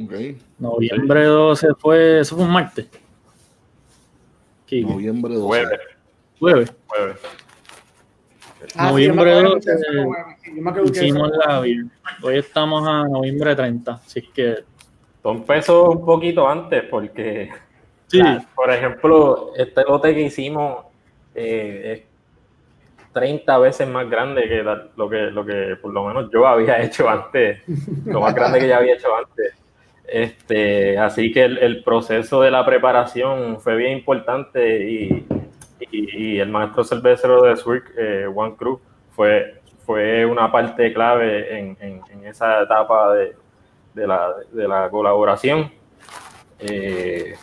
Ok. 0.03 0.15
Noviembre 0.59 1.27
12 1.27 1.69
fue. 1.77 2.21
Eso 2.21 2.35
fue 2.35 2.47
un 2.47 2.51
martes. 2.51 2.89
Noviembre 4.71 5.35
12. 5.35 5.47
Jueves, 5.47 5.81
Jueves. 6.41 6.73
jueves. 6.89 7.17
Ah, 8.77 8.89
sí, 8.89 8.93
noviembre 8.93 9.31
yo 9.31 9.43
me 9.43 9.49
acuerdo 9.49 9.55
12, 9.55 9.61
que 9.67 9.75
ustedes 9.77 10.05
fueron, 10.05 10.37
sí, 10.43 10.53
yo 10.57 10.63
me 10.63 10.71
acuerdo 10.71 10.93
que 10.93 10.99
Hicimos 10.99 11.31
la 11.47 11.61
beer. 11.61 11.85
Hoy 12.23 12.39
estamos 12.39 12.89
a 12.89 13.05
noviembre 13.09 13.55
30. 13.57 13.93
Así 13.93 14.23
que. 14.23 14.57
Todo 15.23 15.33
empezó 15.35 15.91
un 15.91 16.05
poquito 16.05 16.49
antes 16.49 16.83
porque, 16.85 17.51
Sí. 18.09 18.21
por 18.55 18.71
ejemplo, 18.73 19.53
este 19.57 19.83
lote 19.85 20.15
que 20.15 20.23
hicimos 20.23 20.87
eh, 21.35 21.93
es 23.05 23.13
30 23.13 23.59
veces 23.59 23.87
más 23.89 24.09
grande 24.11 24.49
que 24.49 24.63
la- 24.63 24.89
lo 24.97 25.09
que 25.09 25.17
lo 25.31 25.45
que 25.45 25.77
por 25.81 25.93
lo 25.93 26.05
menos 26.07 26.31
yo 26.33 26.47
había 26.47 26.81
hecho 26.83 27.09
antes, 27.09 27.61
lo 28.07 28.21
más 28.21 28.35
grande 28.35 28.59
que 28.61 28.69
ya 28.69 28.79
había 28.79 28.95
hecho 28.95 29.09
antes. 29.15 29.55
Este, 30.07 30.99
así 30.99 31.31
que 31.33 31.45
el, 31.45 31.59
el 31.59 31.85
proceso 31.85 32.41
de 32.43 32.51
la 32.51 32.65
preparación 32.67 33.61
fue 33.61 33.77
bien 33.77 33.93
importante 33.99 34.91
y, 34.91 35.27
y, 35.91 36.39
el 36.39 36.49
maestro 36.51 36.85
cervecero 36.85 37.43
de 37.43 37.57
Swirk, 37.57 37.93
eh, 37.97 38.27
One 38.35 38.55
Crew, 38.57 38.81
fue, 39.11 39.61
fue 39.85 40.25
una 40.27 40.51
parte 40.51 40.93
clave 40.93 41.59
en, 41.59 41.77
en- 41.81 42.25
esa 42.25 42.63
etapa 42.63 43.13
de, 43.15 43.35
de 43.95 44.07
la, 44.07 44.33
de 44.53 44.69
la 44.69 44.89
colaboración. 44.91 45.71
Eh, 46.61 47.35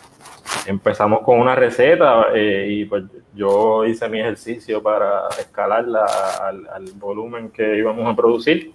empezamos 0.66 1.20
con 1.22 1.40
una 1.40 1.54
receta 1.54 2.26
eh, 2.34 2.66
y 2.70 2.84
pues 2.84 3.04
yo 3.34 3.84
hice 3.84 4.08
mi 4.08 4.20
ejercicio 4.20 4.82
para 4.82 5.28
escalarla 5.38 6.06
al, 6.42 6.68
al 6.68 6.84
volumen 6.94 7.50
que 7.50 7.76
íbamos 7.76 8.06
a 8.10 8.14
producir. 8.16 8.72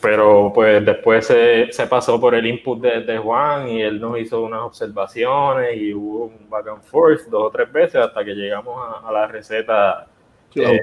Pero 0.00 0.52
pues 0.54 0.84
después 0.86 1.26
se, 1.26 1.72
se 1.72 1.86
pasó 1.88 2.20
por 2.20 2.34
el 2.34 2.46
input 2.46 2.80
de, 2.80 3.00
de 3.00 3.18
Juan 3.18 3.68
y 3.68 3.82
él 3.82 4.00
nos 4.00 4.18
hizo 4.18 4.42
unas 4.42 4.60
observaciones 4.60 5.76
y 5.76 5.92
hubo 5.92 6.26
un 6.26 6.48
back 6.48 6.68
and 6.68 6.82
forth 6.84 7.22
dos 7.28 7.44
o 7.46 7.50
tres 7.50 7.70
veces 7.72 7.96
hasta 7.96 8.24
que 8.24 8.32
llegamos 8.32 8.76
a, 8.80 9.08
a 9.08 9.12
la 9.12 9.26
receta 9.26 10.06
Sí, 10.54 10.62
Eh, 10.62 10.80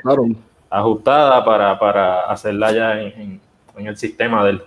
ajustada 0.70 1.44
para, 1.46 1.80
para 1.80 2.22
hacerla 2.30 2.72
ya 2.74 3.02
en, 3.02 3.22
en- 3.22 3.42
en 3.78 3.88
el 3.88 3.98
sistema 3.98 4.46
del... 4.46 4.62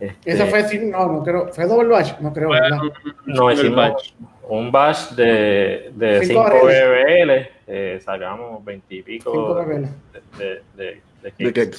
Este, 0.00 0.32
Eso 0.32 0.46
fue 0.46 0.64
sin, 0.64 0.90
no, 0.90 1.06
no 1.06 1.22
creo, 1.22 1.48
fue 1.52 1.64
double 1.66 1.88
batch, 1.88 2.18
no 2.20 2.32
creo, 2.32 2.48
¿verdad? 2.50 2.78
No, 3.26 3.48
el 3.50 3.58
hicimos 3.58 3.76
batch. 3.76 4.12
un 4.48 4.72
batch 4.72 5.10
de, 5.10 5.90
de 5.94 6.24
Cinco 6.26 6.44
5 6.50 6.66
barriles. 6.66 6.88
BBL, 6.88 7.48
eh, 7.68 8.00
sacamos 8.04 8.64
20 8.64 8.94
y 8.94 9.02
pico 9.02 9.30
Cinco 9.32 9.54
de, 9.54 9.88
de, 10.38 10.62
de, 10.74 11.00
de 11.22 11.52
De. 11.52 11.70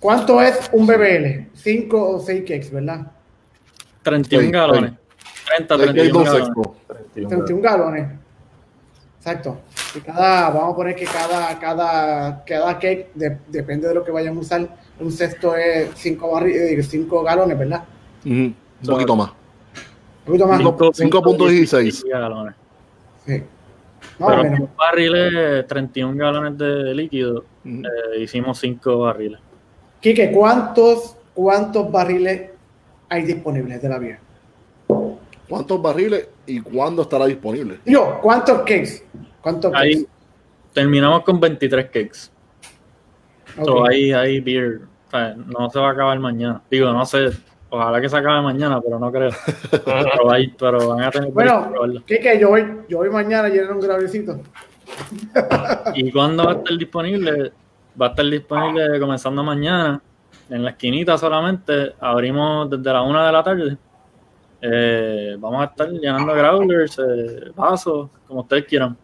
¿Cuánto 0.00 0.40
es 0.42 0.68
un 0.72 0.86
BBL? 0.86 1.48
5 1.54 2.10
o 2.16 2.20
6 2.20 2.40
cakes, 2.42 2.70
¿verdad? 2.70 3.06
31 4.02 4.44
Sí, 4.46 4.52
galones. 4.52 4.92
30, 5.48 5.76
De 5.76 5.84
cake 5.86 5.94
31 5.94 6.18
dos 6.18 6.24
galones. 6.28 6.48
expo. 6.48 6.76
31 6.88 7.28
31 7.44 7.62
galones. 7.62 8.08
Exacto. 9.18 9.58
Y 9.94 10.00
cada, 10.00 10.50
vamos 10.50 10.72
a 10.74 10.76
poner 10.76 10.94
que 10.94 11.04
cada, 11.06 11.58
cada, 11.58 12.44
cada 12.44 12.78
cake, 12.78 13.10
de- 13.14 13.38
depende 13.48 13.88
de 13.88 13.94
lo 13.94 14.04
que 14.04 14.10
vayan 14.12 14.36
a 14.36 14.40
usar, 14.40 14.68
un 15.00 15.10
cesto 15.10 15.56
es 15.56 15.90
5 15.96 16.30
barriles, 16.30 16.88
5 16.88 17.22
galones, 17.22 17.58
¿verdad? 17.58 17.84
Un 18.24 18.54
poquito 18.86 19.16
más. 19.16 19.30
Un 19.30 20.26
poquito 20.26 20.46
más. 20.46 20.58
Cinco- 20.58 20.92
Cinco- 20.92 21.22
5.16. 21.22 21.90
5 22.02 22.08
galones. 22.18 22.54
Sí. 23.26 23.42
Más 24.18 24.28
o 24.28 24.30
Pero 24.30 24.42
menos. 24.44 24.60
un 24.60 24.68
barriles, 24.76 25.66
31 25.66 26.16
galones 26.16 26.56
de 26.58 26.94
líquido, 26.94 27.44
eh, 27.64 28.20
hicimos 28.20 28.58
5 28.58 28.98
barriles. 28.98 29.40
Quique, 30.06 30.30
¿cuántos, 30.30 31.16
¿cuántos 31.34 31.90
barriles 31.90 32.50
hay 33.08 33.22
disponibles 33.22 33.82
de 33.82 33.88
la 33.88 33.98
beer? 33.98 34.18
¿Cuántos 35.48 35.82
barriles 35.82 36.28
y 36.46 36.60
cuándo 36.60 37.02
estará 37.02 37.26
disponible? 37.26 37.80
Yo, 37.84 38.20
¿cuántos 38.22 38.58
cakes? 38.58 39.04
¿Cuántos 39.40 39.74
Ahí 39.74 39.94
cakes? 39.94 40.08
terminamos 40.72 41.24
con 41.24 41.40
23 41.40 41.86
cakes. 41.86 42.30
Ok. 43.58 43.64
So, 43.66 43.84
ahí 43.84 44.12
hay 44.12 44.38
beer. 44.38 44.82
O 45.08 45.10
sea, 45.10 45.34
no 45.34 45.68
se 45.70 45.80
va 45.80 45.88
a 45.88 45.90
acabar 45.90 46.20
mañana. 46.20 46.62
Digo, 46.70 46.92
no 46.92 47.04
sé. 47.04 47.30
Ojalá 47.68 48.00
que 48.00 48.08
se 48.08 48.16
acabe 48.16 48.42
mañana, 48.42 48.80
pero 48.80 49.00
no 49.00 49.10
creo. 49.10 49.30
pero, 49.84 50.30
hay- 50.30 50.54
pero 50.56 50.88
van 50.90 51.02
a 51.02 51.10
tener 51.10 51.30
que 51.30 51.34
Bueno. 51.34 51.72
Quique, 52.06 52.38
yo 52.38 52.50
voy, 52.50 52.64
yo 52.88 52.98
voy 52.98 53.10
mañana 53.10 53.48
a 53.48 53.50
llenar 53.50 53.72
un 53.72 53.80
gravecito. 53.80 54.40
¿Y 55.96 56.12
cuándo 56.12 56.44
va 56.44 56.52
a 56.52 56.54
estar 56.58 56.78
disponible? 56.78 57.50
Va 58.00 58.06
a 58.06 58.08
estar 58.10 58.24
disponible 58.26 59.00
comenzando 59.00 59.42
mañana. 59.42 60.00
En 60.48 60.62
la 60.62 60.70
esquinita 60.70 61.18
solamente. 61.18 61.94
Abrimos 62.00 62.70
desde 62.70 62.92
la 62.92 63.02
una 63.02 63.26
de 63.26 63.32
la 63.32 63.42
tarde. 63.42 63.76
Eh, 64.60 65.36
vamos 65.38 65.62
a 65.62 65.64
estar 65.66 65.88
llenando 65.90 66.32
growlers, 66.32 66.98
eh, 66.98 67.50
vasos, 67.54 68.08
como 68.26 68.40
ustedes 68.40 68.64
quieran. 68.64 68.96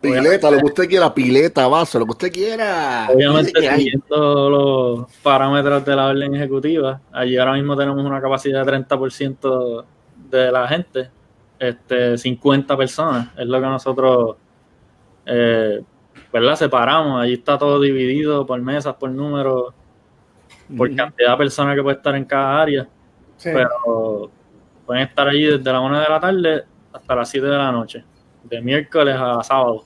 Pileta, 0.00 0.50
lo 0.50 0.58
que 0.58 0.64
usted 0.66 0.88
quiera, 0.88 1.12
pileta, 1.12 1.66
vaso, 1.66 1.98
lo 1.98 2.04
que 2.04 2.12
usted 2.12 2.32
quiera. 2.32 3.08
Obviamente 3.12 3.60
siguiendo 3.60 4.50
los 4.50 5.12
parámetros 5.22 5.84
de 5.84 5.96
la 5.96 6.06
orden 6.06 6.34
ejecutiva. 6.36 7.00
Allí 7.10 7.36
ahora 7.36 7.54
mismo 7.54 7.76
tenemos 7.76 8.04
una 8.04 8.20
capacidad 8.20 8.64
de 8.64 8.72
30% 8.72 9.84
de 10.30 10.52
la 10.52 10.68
gente. 10.68 11.10
Este, 11.58 12.16
50 12.16 12.76
personas 12.76 13.28
es 13.36 13.46
lo 13.46 13.60
que 13.60 13.66
nosotros 13.66 14.36
eh, 15.26 15.82
¿verdad? 16.32 16.56
separamos. 16.56 17.22
Allí 17.22 17.34
está 17.34 17.58
todo 17.58 17.80
dividido 17.80 18.46
por 18.46 18.60
mesas, 18.60 18.94
por 18.94 19.10
números, 19.10 19.74
por 20.76 20.94
cantidad 20.94 21.32
de 21.32 21.36
personas 21.36 21.76
que 21.76 21.82
puede 21.82 21.96
estar 21.96 22.14
en 22.14 22.24
cada 22.24 22.60
área. 22.60 22.88
Sí. 23.36 23.50
Pero 23.52 24.30
pueden 24.86 25.04
estar 25.04 25.28
allí 25.28 25.44
desde 25.44 25.72
la 25.72 25.80
1 25.80 26.00
de 26.00 26.08
la 26.08 26.20
tarde 26.20 26.64
hasta 26.92 27.14
las 27.14 27.28
7 27.28 27.46
de 27.46 27.56
la 27.56 27.72
noche. 27.72 28.04
De 28.44 28.60
miércoles 28.60 29.16
a 29.18 29.42
sábado. 29.42 29.84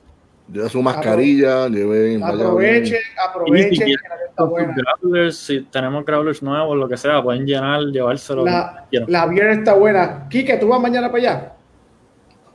Lleve 0.50 0.68
su 0.68 0.82
mascarilla, 0.82 1.68
lleve. 1.68 2.18
vaya 2.18 2.44
aprovechen, 2.44 3.00
aprovechen 3.28 3.72
Y 3.72 3.76
si 3.76 3.84
que 3.84 4.08
la 4.08 4.16
vida 4.16 4.26
está 4.28 4.36
Con 4.36 4.48
sus 4.48 4.50
buena. 4.50 4.74
growlers, 5.00 5.36
si 5.36 5.60
tenemos 5.62 6.04
growlers 6.04 6.42
nuevos, 6.42 6.76
lo 6.76 6.88
que 6.88 6.96
sea, 6.96 7.22
pueden 7.22 7.46
llenar, 7.46 7.80
llevárselo. 7.84 8.44
La, 8.44 8.86
la 8.90 9.26
beer 9.26 9.50
está 9.50 9.74
buena. 9.74 10.28
Quique, 10.28 10.56
¿tú 10.58 10.68
vas 10.68 10.80
mañana 10.80 11.10
para 11.10 11.18
allá? 11.18 11.52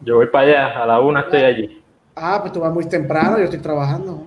Yo 0.01 0.17
voy 0.17 0.27
para 0.27 0.47
allá, 0.47 0.83
a 0.83 0.85
la 0.85 0.99
una 0.99 1.21
estoy 1.21 1.41
allí. 1.41 1.83
Ah, 2.20 2.39
pues 2.41 2.51
tú 2.53 2.59
vas 2.59 2.74
muy 2.74 2.86
temprano, 2.86 3.38
yo 3.38 3.45
estoy 3.45 3.59
trabajando. 3.59 4.26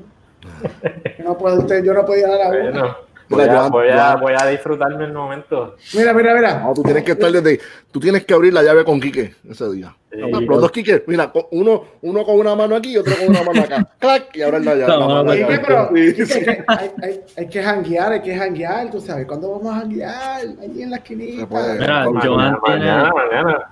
Yo 1.19 1.25
no 1.25 1.37
puedo, 1.37 1.59
usted- 1.59 1.85
yo 1.85 1.93
no 1.95 2.05
puedo 2.05 2.19
ir 2.21 2.27
a 2.27 2.37
la 2.37 2.49
una. 2.49 2.97
Bueno, 3.29 3.53
voy 3.53 3.57
a, 3.57 3.69
voy, 3.69 3.89
a, 3.89 3.93
Joan- 4.17 4.21
voy 4.23 4.33
a 4.41 4.47
disfrutarme 4.49 5.05
el 5.05 5.13
momento. 5.13 5.77
Mira, 5.95 6.13
mira, 6.13 6.35
mira. 6.35 6.59
No, 6.59 6.75
tú 6.75 6.83
tienes 6.83 7.05
que 7.05 7.13
estar 7.13 7.31
desde. 7.31 7.61
Tú 7.93 8.01
tienes 8.01 8.25
que 8.25 8.35
abrir 8.35 8.53
la 8.53 8.61
llave 8.63 8.85
con 8.85 8.99
Quique 9.01 9.37
ese 9.49 9.71
día. 9.71 9.95
Sí. 10.11 10.19
Los 10.19 10.61
dos 10.61 10.73
Quique, 10.73 11.05
mira, 11.07 11.31
uno, 11.53 11.85
uno 12.03 12.25
con 12.25 12.41
una 12.41 12.57
mano 12.57 12.75
aquí 12.75 12.93
y 12.93 12.97
otro 12.99 13.15
con 13.17 13.29
una 13.29 13.45
mano 13.45 13.63
acá. 13.63 13.87
¡Clac! 14.01 14.35
Y 14.37 14.43
abren 14.43 14.65
la 14.65 14.75
llave. 14.75 14.89
No, 14.93 14.99
la 14.99 15.07
mano 15.07 15.23
no, 15.25 15.31
allá. 15.31 15.47
Quique, 15.47 15.63
pero 15.65 15.89
Sí, 15.95 16.11
Quique, 16.13 16.27
sí. 16.27 16.41
que 16.45 16.65
hay, 16.67 16.91
hay- 17.03 17.21
hay 17.37 17.49
que 17.49 17.63
janguear, 17.63 18.13
hay 18.15 18.23
que 18.23 18.37
janguear, 18.37 18.91
tú 18.91 19.01
sabes. 19.01 19.27
¿Cuándo 19.27 19.51
vamos 19.53 19.77
a 19.77 19.81
janguear? 19.81 20.41
Allí 20.63 20.83
en 20.83 20.91
la 20.91 20.97
esquinita. 20.97 21.47
Mira, 21.79 22.05
Joan 22.07 22.59
mañana, 22.67 23.13
mañana. 23.15 23.71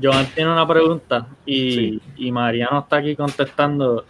Joan 0.00 0.26
tiene 0.34 0.52
una 0.52 0.66
pregunta 0.66 1.26
y, 1.44 2.00
y 2.16 2.32
Mariano 2.32 2.80
está 2.80 2.96
aquí 2.96 3.14
contestando. 3.16 4.04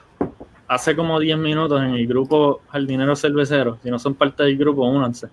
Hace 0.69 0.97
como 0.97 1.19
10 1.19 1.39
minutos 1.39 1.83
en 1.83 1.91
el 1.91 2.07
grupo 2.07 2.63
Jardineros 2.69 3.21
Cerveceros, 3.21 3.79
si 3.83 3.91
no 3.91 3.99
son 3.99 4.15
parte 4.15 4.43
del 4.45 4.57
grupo, 4.57 4.85
únanse. 4.85 5.29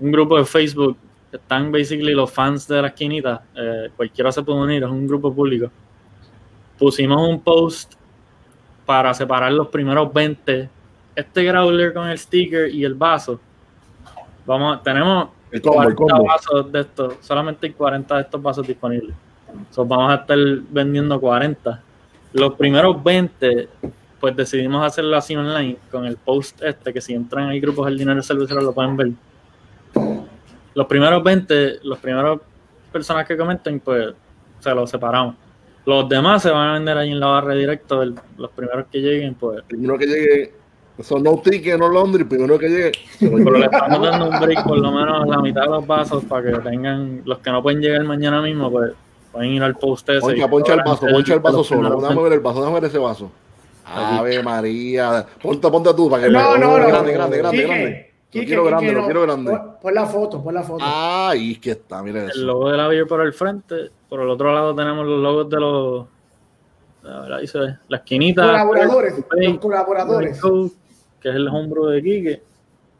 Un 0.00 0.12
grupo 0.12 0.38
de 0.38 0.44
Facebook, 0.44 0.96
están 1.32 1.70
basically 1.70 2.12
los 2.12 2.30
fans 2.30 2.66
de 2.68 2.80
la 2.80 2.88
esquinita, 2.88 3.42
eh, 3.54 3.90
cualquiera 3.96 4.32
se 4.32 4.42
puede 4.42 4.60
unir, 4.60 4.82
es 4.82 4.88
un 4.88 5.06
grupo 5.06 5.34
público. 5.34 5.70
Pusimos 6.78 7.28
un 7.28 7.40
post 7.40 7.94
para 8.84 9.12
separar 9.14 9.52
los 9.52 9.68
primeros 9.68 10.12
20, 10.12 10.68
este 11.14 11.44
growler 11.44 11.92
con 11.92 12.08
el 12.08 12.18
sticker 12.18 12.68
y 12.72 12.84
el 12.84 12.94
vaso. 12.94 13.40
Vamos, 14.46 14.82
tenemos 14.82 15.30
El 15.50 15.60
combo, 15.60 15.82
el 15.82 15.94
40 15.94 16.14
combo. 16.14 16.24
vasos 16.28 16.72
de 16.72 16.80
estos, 16.80 17.14
solamente 17.20 17.66
hay 17.66 17.72
40 17.72 18.14
de 18.14 18.20
estos 18.22 18.40
vasos 18.42 18.66
disponibles. 18.66 19.14
So, 19.70 19.84
vamos 19.84 20.12
a 20.12 20.16
estar 20.16 20.38
vendiendo 20.70 21.20
40. 21.20 21.80
Los 22.32 22.54
primeros 22.54 23.02
20, 23.02 23.68
pues 24.20 24.36
decidimos 24.36 24.84
hacerlo 24.84 25.16
así 25.16 25.34
online 25.36 25.76
con 25.90 26.04
el 26.06 26.16
post 26.16 26.62
este, 26.62 26.92
que 26.92 27.00
si 27.00 27.14
entran 27.14 27.48
al 27.48 27.60
grupo 27.60 27.82
Jardinero 27.84 28.22
Cervecero 28.22 28.60
lo 28.60 28.72
pueden 28.72 28.96
ver. 28.96 29.10
Los 30.74 30.86
primeros 30.86 31.22
20, 31.22 31.80
los 31.84 31.98
primeros 31.98 32.40
personas 32.92 33.26
que 33.26 33.36
comenten, 33.36 33.80
pues 33.80 34.12
se 34.60 34.74
los 34.74 34.90
separamos. 34.90 35.34
Los 35.86 36.08
demás 36.08 36.42
se 36.42 36.50
van 36.50 36.68
a 36.68 36.72
vender 36.74 36.98
ahí 36.98 37.12
en 37.12 37.20
la 37.20 37.26
barra 37.28 37.54
directo, 37.54 38.02
el- 38.02 38.14
los 38.36 38.50
primeros 38.50 38.86
que 38.90 38.98
lleguen, 39.00 39.34
pues 39.34 39.62
Primero 39.66 39.96
que 39.98 40.06
llegue. 40.06 40.52
Son 41.00 41.22
no 41.22 41.36
ticket, 41.38 41.78
no 41.78 41.90
laundry. 41.90 42.24
Primero 42.24 42.58
que 42.58 42.68
llegue. 42.68 42.92
pero 43.20 43.52
le 43.58 43.66
estamos 43.66 44.00
dando 44.00 44.30
un 44.30 44.40
break 44.40 44.64
por 44.64 44.78
lo 44.78 44.90
menos 44.92 45.28
la 45.28 45.38
mitad 45.42 45.62
de 45.62 45.68
los 45.68 45.86
vasos 45.86 46.24
para 46.24 46.50
que 46.50 46.58
tengan, 46.60 47.20
los 47.24 47.38
que 47.38 47.50
no 47.50 47.62
pueden 47.62 47.80
llegar 47.80 48.02
mañana 48.04 48.40
mismo, 48.42 48.70
pues 48.70 48.92
pueden 49.36 49.52
ir 49.52 49.62
al 49.62 49.74
post 49.76 50.08
ese. 50.08 50.20
Poncha, 50.20 50.44
y 50.44 50.48
poncha 50.48 50.74
el 50.74 50.80
vaso, 50.82 51.06
poncha 51.06 51.34
el 51.34 51.40
vaso 51.40 51.62
solo. 51.64 52.00
Déjame 52.00 52.22
ver 52.22 52.32
el 52.32 52.40
vaso, 52.40 52.60
déjame 52.60 52.80
ver 52.80 52.88
ese 52.90 52.98
vaso. 52.98 53.30
Ave 53.84 54.42
María. 54.42 55.26
Ponte, 55.40 55.70
ponte 55.70 55.94
tú 55.94 56.10
para 56.10 56.24
que 56.24 56.30
No, 56.30 56.56
no, 56.58 56.78
no. 56.78 56.86
Grande, 56.88 57.12
grande, 57.12 57.38
grande, 57.38 57.62
grande. 57.62 58.12
Lo 58.26 58.30
Quique, 58.30 58.46
quiero 58.46 58.62
Quique, 58.64 58.70
grande, 58.70 58.92
lo 58.92 58.98
no. 59.00 59.04
quiero 59.06 59.22
grande. 59.22 59.60
Pon, 59.80 59.94
la 59.94 60.06
foto, 60.06 60.42
pon 60.42 60.54
la 60.54 60.62
foto. 60.62 60.84
Ay, 60.86 61.52
es 61.52 61.58
que 61.60 61.70
está, 61.70 62.02
mira 62.02 62.24
El 62.24 62.30
eso. 62.30 62.40
logo 62.40 62.70
de 62.70 62.76
la 62.76 62.88
beer 62.88 63.06
por 63.06 63.20
el 63.24 63.32
frente, 63.32 63.90
por 64.08 64.20
el 64.20 64.28
otro 64.28 64.52
lado 64.52 64.74
tenemos 64.74 65.06
los 65.06 65.20
logos 65.20 65.48
de 65.48 65.60
los. 65.60 66.06
A 67.04 67.20
ver, 67.20 67.32
ahí 67.34 67.46
se 67.46 67.58
ve. 67.58 67.76
La 67.88 67.98
esquinita. 67.98 68.42
colaboradores, 68.42 69.14
los 69.30 69.58
colaboradores. 69.58 70.40
Que 71.20 71.28
es 71.30 71.34
el 71.36 71.48
homebrew 71.48 71.86
de 71.86 72.02
Quique. 72.02 72.42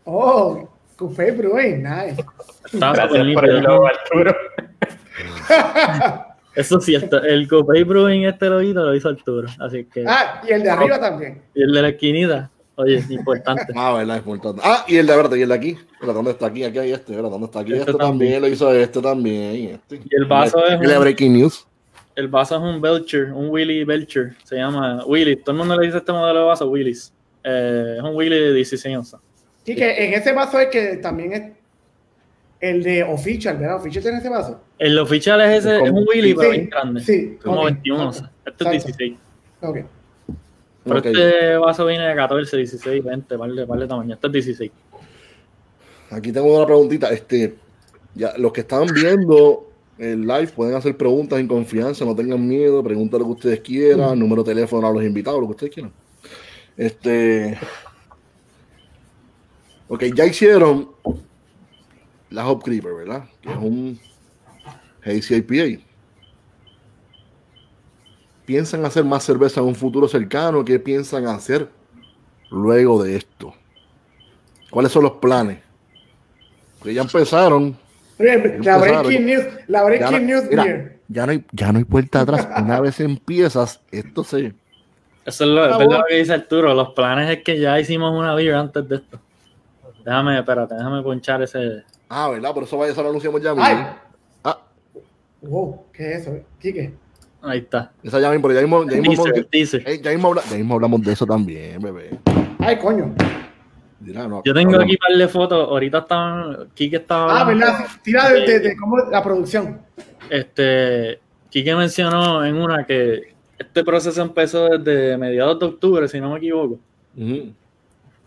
Oh, 0.04 0.68
Cupé 0.96 1.32
Brewing, 1.32 1.82
nice. 1.82 2.24
Gracias 2.72 3.08
por 3.34 3.48
el 3.48 3.62
logo, 3.62 3.86
Arturo. 3.86 4.34
Eso 6.56 6.78
es 6.78 6.84
cierto. 6.84 7.22
El 7.22 7.46
Copay 7.46 7.84
Brewing, 7.84 8.24
este 8.24 8.46
loguito 8.48 8.82
lo 8.84 8.94
hizo 8.94 9.08
Arturo. 9.08 9.48
Así 9.60 9.84
que. 9.84 10.04
Ah, 10.06 10.42
y 10.48 10.52
el 10.52 10.62
de 10.62 10.70
arriba 10.70 10.98
también. 10.98 11.42
Y 11.54 11.62
el 11.62 11.72
de 11.72 11.82
la 11.82 11.88
esquinita. 11.90 12.50
Oye, 12.78 13.02
importante. 13.08 13.72
Ah, 13.74 13.94
verdad, 13.94 14.16
es 14.16 14.26
importante. 14.26 14.60
Ah, 14.64 14.84
y 14.86 14.96
el 14.96 15.06
de 15.06 15.16
verdad, 15.16 15.36
y 15.36 15.42
el 15.42 15.48
de 15.48 15.54
aquí. 15.54 15.78
Espera, 15.92 16.12
¿dónde 16.12 16.30
está 16.32 16.46
aquí? 16.46 16.64
Aquí 16.64 16.78
hay 16.78 16.92
este, 16.92 17.14
¿verdad? 17.16 17.30
¿Dónde 17.30 17.46
está 17.46 17.60
aquí? 17.60 17.72
Este 17.72 17.90
Este, 17.90 17.94
también. 18.02 18.40
lo 18.42 18.48
hizo 18.48 18.72
este 18.74 19.00
también. 19.00 19.70
Este. 19.74 19.96
Y 19.96 20.14
el 20.16 20.24
vaso 20.26 20.64
es 20.66 20.72
El 20.80 20.88
de 20.88 20.98
Breaking 20.98 21.32
News. 21.32 21.66
El 22.16 22.28
vaso 22.28 22.56
es 22.56 22.62
un 22.62 22.80
Belcher, 22.80 23.32
un 23.32 23.48
Willy 23.50 23.84
Belcher. 23.84 24.34
Se 24.44 24.56
llama 24.56 25.04
Willy. 25.06 25.36
Todo 25.36 25.52
el 25.52 25.58
mundo 25.58 25.78
le 25.78 25.86
dice 25.86 25.98
este 25.98 26.12
modelo 26.12 26.40
de 26.40 26.46
vaso 26.46 26.68
Willys. 26.68 27.12
Eh, 27.44 27.94
es 27.98 28.02
un 28.02 28.14
Willy 28.14 28.38
de 28.38 28.52
16 28.54 28.96
onzas. 28.96 29.20
Sí, 29.64 29.74
que 29.74 30.06
en 30.06 30.14
ese 30.14 30.32
vaso 30.32 30.58
es 30.60 30.68
que 30.68 30.96
también 30.96 31.32
es 31.32 31.42
el 32.70 32.82
de 32.82 33.02
Official, 33.02 33.56
¿verdad? 33.56 33.76
Official 33.76 34.02
tiene 34.02 34.18
ese 34.18 34.28
vaso. 34.28 34.60
El 34.78 34.98
oficial 34.98 35.40
es 35.40 35.64
ese, 35.64 35.82
es 35.82 35.90
un 35.90 36.04
Willy, 36.06 36.34
pero 36.34 36.50
Sí, 36.50 36.56
bien 36.56 36.70
grande. 36.70 37.00
Sí. 37.00 37.38
Como 37.42 37.60
ok, 37.60 37.64
21 37.64 38.00
ok, 38.00 38.06
onzas. 38.06 38.30
Este 38.44 38.64
es 38.64 38.84
exacto, 38.84 39.04
16. 39.04 39.18
ok. 39.62 39.78
Pero 40.84 40.98
este 40.98 41.56
vaso 41.56 41.86
viene 41.86 42.06
de 42.06 42.14
14, 42.14 42.56
16, 42.56 43.04
20, 43.04 43.38
par 43.38 43.50
de, 43.50 43.66
par 43.66 43.78
de 43.78 43.88
tamaño. 43.88 44.14
Este 44.14 44.26
es 44.26 44.32
16. 44.32 44.70
Aquí 46.10 46.30
tengo 46.30 46.56
una 46.56 46.66
preguntita. 46.66 47.10
Este, 47.10 47.56
ya, 48.14 48.34
los 48.38 48.52
que 48.52 48.60
están 48.60 48.86
viendo 48.86 49.70
el 49.98 50.26
live 50.26 50.48
pueden 50.48 50.74
hacer 50.74 50.96
preguntas 50.96 51.40
en 51.40 51.48
confianza, 51.48 52.04
no 52.04 52.14
tengan 52.14 52.46
miedo, 52.46 52.82
pregunten 52.84 53.18
lo 53.18 53.26
que 53.26 53.32
ustedes 53.32 53.60
quieran, 53.60 54.18
número 54.18 54.44
de 54.44 54.54
teléfono 54.54 54.86
a 54.86 54.92
los 54.92 55.02
invitados, 55.02 55.40
lo 55.40 55.46
que 55.46 55.52
ustedes 55.52 55.72
quieran. 55.72 55.92
Este. 56.76 57.58
Ok, 59.88 60.04
ya 60.14 60.26
hicieron 60.26 60.90
la 62.30 62.48
Hop 62.48 62.62
Creeper, 62.62 62.94
¿verdad? 62.94 63.24
Que 63.40 63.50
es 63.50 63.56
un 63.56 63.98
Hazy 65.04 65.36
IPA. 65.36 65.82
¿Piensan 68.44 68.84
hacer 68.84 69.04
más 69.04 69.24
cerveza 69.24 69.60
en 69.60 69.66
un 69.66 69.74
futuro 69.74 70.06
cercano? 70.08 70.64
¿Qué 70.64 70.78
piensan 70.78 71.26
hacer 71.26 71.68
luego 72.50 73.02
de 73.02 73.16
esto? 73.16 73.54
¿Cuáles 74.70 74.92
son 74.92 75.02
los 75.04 75.12
planes? 75.12 75.58
Porque 76.78 76.94
ya 76.94 77.02
empezaron. 77.02 77.76
Oye, 78.18 78.38
la 78.62 78.76
Empezaron. 78.76 79.02
Breaking 79.02 79.26
News, 79.26 79.44
la 79.66 79.78
Ya 79.78 79.80
no, 79.80 79.86
Breaking 79.86 80.26
News 80.26 80.44
mira, 80.48 80.92
ya 81.08 81.26
no 81.26 81.32
hay, 81.32 81.44
ya 81.52 81.72
no 81.72 81.78
hay 81.78 81.84
vuelta 81.84 82.20
atrás. 82.20 82.48
Una 82.56 82.80
vez 82.80 83.00
empiezas, 83.00 83.80
esto 83.90 84.24
se. 84.24 84.54
Eso 85.24 85.44
es 85.44 85.50
lo, 85.50 85.62
Ah, 85.64 85.82
es 85.82 85.88
lo 85.90 86.04
que 86.08 86.16
dice 86.16 86.32
Arturo. 86.32 86.72
Los 86.74 86.90
planes 86.90 87.30
es 87.30 87.42
que 87.42 87.58
ya 87.58 87.78
hicimos 87.80 88.12
una 88.16 88.34
beer 88.34 88.54
antes 88.54 88.88
de 88.88 88.96
esto. 88.96 89.18
Déjame, 90.04 90.38
espérate, 90.38 90.74
déjame 90.74 91.02
ponchar 91.02 91.42
ese. 91.42 91.82
Ah, 92.08 92.28
¿verdad? 92.30 92.54
Por 92.54 92.62
eso 92.64 92.76
vaya, 92.78 92.92
eso 92.92 93.02
lo 93.02 93.08
anunciamos 93.10 93.42
ya. 93.42 93.54
Ay. 93.56 93.74
mismo. 93.76 93.90
Ah, 94.44 94.58
Wow, 95.42 95.82
¿qué 95.92 96.12
es 96.14 96.22
eso? 96.22 96.38
Quique. 96.60 96.94
Ahí 97.42 97.58
está. 97.58 97.92
esa 98.02 98.18
ya 98.20 98.30
mismo, 98.30 98.48
pero 98.48 98.54
ya 98.54 98.60
mismo, 98.66 98.84
ya 98.90 99.00
mismo, 99.00 99.24
Teaser, 99.24 99.44
teaser. 99.44 99.82
eh, 99.88 100.00
ya 100.02 100.10
mismo 100.10 100.28
habla- 100.28 100.42
ya 100.50 100.56
mismo 100.56 100.74
hablamos 100.74 101.02
de 101.02 101.12
eso 101.12 101.24
también, 101.26 101.80
bebé. 101.80 102.18
Ay, 102.58 102.76
coño. 102.78 103.14
Dirá, 104.00 104.26
no, 104.26 104.42
Yo 104.44 104.52
tengo 104.52 104.70
hablamos. 104.74 104.84
aquí 104.84 104.92
un 104.92 104.98
par 105.08 105.16
de 105.18 105.28
fotos. 105.28 105.68
Ahorita 105.68 105.98
estaban. 105.98 106.68
Kike 106.74 106.96
estaba. 106.96 107.40
Ah, 107.40 107.44
¿verdad? 107.44 107.86
Tira 108.02 108.28
de, 108.30 108.40
de- 108.40 108.60
de 108.60 108.76
cómo 108.76 108.96
la 108.98 109.22
producción. 109.22 109.80
Este. 110.30 111.20
Kike 111.50 111.74
mencionó 111.76 112.44
en 112.44 112.56
una 112.56 112.84
que 112.84 113.34
este 113.58 113.84
proceso 113.84 114.20
empezó 114.22 114.68
desde 114.78 115.16
mediados 115.16 115.58
de 115.60 115.66
octubre, 115.66 116.08
si 116.08 116.20
no 116.20 116.30
me 116.32 116.38
equivoco. 116.38 116.78
Ujú. 117.16 117.52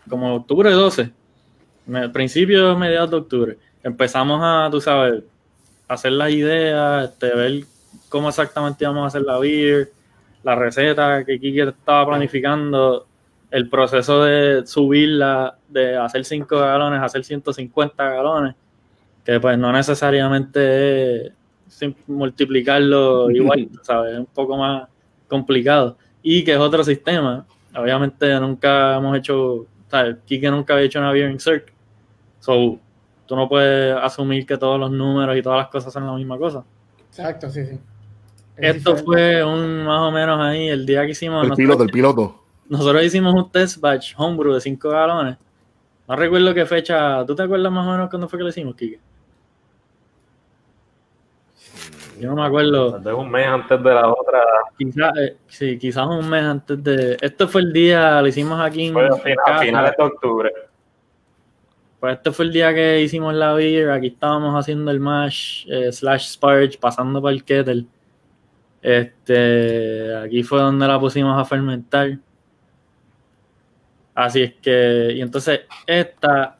Como 0.08 0.34
octubre 0.34 0.70
12. 0.70 1.10
me- 1.86 2.08
Principios, 2.08 2.76
mediados 2.78 3.10
de 3.10 3.16
octubre. 3.16 3.58
Empezamos 3.82 4.40
a, 4.42 4.68
tú 4.70 4.80
sabes, 4.80 5.22
hacer 5.88 6.12
las 6.12 6.30
ideas, 6.30 7.10
este, 7.10 7.34
ver 7.34 7.64
cómo 8.08 8.28
exactamente 8.28 8.84
íbamos 8.84 9.04
a 9.04 9.06
hacer 9.08 9.22
la 9.22 9.38
beer, 9.38 9.90
la 10.42 10.54
receta 10.54 11.24
que 11.24 11.38
Kike 11.38 11.62
estaba 11.62 12.06
planificando, 12.06 13.06
el 13.50 13.68
proceso 13.68 14.24
de 14.24 14.66
subirla, 14.66 15.56
de 15.68 15.96
hacer 15.96 16.24
5 16.24 16.58
galones, 16.58 17.02
hacer 17.02 17.24
150 17.24 18.10
galones, 18.10 18.54
que 19.24 19.40
pues 19.40 19.58
no 19.58 19.72
necesariamente 19.72 21.26
es 21.26 21.84
multiplicarlo 22.06 23.30
igual, 23.32 23.68
¿sabes? 23.82 24.12
Es 24.14 24.18
un 24.20 24.26
poco 24.26 24.56
más 24.56 24.88
complicado. 25.28 25.96
Y 26.22 26.44
que 26.44 26.52
es 26.52 26.58
otro 26.58 26.84
sistema. 26.84 27.46
Obviamente 27.74 28.38
nunca 28.40 28.96
hemos 28.96 29.16
hecho, 29.16 29.66
¿sabes? 29.88 30.16
Kike 30.26 30.50
nunca 30.50 30.74
había 30.74 30.86
hecho 30.86 30.98
una 30.98 31.12
beer 31.12 31.30
insert. 31.30 31.68
So, 32.40 32.78
tú 33.30 33.36
no 33.36 33.48
puedes 33.48 33.94
asumir 33.94 34.44
que 34.44 34.58
todos 34.58 34.76
los 34.80 34.90
números 34.90 35.36
y 35.36 35.40
todas 35.42 35.58
las 35.60 35.68
cosas 35.68 35.92
son 35.92 36.04
la 36.04 36.12
misma 36.14 36.36
cosa. 36.36 36.64
Exacto, 37.08 37.48
sí, 37.48 37.64
sí. 37.64 37.78
Es 38.56 38.74
Esto 38.78 38.96
diferente. 38.96 39.04
fue 39.04 39.44
un 39.44 39.84
más 39.84 40.00
o 40.00 40.10
menos 40.10 40.40
ahí 40.40 40.66
el 40.68 40.84
día 40.84 41.04
que 41.06 41.12
hicimos. 41.12 41.44
El 41.44 41.50
nosotros- 41.50 41.56
piloto, 41.56 41.82
el 41.84 41.90
piloto. 41.90 42.42
nosotros 42.68 43.04
hicimos 43.04 43.32
un 43.34 43.48
test 43.52 43.80
batch 43.80 44.14
homebrew 44.16 44.52
de 44.54 44.60
5 44.60 44.88
galones. 44.90 45.36
No 46.08 46.16
recuerdo 46.16 46.52
qué 46.52 46.66
fecha. 46.66 47.24
¿Tú 47.24 47.36
te 47.36 47.44
acuerdas 47.44 47.70
más 47.70 47.86
o 47.86 47.90
menos 47.92 48.10
cuándo 48.10 48.28
fue 48.28 48.36
que 48.36 48.42
lo 48.42 48.48
hicimos, 48.48 48.74
Kike? 48.74 48.98
Yo 52.18 52.30
no 52.30 52.34
me 52.42 52.46
acuerdo. 52.48 53.00
Vez 53.00 53.14
un 53.14 53.30
mes 53.30 53.46
antes 53.46 53.80
de 53.80 53.94
la 53.94 54.08
otra. 54.08 54.40
Quizás, 54.76 55.12
eh, 55.18 55.36
sí, 55.46 55.78
quizás 55.78 56.04
un 56.08 56.28
mes 56.28 56.42
antes 56.42 56.82
de. 56.82 57.16
Este 57.20 57.46
fue 57.46 57.60
el 57.60 57.72
día, 57.72 58.20
lo 58.20 58.26
hicimos 58.26 58.60
aquí 58.60 58.88
en 58.88 58.92
Fue 58.94 59.06
a 59.46 59.58
finales 59.60 59.92
de 59.96 60.02
octubre. 60.04 60.52
Pues 62.00 62.16
este 62.16 62.32
fue 62.32 62.46
el 62.46 62.52
día 62.52 62.74
que 62.74 63.02
hicimos 63.02 63.34
la 63.34 63.52
beer. 63.52 63.90
Aquí 63.90 64.06
estábamos 64.08 64.58
haciendo 64.58 64.90
el 64.90 64.98
mash 65.00 65.66
eh, 65.70 65.92
slash 65.92 66.28
sparge, 66.32 66.78
pasando 66.80 67.20
por 67.20 67.30
el 67.30 67.44
kettle. 67.44 67.84
Este, 68.82 70.16
aquí 70.16 70.42
fue 70.42 70.60
donde 70.60 70.86
la 70.88 70.98
pusimos 70.98 71.38
a 71.38 71.44
fermentar. 71.44 72.16
Así 74.14 74.42
es 74.42 74.54
que, 74.54 75.12
y 75.14 75.20
entonces 75.20 75.60
esta, 75.86 76.56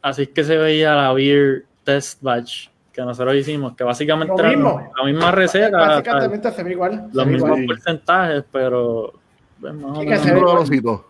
así 0.00 0.22
es 0.22 0.28
que 0.28 0.44
se 0.44 0.56
veía 0.56 0.94
la 0.94 1.12
beer 1.12 1.64
test 1.84 2.22
batch 2.22 2.68
que 2.92 3.02
nosotros 3.02 3.34
hicimos, 3.34 3.74
que 3.74 3.84
básicamente 3.84 4.32
era 4.38 4.52
la 4.52 5.04
misma 5.04 5.30
receta, 5.32 5.76
Básicamente 5.76 6.52
se 6.52 6.62
ve 6.62 6.72
igual. 6.72 7.08
los 7.12 7.26
mismos 7.26 7.50
igual. 7.58 7.66
porcentajes, 7.66 8.44
pero 8.52 9.12
pues, 9.60 9.74
más 9.74 9.98
o 9.98 10.00
Sí, 10.02 10.06
que 10.06 10.18
se 10.18 10.34
ve 10.34 10.40
Un 10.40 10.74
igual. 10.74 11.00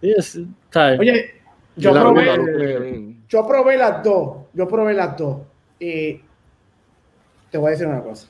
Sí, 0.00 0.14
es-. 0.16 0.40
Oye, 0.98 1.41
yo 1.76 1.92
la 1.92 2.00
probé, 2.00 3.16
yo 3.28 3.46
probé 3.46 3.76
las 3.76 4.02
dos. 4.02 4.36
Yo 4.52 4.68
probé 4.68 4.94
las 4.94 5.16
dos. 5.16 5.38
Y 5.78 6.20
te 7.50 7.58
voy 7.58 7.68
a 7.68 7.70
decir 7.70 7.86
una 7.86 8.02
cosa. 8.02 8.28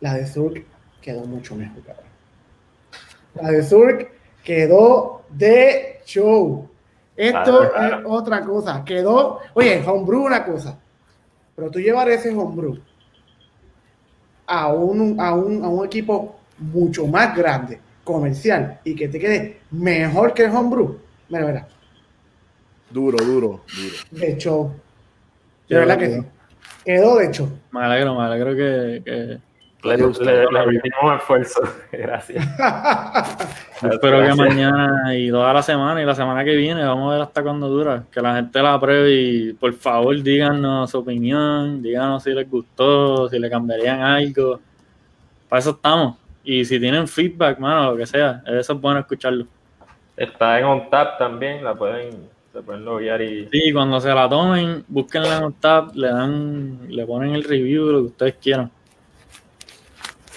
La 0.00 0.14
de 0.14 0.26
Zurk 0.26 0.64
quedó 1.00 1.24
mucho 1.24 1.54
mejor, 1.54 1.82
cabrón. 1.82 2.06
La 3.34 3.50
de 3.50 3.62
Zurk 3.62 4.10
quedó 4.42 5.22
de 5.30 6.00
show. 6.04 6.68
Esto 7.16 7.58
Claro, 7.58 7.72
claro. 7.72 7.98
es 7.98 8.04
otra 8.06 8.40
cosa. 8.44 8.84
Quedó, 8.84 9.40
oye, 9.54 9.82
homebrew 9.86 10.24
una 10.24 10.44
cosa. 10.44 10.78
Pero 11.54 11.70
tú 11.70 11.78
llevar 11.78 12.08
ese 12.08 12.34
homebrew 12.34 12.78
a 14.46 14.72
un, 14.72 15.20
a 15.20 15.34
un, 15.34 15.64
a 15.64 15.68
un 15.68 15.84
equipo 15.84 16.36
mucho 16.58 17.06
más 17.06 17.36
grande, 17.36 17.80
comercial, 18.04 18.80
y 18.84 18.94
que 18.94 19.08
te 19.08 19.18
quede 19.18 19.60
mejor 19.70 20.32
que 20.32 20.44
el 20.44 20.50
homebrew. 20.50 20.98
Mira, 21.30 21.46
mira, 21.46 21.68
Duro, 22.90 23.16
duro, 23.24 23.62
duro. 23.76 24.00
de 24.10 24.36
show. 24.36 24.74
De 25.68 25.76
verdad 25.78 25.96
que. 25.98 26.24
Quedó 26.84 27.16
de 27.18 27.30
show. 27.30 27.48
Me 27.70 27.80
alegro, 27.84 28.16
me 28.18 28.24
alegro 28.24 28.50
que, 28.56 29.00
que- 29.04 29.38
Le, 29.88 29.96
le, 29.96 31.16
esfuerzo. 31.16 31.60
Gracias. 31.92 32.44
espero 33.90 34.22
que 34.26 34.34
mañana 34.34 35.16
y 35.16 35.30
toda 35.30 35.52
la 35.54 35.62
semana 35.62 36.02
y 36.02 36.04
la 36.04 36.14
semana 36.14 36.44
que 36.44 36.54
viene 36.56 36.84
vamos 36.84 37.10
a 37.10 37.14
ver 37.14 37.22
hasta 37.22 37.42
cuándo 37.42 37.68
dura. 37.68 38.02
Que 38.10 38.20
la 38.20 38.34
gente 38.34 38.60
la 38.60 38.74
apruebe 38.74 39.10
y 39.12 39.52
por 39.54 39.72
favor 39.74 40.20
díganos 40.20 40.90
su 40.90 40.98
opinión, 40.98 41.80
díganos 41.80 42.24
si 42.24 42.30
les 42.32 42.50
gustó, 42.50 43.28
si 43.28 43.38
le 43.38 43.48
cambiarían 43.48 44.00
algo. 44.00 44.60
Para 45.48 45.60
eso 45.60 45.70
estamos. 45.70 46.16
Y 46.42 46.64
si 46.64 46.80
tienen 46.80 47.06
feedback, 47.06 47.58
mano, 47.60 47.92
lo 47.92 47.96
que 47.96 48.06
sea, 48.06 48.42
eso 48.46 48.72
es 48.72 48.80
bueno 48.80 48.98
escucharlo. 49.00 49.46
Está 50.20 50.58
en 50.58 50.66
OnTap 50.66 51.16
también, 51.16 51.64
la 51.64 51.74
pueden, 51.74 52.28
se 52.52 52.60
pueden 52.60 52.84
loguear 52.84 53.22
y 53.22 53.48
Sí, 53.50 53.72
cuando 53.72 53.98
se 54.02 54.10
la 54.10 54.28
tomen, 54.28 54.84
búsquenla 54.86 55.38
en 55.38 55.44
un 55.44 55.52
tab, 55.54 55.94
le 55.94 56.08
dan, 56.08 56.78
le 56.90 57.06
ponen 57.06 57.30
el 57.30 57.42
review, 57.42 57.86
lo 57.86 58.00
que 58.00 58.06
ustedes 58.08 58.34
quieran. 58.34 58.70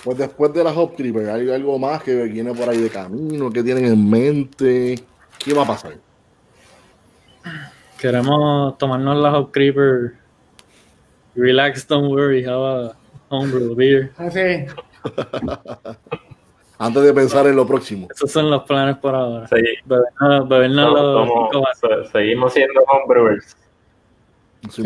Pues 0.06 0.18
después 0.18 0.54
de 0.54 0.64
la 0.64 0.72
Hop 0.72 0.96
Creeper, 0.96 1.30
¿hay 1.30 1.52
algo 1.52 1.78
más 1.78 2.02
que 2.02 2.16
viene 2.24 2.54
por 2.54 2.70
ahí 2.70 2.78
de 2.78 2.90
camino? 2.90 3.52
¿Qué 3.52 3.62
tienen 3.62 3.84
en 3.84 4.10
mente? 4.10 5.04
¿Qué 5.38 5.54
va 5.54 5.64
a 5.64 5.68
pasar? 5.68 5.98
Queremos 8.00 8.78
tomarnos 8.78 9.18
la 9.18 9.38
Hop 9.38 9.52
Creeper. 9.52 10.14
Relax, 11.36 11.86
don't 11.86 12.10
worry, 12.10 12.42
have 12.46 12.64
a 12.64 12.96
homebrew 13.28 13.76
beer. 13.76 14.14
Así, 14.16 14.66
Antes 16.86 17.04
de 17.04 17.14
pensar 17.14 17.48
en 17.48 17.56
lo 17.56 17.66
próximo. 17.66 18.08
Esos 18.14 18.30
son 18.30 18.50
los 18.52 18.64
planes 18.64 18.98
por 18.98 19.16
ahora. 19.16 19.48
sí, 19.48 19.56
Bebernos, 19.86 20.94
los 20.94 21.30
se- 21.80 22.12
seguimos 22.12 22.52
siendo 22.54 22.82
homebrewers. 22.82 23.56
Sí. 24.70 24.84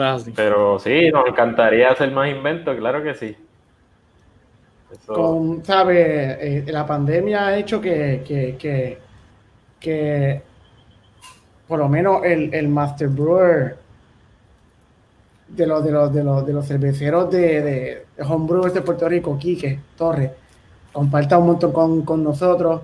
así. 0.00 0.32
Pero 0.36 0.78
sí, 0.78 1.10
nos 1.10 1.26
encantaría 1.26 1.90
hacer 1.90 2.12
más 2.12 2.30
inventos, 2.30 2.76
claro 2.76 3.02
que 3.02 3.14
sí. 3.14 3.36
Eso- 4.92 5.12
con, 5.12 5.64
¿sabes? 5.64 6.38
Eh, 6.40 6.64
la 6.68 6.86
pandemia 6.86 7.48
ha 7.48 7.58
hecho 7.58 7.80
que, 7.80 8.22
que, 8.26 8.56
que, 8.56 8.98
que 9.80 10.42
por 11.66 11.80
lo 11.80 11.88
menos 11.88 12.24
el, 12.24 12.54
el 12.54 12.68
Master 12.68 13.08
Brewer 13.08 13.76
de 15.48 15.66
los, 15.66 15.84
de 15.84 15.90
los, 15.90 16.12
de 16.12 16.24
los, 16.24 16.46
de 16.46 16.52
los 16.52 16.66
cerveceros 16.66 17.30
de, 17.30 17.62
de, 17.62 18.04
de 18.16 18.22
homebrewers 18.22 18.74
de 18.74 18.82
Puerto 18.82 19.08
Rico, 19.08 19.38
Quique 19.38 19.78
Torres, 19.96 20.30
comparta 20.92 21.38
un 21.38 21.46
montón 21.46 21.72
con, 21.72 22.02
con 22.02 22.22
nosotros. 22.22 22.82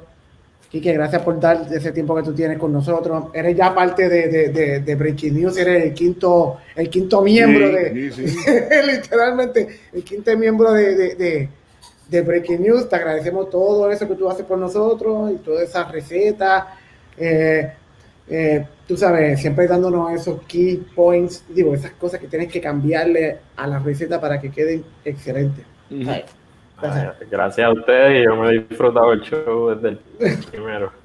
Quique, 0.71 0.93
gracias 0.93 1.23
por 1.23 1.39
dar 1.39 1.67
ese 1.73 1.93
tiempo 1.93 2.17
que 2.17 2.23
tú 2.23 2.35
tienes 2.35 2.59
con 2.59 2.73
nosotros. 2.73 3.27
Eres 3.33 3.57
ya 3.57 3.73
parte 3.75 4.09
de, 4.09 4.29
de, 4.29 4.49
de, 4.49 4.81
de 4.81 4.95
Breaking 4.97 5.35
News, 5.35 5.57
eres 5.57 5.85
el 5.85 5.95
quinto, 5.95 6.57
el 6.75 6.89
quinto 6.89 7.23
miembro 7.23 7.69
de, 7.69 8.11
Sí, 8.13 8.29
sí. 8.29 8.37
literalmente 8.91 9.81
el 9.93 10.03
quinto 10.03 10.37
miembro 10.37 10.73
de, 10.73 10.97
de, 10.97 11.15
de, 11.15 11.49
de 12.09 12.21
Breaking 12.23 12.63
News. 12.63 12.89
Te 12.89 12.97
agradecemos 12.97 13.51
todo 13.51 13.89
eso 13.91 14.09
que 14.09 14.17
tú 14.17 14.29
haces 14.29 14.45
por 14.45 14.59
nosotros 14.59 15.31
y 15.33 15.37
todas 15.37 15.63
esas 15.63 15.93
recetas. 15.93 16.65
Eh, 17.17 17.73
eh, 18.29 18.67
tú 18.89 18.97
sabes, 18.97 19.41
siempre 19.41 19.67
dándonos 19.67 20.13
esos 20.13 20.43
key 20.43 20.85
points, 20.95 21.45
digo, 21.49 21.75
esas 21.75 21.93
cosas 21.93 22.21
que 22.21 22.29
tienes 22.29 22.51
que 22.51 22.61
cambiarle 22.61 23.39
a 23.57 23.67
la 23.67 23.79
receta 23.79 24.21
para 24.21 24.41
que 24.41 24.51
queden 24.51 24.85
excelentes. 25.05 25.65
Ay, 25.91 26.25
gracias 27.31 27.67
a 27.67 27.73
ustedes 27.73 28.23
y 28.23 28.25
yo 28.25 28.37
me 28.37 28.51
he 28.51 28.59
disfrutado 28.61 29.13
el 29.13 29.21
show 29.21 29.75
desde 29.75 29.99
el 30.21 30.45
primero. 30.51 31.04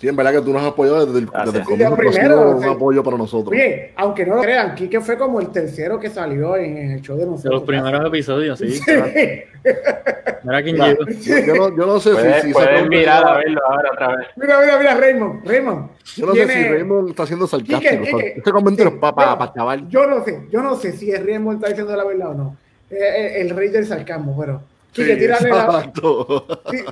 Sí, 0.00 0.06
en 0.06 0.14
verdad 0.14 0.32
que 0.32 0.40
tú 0.42 0.52
nos 0.52 0.62
has 0.62 0.68
apoyado 0.68 1.06
desde 1.06 1.18
el, 1.18 1.26
desde 1.44 1.58
el 1.58 1.64
comienzo. 1.64 1.94
ha 1.94 1.96
sido 1.96 2.10
primero, 2.12 2.50
un 2.56 2.64
apoyo 2.64 3.02
para 3.02 3.16
nosotros. 3.16 3.52
Oye, 3.52 3.92
aunque 3.96 4.24
no 4.24 4.36
lo 4.36 4.42
crean, 4.42 4.74
Kike 4.76 5.00
fue 5.00 5.18
como 5.18 5.40
el 5.40 5.48
tercero 5.48 5.98
que 5.98 6.08
salió 6.08 6.56
en, 6.56 6.76
el 6.92 7.00
show 7.02 7.16
de 7.16 7.24
De 7.24 7.30
nosotros. 7.30 7.52
los 7.54 7.62
primeros 7.64 8.06
episodios, 8.06 8.58
sí. 8.60 8.70
Sí. 8.70 8.82
Mira 10.44 10.62
quién 10.62 10.76
llegó. 10.76 11.04
yo, 11.46 11.54
no, 11.56 11.76
yo 11.76 11.86
no 11.86 11.98
sé 11.98 12.10
si, 12.42 12.48
si 12.48 12.54
pregunta 12.54 12.88
mirar 12.88 13.26
a 13.26 13.36
verlo 13.38 13.60
ahora 13.68 13.90
otra 13.92 14.16
vez. 14.16 14.26
Mira, 14.36 14.60
mira, 14.60 14.78
mira, 14.78 14.94
Raymond, 14.94 15.44
Raymond. 15.44 15.88
Yo 16.16 16.26
no 16.26 16.34
sé 16.34 16.46
si 16.48 16.68
Raymond 16.68 17.08
está 17.10 17.26
siendo 17.26 17.46
sarcástico. 17.48 17.80
Quique, 17.90 18.10
Quique, 18.12 18.34
este 18.36 18.52
comentario 18.52 18.90
sí, 18.90 18.94
es 18.94 19.00
para 19.00 19.34
bueno, 19.34 19.52
chaval. 19.54 19.88
Yo 19.88 20.06
no 20.06 20.24
sé, 20.24 20.46
yo 20.50 20.62
no 20.62 20.76
sé 20.76 20.92
si 20.92 21.10
el 21.10 21.26
Raymond 21.26 21.56
está 21.58 21.68
diciendo 21.70 21.96
la 21.96 22.04
verdad 22.04 22.30
o 22.30 22.34
no. 22.34 22.56
Eh, 22.90 22.96
eh, 23.00 23.40
el 23.40 23.50
rey 23.50 23.68
del 23.68 23.84
sarcasmo, 23.84 24.36
pero. 24.38 24.62
Quique, 24.92 25.14
Sí, 25.14 25.18
tírale, 25.18 25.50
la- 25.50 25.92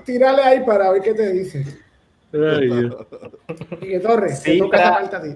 tírale 0.05 0.43
ahí 0.43 0.61
para 0.67 0.91
ver 0.91 1.03
qué 1.03 1.15
te 1.15 1.33
dice. 1.33 1.65
Ay, 2.33 2.67
Dios. 2.69 2.95
Quique 3.81 4.01
Torres, 4.01 4.43
te 4.43 4.53
Sí, 4.53 4.59
toca 4.59 4.77
tra- 4.79 4.81
esa 4.83 4.93
parte 5.11 5.17
a 5.17 5.23
ti. 5.23 5.29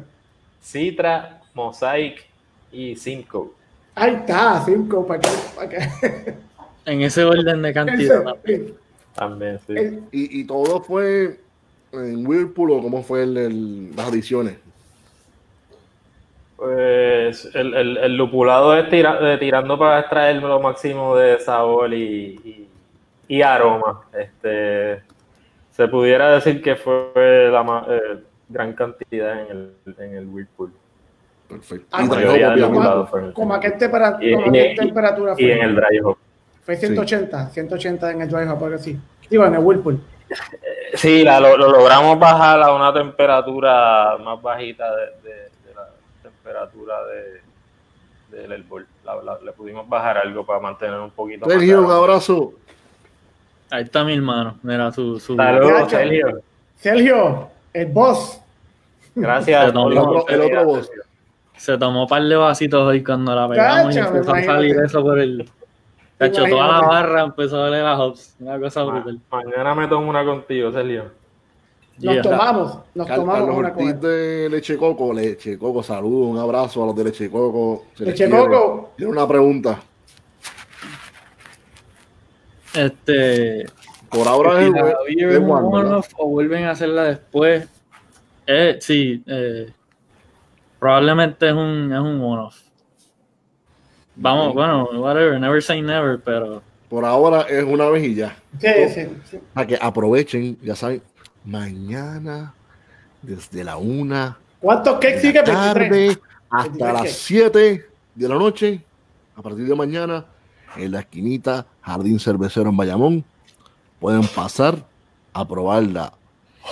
Citra, 0.63 1.41
Mosaic 1.55 2.27
y 2.73 2.97
Simcoe. 2.97 3.51
Ahí 3.95 4.15
está, 4.15 4.63
cinco, 4.65 5.07
para 5.07 5.21
que. 5.21 5.29
Para 5.57 5.69
que 5.69 6.35
En 6.87 7.03
ese 7.03 7.25
orden 7.25 7.63
de 7.63 7.73
cantidad. 7.73 8.25
el, 8.45 8.75
También, 9.15 9.59
sí. 9.67 9.73
el- 9.77 10.03
Y, 10.13 10.41
y 10.41 10.45
todo 10.45 10.81
fue 10.83 11.41
en 11.93 12.27
Whirlpool 12.27 12.71
o 12.73 12.83
cómo 12.83 13.03
fue 13.03 13.23
el, 13.25 13.37
el- 13.37 13.97
las 13.97 14.09
adiciones. 14.09 14.57
Pues 16.57 17.49
el, 17.55 17.75
el, 17.75 17.97
el 17.97 18.17
lupulado 18.17 18.77
es 18.77 18.89
tira- 18.91 19.19
de 19.19 19.39
tirando 19.39 19.79
para 19.79 20.01
extraer 20.01 20.43
lo 20.43 20.61
máximo 20.61 21.17
de 21.17 21.39
sabor 21.41 21.93
y, 21.95 22.39
y, 22.45 22.69
y 23.29 23.43
aroma. 23.43 24.03
Este, 24.13 25.03
se 25.71 25.89
pudiera 25.89 26.31
decir 26.33 26.63
que 26.63 26.77
fue 26.77 27.49
la 27.51 27.63
ma- 27.63 27.87
eh, 27.89 28.19
gran 28.49 28.73
cantidad 28.75 29.41
en 29.43 29.51
el, 29.87 29.95
en 29.99 30.15
el 30.17 30.27
Whirlpool. 30.27 30.73
Perfecto. 31.49 31.87
Ah, 31.91 32.05
como 33.35 33.55
a 33.55 33.61
qué 33.61 33.71
tempera- 33.73 34.19
Y- 34.21 34.35
como 34.35 34.47
a 34.49 34.53
qué 34.53 34.75
temperatura 34.77 35.33
Y 35.37 35.43
fue. 35.45 35.53
en 35.53 35.63
el 35.63 35.75
dry 35.75 35.99
hop. 36.05 36.17
Fue 36.63 36.77
180, 36.77 37.49
180 37.51 38.11
en 38.13 38.23
el 38.23 38.29
dry 38.29 38.47
hop, 38.49 38.65
algo 38.65 38.77
así. 38.77 38.99
Digo, 39.29 39.45
en 39.47 39.55
el 39.55 39.61
Whirlpool. 39.61 40.01
Sí, 40.95 41.25
la, 41.25 41.41
lo, 41.41 41.57
lo 41.57 41.69
logramos 41.71 42.19
bajar 42.19 42.63
a 42.63 42.73
una 42.73 42.93
temperatura 42.93 44.17
más 44.23 44.41
bajita 44.41 44.85
de, 44.95 45.03
de- 45.29 45.35
de 45.67 45.75
la 45.75 45.89
temperatura 46.23 46.95
de, 47.07 47.41
del. 48.47 48.65
La- 49.05 49.17
la- 49.23 49.39
le 49.45 49.53
pudimos 49.53 49.89
bajar 49.89 50.19
algo 50.19 50.45
para 50.47 50.61
mantener 50.61 51.01
un 51.01 51.11
poquito 51.11 51.47
más. 51.47 51.53
Sergio, 51.55 51.81
de 51.81 51.85
un 51.87 51.91
abrazo. 51.91 52.53
Ahí 53.71 53.85
está 53.85 54.05
mi 54.05 54.15
hermano. 54.15 54.57
Mira 54.63 54.91
su. 54.93 55.19
su 55.21 55.37
Saludos. 55.37 55.91
Sergio. 55.91 56.41
Sergio, 56.77 57.49
el 57.73 57.87
boss. 57.87 58.41
Gracias. 59.15 59.69
El 59.71 59.77
otro- 59.77 60.27
el. 60.29 60.41
Sergio. 60.41 61.03
Se 61.57 61.77
tomó 61.77 62.03
un 62.05 62.09
par 62.09 62.23
de 62.23 62.37
vasitos 62.37 62.81
hoy 62.83 63.03
cuando 63.05 63.35
la 63.35 63.47
pegamos 63.49 63.95
y 63.95 63.99
empezó 63.99 64.33
a 64.35 64.43
salir 64.43 64.77
eso 64.85 65.03
por 65.03 65.19
el. 65.19 65.49
De 66.19 66.27
hecho, 66.27 66.45
toda 66.47 66.67
la 66.69 66.81
barra 66.87 67.23
empezó 67.23 67.63
a 67.63 67.67
oler 67.69 67.85
a 67.85 67.97
Hobbs. 67.99 68.35
Una 68.41 68.59
cosa 68.59 68.85
Ma- 68.85 68.93
brutal. 69.01 69.21
mañana 69.31 69.75
me 69.75 69.89
tomo 69.89 70.09
una 70.09 70.25
contigo, 70.25 70.71
Sergio. 70.73 71.05
Nos 72.03 72.15
Yeah. 72.15 72.23
tomamos, 72.23 72.79
nos 72.95 73.07
Car- 73.07 73.17
tomamos 73.19 73.41
Carlos 73.41 73.59
una 73.59 73.69
Ortiz 73.69 73.89
él. 73.91 74.01
de 74.01 74.49
Leche 74.51 74.77
Coco, 74.79 75.13
Leche 75.13 75.59
Coco, 75.59 75.83
saludos, 75.83 76.31
un 76.31 76.39
abrazo 76.39 76.83
a 76.83 76.87
los 76.87 76.97
de 76.97 77.05
Leche 77.05 77.31
Coco. 77.31 77.85
se 77.95 78.05
Leche. 78.07 78.31
Coco. 78.31 78.91
Tiene 78.97 79.13
una 79.13 79.29
pregunta. 79.29 79.79
Este. 82.75 83.67
Por 84.11 84.27
ahora 84.27 84.61
es, 84.61 84.67
si 84.67 84.73
la 84.73 84.83
¿verdad? 84.83 85.43
one-off 85.43 86.09
o 86.17 86.29
vuelven 86.29 86.65
a 86.65 86.73
hacerla 86.73 87.05
después. 87.05 87.69
Eh, 88.47 88.79
sí, 88.81 89.23
eh, 89.27 89.73
probablemente 90.79 91.47
es 91.47 91.53
un, 91.53 91.93
es 91.93 92.01
un 92.01 92.21
one-off. 92.21 92.57
Vamos, 94.17 94.53
bueno, 94.55 94.89
whatever, 94.95 95.39
never 95.41 95.63
say 95.63 95.81
never, 95.81 96.19
pero 96.19 96.63
Por 96.89 97.05
ahora 97.05 97.43
es 97.43 97.65
una 97.65 97.89
vez 97.89 98.05
y 98.05 98.15
ya. 98.17 98.37
Sí, 98.59 98.69
sí, 98.93 99.07
sí. 99.31 99.39
Para 99.55 99.67
que 99.67 99.79
aprovechen, 99.81 100.59
ya 100.61 100.75
saben, 100.75 101.03
mañana 101.45 102.53
desde 103.23 103.63
la 103.65 103.77
una 103.77 104.37
¿Cuántos 104.61 104.95
cakes 104.95 105.21
sigue? 105.21 105.43
la 105.43 105.73
23. 105.73 105.75
tarde 105.75 106.19
hasta 106.51 106.69
23 106.71 106.93
las 106.93 107.03
cakes. 107.03 107.15
7 107.15 107.87
de 108.15 108.29
la 108.29 108.35
noche, 108.35 108.81
a 109.37 109.43
partir 109.43 109.67
de 109.67 109.75
mañana, 109.75 110.27
en 110.77 110.93
la 110.93 111.01
esquinita 111.01 111.67
Jardín 111.83 112.19
Cervecero 112.21 112.71
en 112.71 112.77
Bayamón, 112.77 113.25
pueden 113.99 114.27
pasar 114.27 114.77
a 115.33 115.47
probar 115.47 115.83
la 115.85 116.13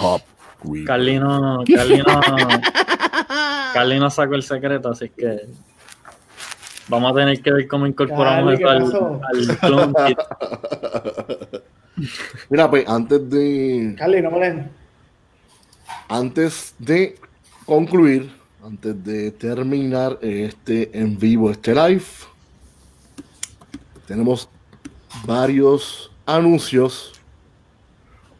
Hop 0.00 0.22
Creek. 0.62 0.86
Carlino, 0.86 1.62
Carlino, 1.74 2.20
Carlino 3.72 4.10
sacó 4.10 4.34
el 4.34 4.42
secreto, 4.42 4.90
así 4.90 5.08
que 5.10 5.46
vamos 6.88 7.12
a 7.12 7.14
tener 7.14 7.40
que 7.40 7.52
ver 7.52 7.68
cómo 7.68 7.86
incorporamos 7.86 8.56
¿qué 8.56 8.64
al, 8.64 8.82
al 9.20 9.94
kit. 10.06 10.18
Mira, 12.50 12.70
pues 12.70 12.88
antes 12.88 13.28
de, 13.28 13.94
Carly, 13.98 14.22
no 14.22 14.30
molen. 14.30 14.70
antes 16.08 16.74
de 16.78 17.18
concluir, 17.66 18.30
antes 18.64 19.04
de 19.04 19.32
terminar 19.32 20.18
este 20.20 20.96
en 20.98 21.18
vivo, 21.18 21.50
este 21.50 21.74
live, 21.74 22.04
tenemos 24.08 24.48
varios 25.26 26.10
anuncios, 26.26 27.12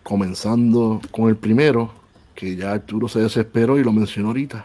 comenzando 0.03 1.01
con 1.11 1.29
el 1.29 1.37
primero, 1.37 1.91
que 2.35 2.57
ya 2.57 2.73
Arturo 2.73 3.07
se 3.09 3.21
desesperó 3.21 3.79
y 3.79 3.85
lo 3.85 3.93
mencionó 3.93 4.29
ahorita. 4.29 4.65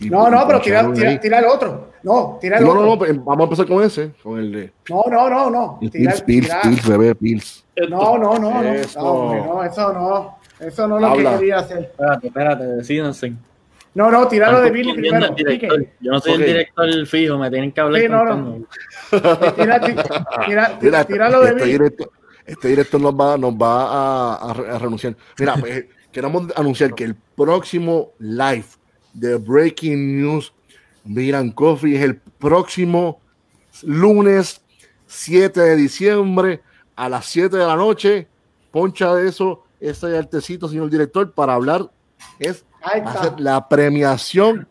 Y- 0.00 0.10
No, 0.10 0.28
no, 0.28 0.46
pero 0.46 0.60
tira, 0.60 0.92
tira, 0.92 1.18
tira 1.20 1.38
el 1.38 1.46
otro. 1.46 1.92
No, 2.02 2.38
tira 2.40 2.58
el 2.58 2.64
No, 2.64 2.74
no, 2.74 2.80
otro. 2.80 2.90
no, 2.92 2.98
pues, 2.98 3.16
vamos 3.24 3.40
a 3.40 3.44
empezar 3.44 3.66
con 3.66 3.82
ese, 3.82 4.10
con 4.22 4.38
el 4.38 4.52
de 4.52 4.72
No, 4.90 5.04
no, 5.08 5.30
no, 5.30 5.50
no. 5.50 5.78
Tira, 5.90 6.14
Pils, 6.26 6.50
Pils, 6.62 6.88
bebé, 6.88 7.14
Pils. 7.14 7.64
No, 7.88 8.18
no, 8.18 8.38
no, 8.38 8.62
no. 8.62 8.62
Eso. 8.72 9.00
No, 9.00 9.06
hombre, 9.06 9.40
no, 9.42 9.64
eso 9.64 9.92
no. 9.92 10.36
Eso 10.60 10.86
no 10.88 10.96
es 10.96 11.00
lo 11.02 11.08
Habla. 11.08 11.30
que 11.32 11.38
quería 11.38 11.58
hacer. 11.58 11.78
Espérate, 11.78 12.26
espérate, 12.26 12.64
decídense. 12.64 13.32
No, 13.94 14.10
no, 14.10 14.26
tíralo 14.26 14.60
de 14.62 14.70
Billy 14.70 14.94
primero. 14.94 15.34
Yo 16.00 16.12
no 16.12 16.20
soy 16.20 16.32
el 16.34 16.44
director 16.46 17.06
fijo, 17.06 17.36
me 17.38 17.50
tienen 17.50 17.72
que 17.72 17.80
hablar 17.80 18.00
Sí, 18.00 18.08
no, 18.08 18.24
no. 18.24 18.66
Tira, 19.56 19.80
tira, 20.46 20.78
tira, 20.80 21.04
tíralo 21.04 21.40
de 21.42 21.48
este 21.50 21.60
Billy. 21.64 21.72
director, 21.72 22.10
este 22.46 22.68
director 22.68 23.00
nos 23.00 23.14
va, 23.14 23.36
nos 23.36 23.52
va 23.54 23.84
a, 24.34 24.50
a 24.50 24.54
re- 24.54 24.70
a 24.70 24.78
renunciar. 24.78 25.14
Mira, 25.38 25.56
pues, 25.56 25.84
queremos 26.12 26.46
anunciar 26.56 26.94
que 26.94 27.04
el 27.04 27.14
próximo 27.36 28.12
live 28.18 28.64
de 29.12 29.36
Breaking 29.36 30.20
News 30.22 30.52
and 31.06 31.52
Coffee 31.54 31.96
es 31.96 32.02
el 32.02 32.16
próximo 32.16 33.20
lunes 33.82 34.62
7 35.06 35.60
de 35.60 35.76
diciembre 35.76 36.62
a 36.96 37.08
las 37.08 37.26
7 37.26 37.56
de 37.56 37.66
la 37.66 37.76
noche. 37.76 38.26
Poncha 38.70 39.14
de 39.14 39.28
eso, 39.28 39.64
ese 39.80 40.16
artecito, 40.16 40.66
señor 40.66 40.88
director, 40.88 41.30
para 41.32 41.54
hablar. 41.54 41.90
Es 42.38 42.64
va 42.84 42.92
a 42.92 42.98
está. 42.98 43.22
ser 43.22 43.40
la 43.40 43.68
premiación 43.68 44.68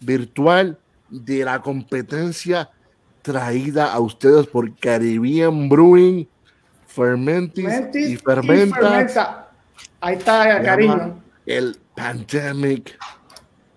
virtual 0.00 0.78
de 1.08 1.44
la 1.44 1.60
competencia 1.60 2.70
traída 3.22 3.92
a 3.92 4.00
ustedes 4.00 4.46
por 4.46 4.74
Caribbean 4.78 5.68
Brewing, 5.68 6.28
Fermentis, 6.86 7.64
Mentis 7.64 8.08
y 8.10 8.16
Fermenta, 8.16 8.76
fermenta. 8.76 9.48
Ahí 10.00 10.16
está, 10.16 10.62
cariño. 10.62 11.20
el 11.44 11.76
Pandemic 11.94 12.98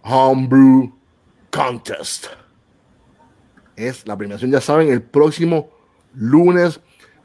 Homebrew 0.04 0.94
Contest. 1.52 2.28
Es 3.76 4.06
la 4.06 4.18
premiación, 4.18 4.52
ya 4.52 4.62
saben, 4.62 4.90
el 4.90 5.02
próximo 5.02 5.70
lunes 6.14 6.80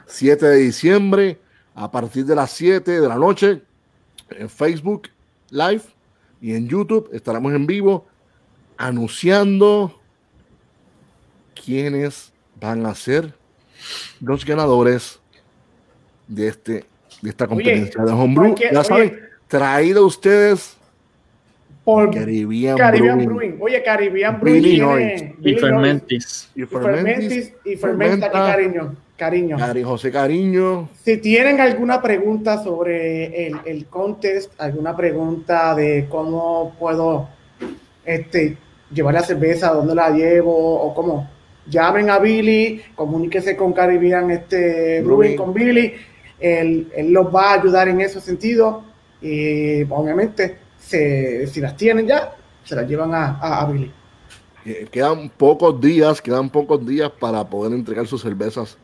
7 0.07 0.45
de 0.45 0.55
diciembre 0.57 1.39
a 1.73 1.91
partir 1.91 2.25
de 2.25 2.35
las 2.35 2.51
7 2.51 3.01
de 3.01 3.07
la 3.07 3.15
noche 3.15 3.61
en 4.29 4.49
Facebook 4.49 5.09
Live 5.49 5.83
y 6.45 6.53
en 6.53 6.67
YouTube 6.67 7.09
estaremos 7.11 7.55
en 7.55 7.65
vivo 7.65 8.05
anunciando 8.77 9.99
quiénes 11.55 12.31
van 12.61 12.85
a 12.85 12.93
ser 12.93 13.33
los 14.21 14.45
ganadores 14.45 15.19
de 16.27 16.47
este 16.47 16.85
de 17.23 17.29
esta 17.31 17.47
competencia 17.47 18.03
de 18.03 18.11
Homebrew. 18.11 18.53
Ya 18.71 18.83
saben, 18.83 19.09
oye. 19.09 19.19
traído 19.47 20.03
a 20.03 20.05
ustedes 20.05 20.77
Por 21.83 22.13
Caribbean, 22.13 22.77
Caribbean 22.77 23.17
Brewing. 23.17 23.35
Brewing. 23.35 23.57
Oye, 23.59 23.83
Caribbean 23.83 24.39
Billy 24.39 24.79
Brewing 24.79 25.37
Y. 25.41 25.55
Fermentis. 25.55 26.51
y 26.53 26.63
Fermentis 26.65 27.53
y 27.65 27.75
fermenta, 27.75 28.27
aquí, 28.27 28.35
cariño. 28.35 28.95
Cariño. 29.17 29.57
Cari- 29.57 29.83
José 29.83 30.11
Cariño. 30.11 30.89
Si 31.03 31.17
tienen 31.17 31.61
alguna 31.61 32.01
pregunta 32.01 32.61
sobre 32.63 33.47
el, 33.47 33.55
el 33.65 33.85
contest, 33.85 34.51
alguna 34.59 34.95
pregunta 34.95 35.73
de 35.73 36.07
cómo 36.09 36.75
puedo 36.77 37.29
este, 38.05 38.57
llevar 38.91 39.13
la 39.13 39.23
cerveza, 39.23 39.71
dónde 39.71 39.95
la 39.95 40.09
llevo 40.09 40.53
o 40.81 40.93
cómo, 40.93 41.29
llamen 41.67 42.09
a 42.09 42.19
Billy, 42.19 42.81
comuníquese 42.95 43.55
con 43.55 43.73
Caribbean 43.73 44.31
este, 44.31 45.01
Brewing 45.01 45.17
Brewing. 45.35 45.37
con 45.37 45.53
Billy. 45.53 45.93
Él, 46.39 46.91
él 46.95 47.11
los 47.11 47.33
va 47.33 47.51
a 47.51 47.53
ayudar 47.61 47.87
en 47.87 48.01
ese 48.01 48.19
sentido 48.19 48.83
y 49.21 49.83
obviamente 49.83 50.57
se- 50.77 51.47
si 51.47 51.61
las 51.61 51.75
tienen 51.77 52.05
ya, 52.05 52.35
se 52.65 52.75
las 52.75 52.87
llevan 52.87 53.13
a, 53.13 53.39
a- 53.39 53.61
a 53.61 53.71
Billy. 53.71 53.91
Eh, 54.65 54.87
Quedan 54.91 55.29
pocos 55.29 55.79
días, 55.79 56.21
quedan 56.21 56.49
pocos 56.49 56.85
días 56.85 57.09
para 57.19 57.43
poder 57.47 57.71
entregar 57.73 58.05
sus 58.07 58.21
cervezas. 58.21 58.77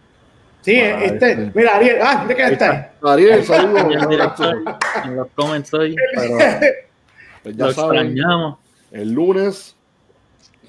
Sí, 0.62 0.80
Ah, 0.80 1.03
este, 1.03 1.32
este. 1.32 1.51
mira, 1.55 1.76
Ariel, 1.76 1.97
ah, 2.01 2.24
mira 2.28 2.36
que 2.47 2.53
está 2.53 2.72
ahí. 2.72 3.09
Ariel, 3.12 3.43
saludos. 3.43 3.86
En 5.05 5.16
los 5.16 5.28
comments 5.36 5.74
hoy, 5.74 5.95
pero 6.16 6.38
Pues 7.43 7.55
ya 7.57 7.66
lo 7.66 7.74
saben, 7.74 8.05
extrañamos. 8.07 8.59
el 8.91 9.12
lunes 9.12 9.76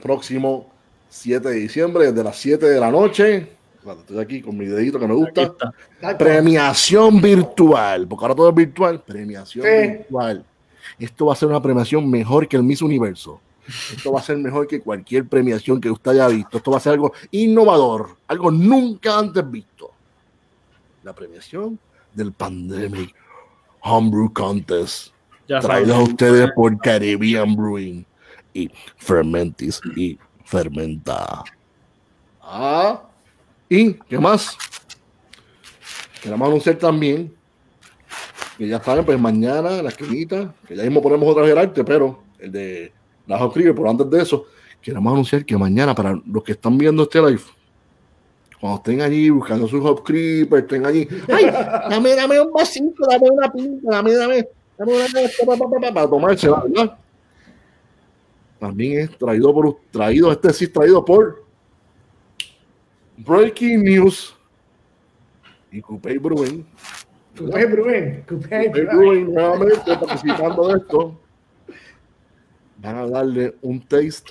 próximo 0.03 0.71
7 1.11 1.49
de 1.49 1.55
diciembre, 1.57 2.07
desde 2.11 2.25
las 2.25 2.37
7 2.37 2.67
de 2.67 2.81
la 2.81 2.91
noche. 2.91 3.49
Espérate, 3.79 4.01
Estoy 4.03 4.19
aquí 4.21 4.41
con 4.41 4.57
mi 4.57 4.65
dedito 4.67 4.99
que 4.99 5.07
me 5.09 5.15
gusta. 5.15 5.53
Premiación 6.19 7.21
virtual, 7.21 8.07
porque 8.09 8.25
ahora 8.25 8.35
todo 8.35 8.49
es 8.49 8.55
virtual. 8.55 9.03
Premiación 9.03 9.67
Sí. 9.67 9.89
virtual. 9.89 10.45
Esto 10.99 11.27
va 11.27 11.33
a 11.33 11.37
ser 11.37 11.49
una 11.49 11.61
premiación 11.61 12.09
mejor 12.11 12.47
que 12.49 12.57
el 12.57 12.63
Miss 12.63 12.81
Universo. 12.81 13.41
Esto 13.95 14.13
va 14.13 14.21
a 14.21 14.23
ser 14.23 14.37
mejor 14.39 14.67
que 14.67 14.81
cualquier 14.81 15.27
premiación 15.27 15.81
que 15.81 15.91
usted 15.91 16.13
haya 16.13 16.29
visto. 16.29 16.57
Esto 16.59 16.71
va 16.71 16.79
a 16.79 16.81
ser 16.81 16.93
algo 16.95 17.13
innovador, 17.31 18.17
algo 18.27 18.51
nunca 18.51 19.19
antes 19.19 19.49
visto. 19.51 19.71
La 21.03 21.15
premiación 21.15 21.79
del 22.15 22.33
Pandemic 22.33 23.15
Homebrew 23.81 24.33
Contest. 24.33 25.13
Traído 25.47 25.97
a 25.97 26.03
ustedes 26.03 26.51
por 26.55 26.79
Caribbean 26.79 27.57
Brewing 27.57 28.05
y 28.55 28.71
Fermentis 28.97 29.81
y 29.97 30.19
Fermenta. 30.45 31.43
Ah, 32.41 33.03
y 33.69 33.95
¿qué 33.95 34.19
más? 34.19 34.57
Queremos 36.23 36.49
anunciar 36.49 36.77
también 36.77 37.35
que 38.57 38.69
ya 38.69 38.83
saben, 38.83 39.05
pues 39.05 39.19
mañana 39.19 39.83
la 39.83 39.89
esquinita, 39.89 40.55
que 40.67 40.77
ya 40.77 40.85
mismo 40.85 41.03
ponemos 41.03 41.29
otra 41.29 41.43
vez 41.43 41.53
el 41.53 41.59
arte, 41.59 41.83
pero 41.83 42.23
el 42.39 42.53
de 42.53 42.93
la 43.27 43.39
Hot 43.39 43.55
pero 43.55 43.91
antes 43.91 44.09
de 44.11 44.23
eso, 44.23 44.47
queremos 44.81 45.13
anunciar 45.13 45.45
que 45.45 45.57
mañana, 45.57 45.95
para 45.95 46.21
los 46.25 46.45
que 46.45 46.53
están 46.53 46.79
viendo 46.79 47.03
este 47.03 47.21
live, 47.21 47.43
cuando 48.63 48.77
estén 48.77 49.01
allí 49.01 49.29
buscando 49.29 49.67
sus 49.67 49.83
Hot 49.83 50.05
Creeper, 50.05 50.61
estén 50.61 50.87
allí, 50.87 51.09
¡ay! 51.27 51.47
Dame, 51.91 52.15
dame 52.15 52.41
un 52.41 52.53
vasito, 52.53 53.05
dame 53.11 53.29
una 53.29 53.51
pinta, 53.51 53.91
dame, 53.91 54.15
dame, 54.15 54.49
dame 54.79 54.93
una 54.95 55.07
pa, 55.09 55.47
pa, 55.47 55.57
pa, 55.57 55.81
pa, 55.81 55.93
para 55.93 56.09
tomársela, 56.09 56.63
¿verdad? 56.69 56.97
También 58.61 59.01
es 59.01 59.19
traído 59.19 59.53
por, 59.53 59.77
traído, 59.91 60.31
este 60.31 60.53
sí 60.53 60.67
es 60.67 60.73
traído 60.73 61.05
por 61.05 61.45
Breaking 63.17 63.83
News 63.83 64.37
y 65.73 65.81
Coupé 65.81 66.17
Brewing. 66.19 66.65
Coupé 67.37 67.67
Brewing, 67.67 68.23
Coupé. 68.29 68.69
Brewing 68.69 69.35
nuevamente 69.35 69.97
participando 69.97 70.69
de 70.69 70.79
esto. 70.79 71.21
Van 72.77 72.97
a 72.97 73.09
darle 73.09 73.57
un 73.61 73.81
taste, 73.81 74.31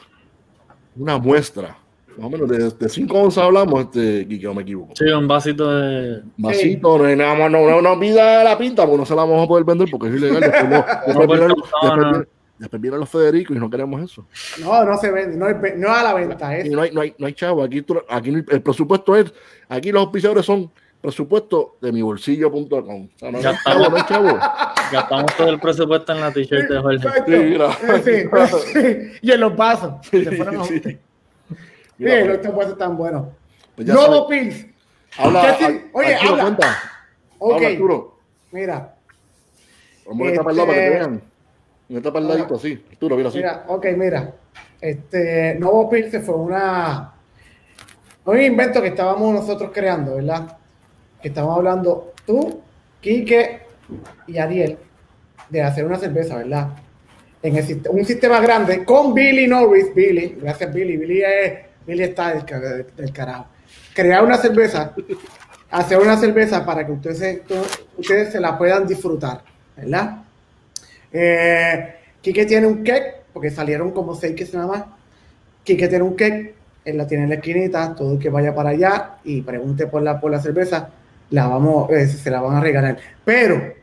una 0.95 1.17
muestra. 1.17 1.80
Más 2.17 2.27
o 2.27 2.29
menos 2.29 2.49
de, 2.49 2.69
de 2.71 2.89
5 2.89 3.17
onzas 3.17 3.43
hablamos, 3.45 3.81
este, 3.85 4.27
Kike, 4.27 4.45
no 4.45 4.53
me 4.53 4.61
equivoco. 4.63 4.93
Sí, 4.95 5.05
un 5.05 5.27
vasito 5.27 5.71
de. 5.71 6.21
Vasito, 6.37 6.97
no, 6.97 7.15
no, 7.15 7.49
no, 7.49 7.69
no, 7.69 7.81
no 7.81 7.99
pida 7.99 8.43
la 8.43 8.57
pinta, 8.57 8.83
porque 8.85 8.97
no 8.97 9.05
se 9.05 9.15
la 9.15 9.21
vamos 9.23 9.43
a 9.43 9.47
poder 9.47 9.63
vender 9.65 9.87
porque 9.89 10.07
es 10.09 10.15
ilegal. 10.15 10.41
Después, 10.41 10.69
no- 10.69 10.85
después 11.07 11.27
vienen, 11.27 11.47
causar 11.47 11.55
después 11.55 11.81
nada. 11.97 12.11
vienen- 12.11 12.27
después 12.59 12.81
vienen 12.81 12.99
los 12.99 13.09
Federicos 13.09 13.55
y 13.55 13.59
no 13.59 13.69
queremos 13.69 14.01
eso. 14.03 14.25
No, 14.59 14.83
no 14.85 14.97
se 14.97 15.09
vende, 15.11 15.35
no 15.37 15.47
es, 15.47 15.55
no 15.77 15.91
a 15.93 16.03
la 16.03 16.13
venta, 16.13 16.59
Y 16.65 16.69
no 16.69 16.81
hay, 16.83 16.91
no 16.91 17.01
hay, 17.01 17.15
no 17.17 17.25
hay 17.27 17.33
chavo. 17.33 17.63
Aquí, 17.63 17.81
tú- 17.81 18.01
aquí 18.07 18.29
el 18.29 18.61
presupuesto 18.61 19.15
es, 19.15 19.33
aquí 19.69 19.91
los 19.91 20.01
auspiciadores 20.03 20.45
son 20.45 20.69
presupuesto 21.01 21.77
de 21.81 21.91
mi 21.91 22.03
bolsillo.com. 22.03 22.69
O 22.71 23.09
sea, 23.19 23.31
no, 23.31 23.39
Ya 23.39 23.49
hay 23.49 23.55
chavo, 23.63 23.89
no 23.89 23.95
hay 23.95 24.03
chavo. 24.05 24.39
Gastamos 24.91 25.35
todo 25.37 25.49
el 25.49 25.59
presupuesto 25.59 26.11
en 26.11 26.19
la 26.19 26.31
t-shirt 26.31 26.69
de 26.69 26.79
Jorge. 26.79 26.97
Exacto. 26.97 27.31
Sí. 28.03 28.03
Sí, 28.03 28.71
sí. 28.73 29.17
Y 29.23 29.31
en 29.31 29.39
los 29.39 29.55
vasos. 29.55 29.93
Sí, 30.11 30.23
Se 30.23 30.31
fueron 30.33 30.61
a- 30.61 30.63
sí. 30.65 30.79
Sí, 30.83 30.97
Mira, 32.05 32.25
los 32.25 32.35
estos 32.35 32.55
vasos 32.55 32.71
están 32.73 32.97
buenos. 32.97 33.27
pues 33.75 33.87
sabes. 33.87 34.21
Pills. 34.29 34.65
Habla, 35.17 35.57
Oye, 35.93 36.13
Arturo, 36.15 36.31
habla. 36.31 36.43
cuenta. 36.43 36.77
Ok, 37.39 37.53
Habla, 37.55 37.67
Arturo. 37.69 38.17
mira, 38.51 38.95
Vamos 40.05 40.27
a 40.27 40.31
estar 40.31 40.43
para 40.43 40.51
el 40.51 40.57
lado 40.57 40.67
para 40.67 40.79
que 40.79 40.85
Este- 40.85 40.91
te 40.91 40.99
vean. 40.99 41.21
No 41.89 41.97
está 41.97 42.13
para 42.13 42.23
el 42.23 42.27
ladito 42.31 42.55
así. 42.55 42.83
Arturo, 42.91 43.15
mira 43.17 43.29
así. 43.29 43.37
mira, 43.37 43.63
ok, 43.67 43.85
mira. 43.97 44.33
Este, 44.79 45.55
Novo 45.59 45.89
Pills 45.89 46.25
fue 46.25 46.35
una 46.35 47.13
un 48.23 48.39
invento 48.41 48.81
que 48.81 48.89
estábamos 48.89 49.33
nosotros 49.33 49.71
creando, 49.73 50.15
¿verdad? 50.15 50.57
Que 51.21 51.27
estábamos 51.29 51.57
hablando 51.57 52.13
tú, 52.25 52.61
Quique 53.01 53.61
y 54.27 54.37
Ariel 54.37 54.77
de 55.49 55.61
hacer 55.61 55.85
una 55.85 55.97
cerveza, 55.97 56.37
¿verdad? 56.37 56.69
En 57.43 57.55
el 57.57 57.81
un 57.89 58.05
sistema 58.05 58.39
grande 58.39 58.85
con 58.85 59.13
Billy 59.13 59.47
Norris, 59.47 59.93
Billy, 59.93 60.37
gracias 60.39 60.71
Billy, 60.73 60.97
Billy, 60.97 61.21
es, 61.23 61.53
Billy 61.91 62.03
está 62.03 62.33
del, 62.33 62.45
ca- 62.45 62.59
del 62.59 63.11
carajo. 63.13 63.47
Crear 63.93 64.23
una 64.23 64.37
cerveza, 64.37 64.93
hacer 65.69 65.97
una 65.99 66.17
cerveza 66.17 66.65
para 66.65 66.85
que 66.85 66.91
ustedes, 66.93 67.17
se- 67.17 67.43
ustedes 67.97 68.31
se 68.31 68.39
la 68.39 68.57
puedan 68.57 68.87
disfrutar, 68.87 69.41
¿verdad? 69.75 70.23
Eh, 71.11 71.95
tiene 72.45 72.65
un 72.67 72.83
cake, 72.83 73.23
porque 73.33 73.49
salieron 73.49 73.91
como 73.91 74.15
seis 74.15 74.35
que 74.35 74.47
nada 74.55 74.67
más. 74.67 74.83
Quique 75.63 75.87
tiene 75.89 76.03
un 76.03 76.15
cake, 76.15 76.55
él 76.85 76.97
la 76.97 77.05
tiene 77.05 77.23
en 77.23 77.29
la 77.29 77.35
esquinita, 77.35 77.93
todo 77.93 78.13
el 78.13 78.19
que 78.19 78.29
vaya 78.29 78.55
para 78.55 78.69
allá 78.69 79.17
y 79.23 79.41
pregunte 79.41 79.85
por 79.87 80.01
la, 80.01 80.19
por 80.19 80.31
la 80.31 80.39
cerveza, 80.39 80.89
la 81.29 81.47
vamos, 81.47 81.89
eh, 81.91 82.07
se 82.07 82.31
la 82.31 82.41
van 82.41 82.55
a 82.57 82.61
regalar. 82.61 82.97
Pero, 83.25 83.73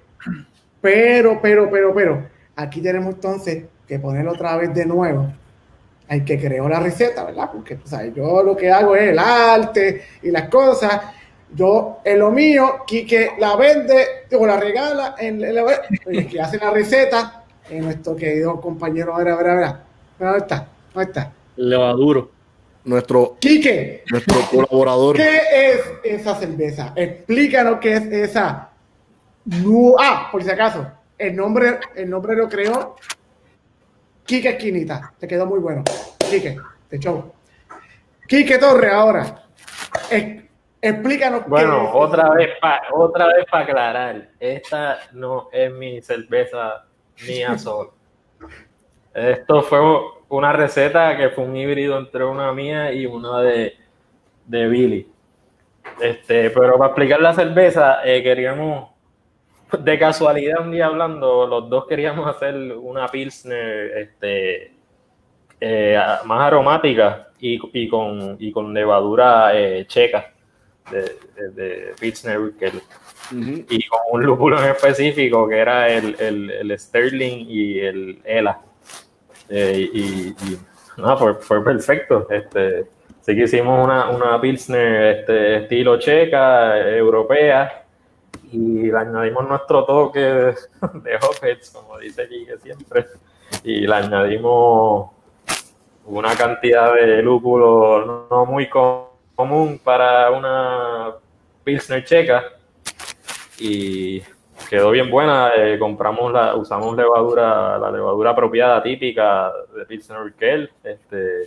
pero, 0.80 1.40
pero, 1.42 1.70
pero, 1.70 1.94
pero, 1.94 2.26
aquí 2.56 2.80
tenemos 2.80 3.14
entonces 3.14 3.64
que 3.86 3.98
ponerlo 3.98 4.32
otra 4.32 4.56
vez 4.56 4.72
de 4.74 4.86
nuevo. 4.86 5.32
Hay 6.08 6.24
que 6.24 6.38
crear 6.38 6.68
la 6.68 6.80
receta, 6.80 7.24
¿verdad? 7.24 7.50
Porque 7.52 7.76
tú 7.76 7.86
sabes, 7.86 8.14
yo 8.14 8.42
lo 8.42 8.56
que 8.56 8.70
hago 8.70 8.96
es 8.96 9.10
el 9.10 9.18
arte 9.18 10.02
y 10.22 10.30
las 10.30 10.48
cosas. 10.48 11.00
Yo, 11.54 11.98
en 12.04 12.18
lo 12.18 12.30
mío, 12.30 12.80
Quique 12.86 13.30
la 13.38 13.56
vende 13.56 14.26
o 14.38 14.46
la 14.46 14.58
regala, 14.58 15.14
en, 15.18 15.42
en 15.44 15.54
la- 15.54 15.80
el 16.06 16.28
que 16.28 16.40
hace 16.40 16.58
la 16.58 16.70
receta, 16.70 17.44
en 17.70 17.84
nuestro 17.84 18.16
querido 18.16 18.60
compañero, 18.60 19.14
a 19.14 19.18
ver, 19.18 19.28
a 19.28 19.36
ver, 19.36 19.46
a 19.48 19.54
ver. 19.54 19.72
¿Dónde 20.18 20.38
está? 20.38 20.68
¿Dónde 20.94 21.10
está? 21.10 21.32
Levaduro. 21.56 22.30
Nuestro, 22.84 23.36
Quique, 23.38 24.04
nuestro 24.10 24.40
colaborador. 24.50 25.16
¿qué 25.16 25.40
es 25.52 25.80
esa 26.04 26.34
cerveza? 26.36 26.92
Explícanos 26.96 27.78
qué 27.80 27.94
es 27.96 28.06
esa. 28.06 28.70
Ah, 30.00 30.28
por 30.32 30.42
si 30.42 30.50
acaso, 30.50 30.86
el 31.18 31.36
nombre, 31.36 31.78
el 31.96 32.08
nombre 32.08 32.34
lo 32.36 32.48
creó 32.48 32.96
Quique 34.28 34.50
Esquinita. 34.50 35.14
Te 35.18 35.26
quedó 35.26 35.46
muy 35.46 35.58
bueno. 35.58 35.82
Quique, 36.30 36.58
te 36.88 36.98
show. 36.98 37.32
Quique 38.26 38.58
Torre, 38.58 38.90
ahora. 38.92 39.44
ex- 40.10 40.44
explícanos 40.82 41.44
qué 41.44 41.48
Bueno, 41.48 41.84
es 41.84 41.90
otra 41.94 42.28
vez 42.34 42.50
para 42.60 42.82
otra 42.92 43.26
vez 43.28 43.46
para 43.50 43.64
aclarar, 43.64 44.28
esta 44.38 44.98
no 45.12 45.48
es 45.50 45.72
mi 45.72 46.02
cerveza 46.02 46.84
mía 47.26 47.56
solo. 47.56 47.94
Esto 49.14 49.62
fue 49.62 49.80
una 50.28 50.52
receta 50.52 51.16
que 51.16 51.30
fue 51.30 51.44
un 51.44 51.56
híbrido 51.56 51.98
entre 51.98 52.22
una 52.24 52.52
mía 52.52 52.92
y 52.92 53.06
una 53.06 53.40
de, 53.40 53.72
de 54.44 54.68
Billy. 54.68 55.10
Este, 56.02 56.50
pero 56.50 56.76
para 56.76 56.90
explicar 56.90 57.20
la 57.22 57.32
cerveza, 57.32 58.04
eh, 58.04 58.22
queríamos, 58.22 58.90
de 59.78 59.98
casualidad 59.98 60.60
un 60.62 60.72
día 60.72 60.86
hablando, 60.86 61.46
los 61.46 61.68
dos 61.68 61.86
queríamos 61.86 62.26
hacer 62.28 62.54
una 62.76 63.08
pilsner 63.08 63.98
este, 63.98 64.72
eh, 65.60 65.98
más 66.24 66.40
aromática 66.40 67.28
y, 67.40 67.58
y 67.72 67.88
con, 67.88 68.36
y 68.38 68.50
con 68.52 68.72
levadura 68.72 69.50
eh, 69.54 69.86
checa. 69.86 70.32
de, 70.90 71.02
de, 71.36 71.50
de 71.50 71.94
Pilsner 72.00 72.38
y 73.30 73.86
con 73.86 74.00
un 74.10 74.24
lúpulo 74.24 74.58
en 74.58 74.70
específico 74.70 75.46
que 75.46 75.58
era 75.58 75.88
el, 75.88 76.16
el, 76.18 76.50
el 76.50 76.78
Sterling 76.78 77.44
y 77.46 77.78
el 77.78 78.22
Ela. 78.24 78.58
Eh, 79.50 79.88
y 79.92 80.28
y 80.28 80.58
no, 80.96 81.16
fue, 81.18 81.34
fue 81.34 81.62
perfecto. 81.62 82.26
Este, 82.30 82.86
así 83.20 83.36
que 83.36 83.42
hicimos 83.42 83.84
una, 83.84 84.08
una 84.08 84.40
Pilsner 84.40 85.18
este, 85.18 85.56
estilo 85.56 85.98
checa, 85.98 86.78
europea, 86.96 87.84
y 88.52 88.90
le 88.90 88.96
añadimos 88.98 89.46
nuestro 89.48 89.84
toque 89.84 90.20
de, 90.20 90.54
de 91.02 91.16
Hopheads, 91.16 91.70
como 91.70 91.98
dice 91.98 92.28
Quique 92.28 92.58
siempre, 92.58 93.06
y 93.64 93.86
le 93.86 93.94
añadimos 93.94 95.10
una 96.06 96.34
cantidad 96.34 96.94
de 96.94 97.22
lúpulo 97.22 98.26
no, 98.30 98.46
muy 98.46 98.68
co- 98.68 99.18
común 99.34 99.78
para 99.82 100.30
una 100.30 101.12
Pilsner 101.64 102.04
checa 102.04 102.44
y 103.58 104.22
quedó 104.70 104.90
bien 104.90 105.10
buena. 105.10 105.52
eh, 105.56 105.78
compramos 105.78 106.32
la, 106.32 106.56
usamos 106.56 106.96
levadura, 106.96 107.76
la 107.78 107.90
levadura 107.90 108.30
apropiada 108.30 108.82
típica 108.82 109.52
de 109.76 109.84
Pilsner 109.84 110.20
Urquell, 110.20 110.70
este, 110.82 111.42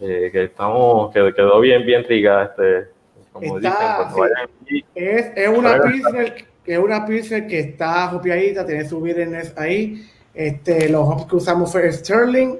eh, 0.00 0.30
que 0.32 0.44
estamos, 0.44 1.12
que 1.12 1.32
quedó 1.34 1.60
bien, 1.60 1.84
bien 1.84 2.04
rica, 2.04 2.44
este, 2.44 2.88
como 3.32 3.56
Está- 3.58 3.70
dicen, 3.70 3.86
cuando 3.96 4.14
sí. 4.14 4.20
vayan 4.20 4.50
aquí. 4.62 4.84
Es, 4.94 5.32
es 5.36 5.48
una 5.48 5.82
pilsner, 5.82 6.44
que 6.64 6.72
es 6.74 6.78
una 6.78 7.06
pilsner 7.06 7.46
que 7.46 7.58
está 7.60 8.14
hopeadita, 8.14 8.64
tiene 8.66 8.88
su 8.88 9.00
bitterness 9.00 9.54
ahí. 9.56 10.08
Este, 10.34 10.88
los 10.88 11.06
hops 11.08 11.26
que 11.26 11.36
usamos 11.36 11.70
fue 11.72 11.90
Sterling 11.92 12.56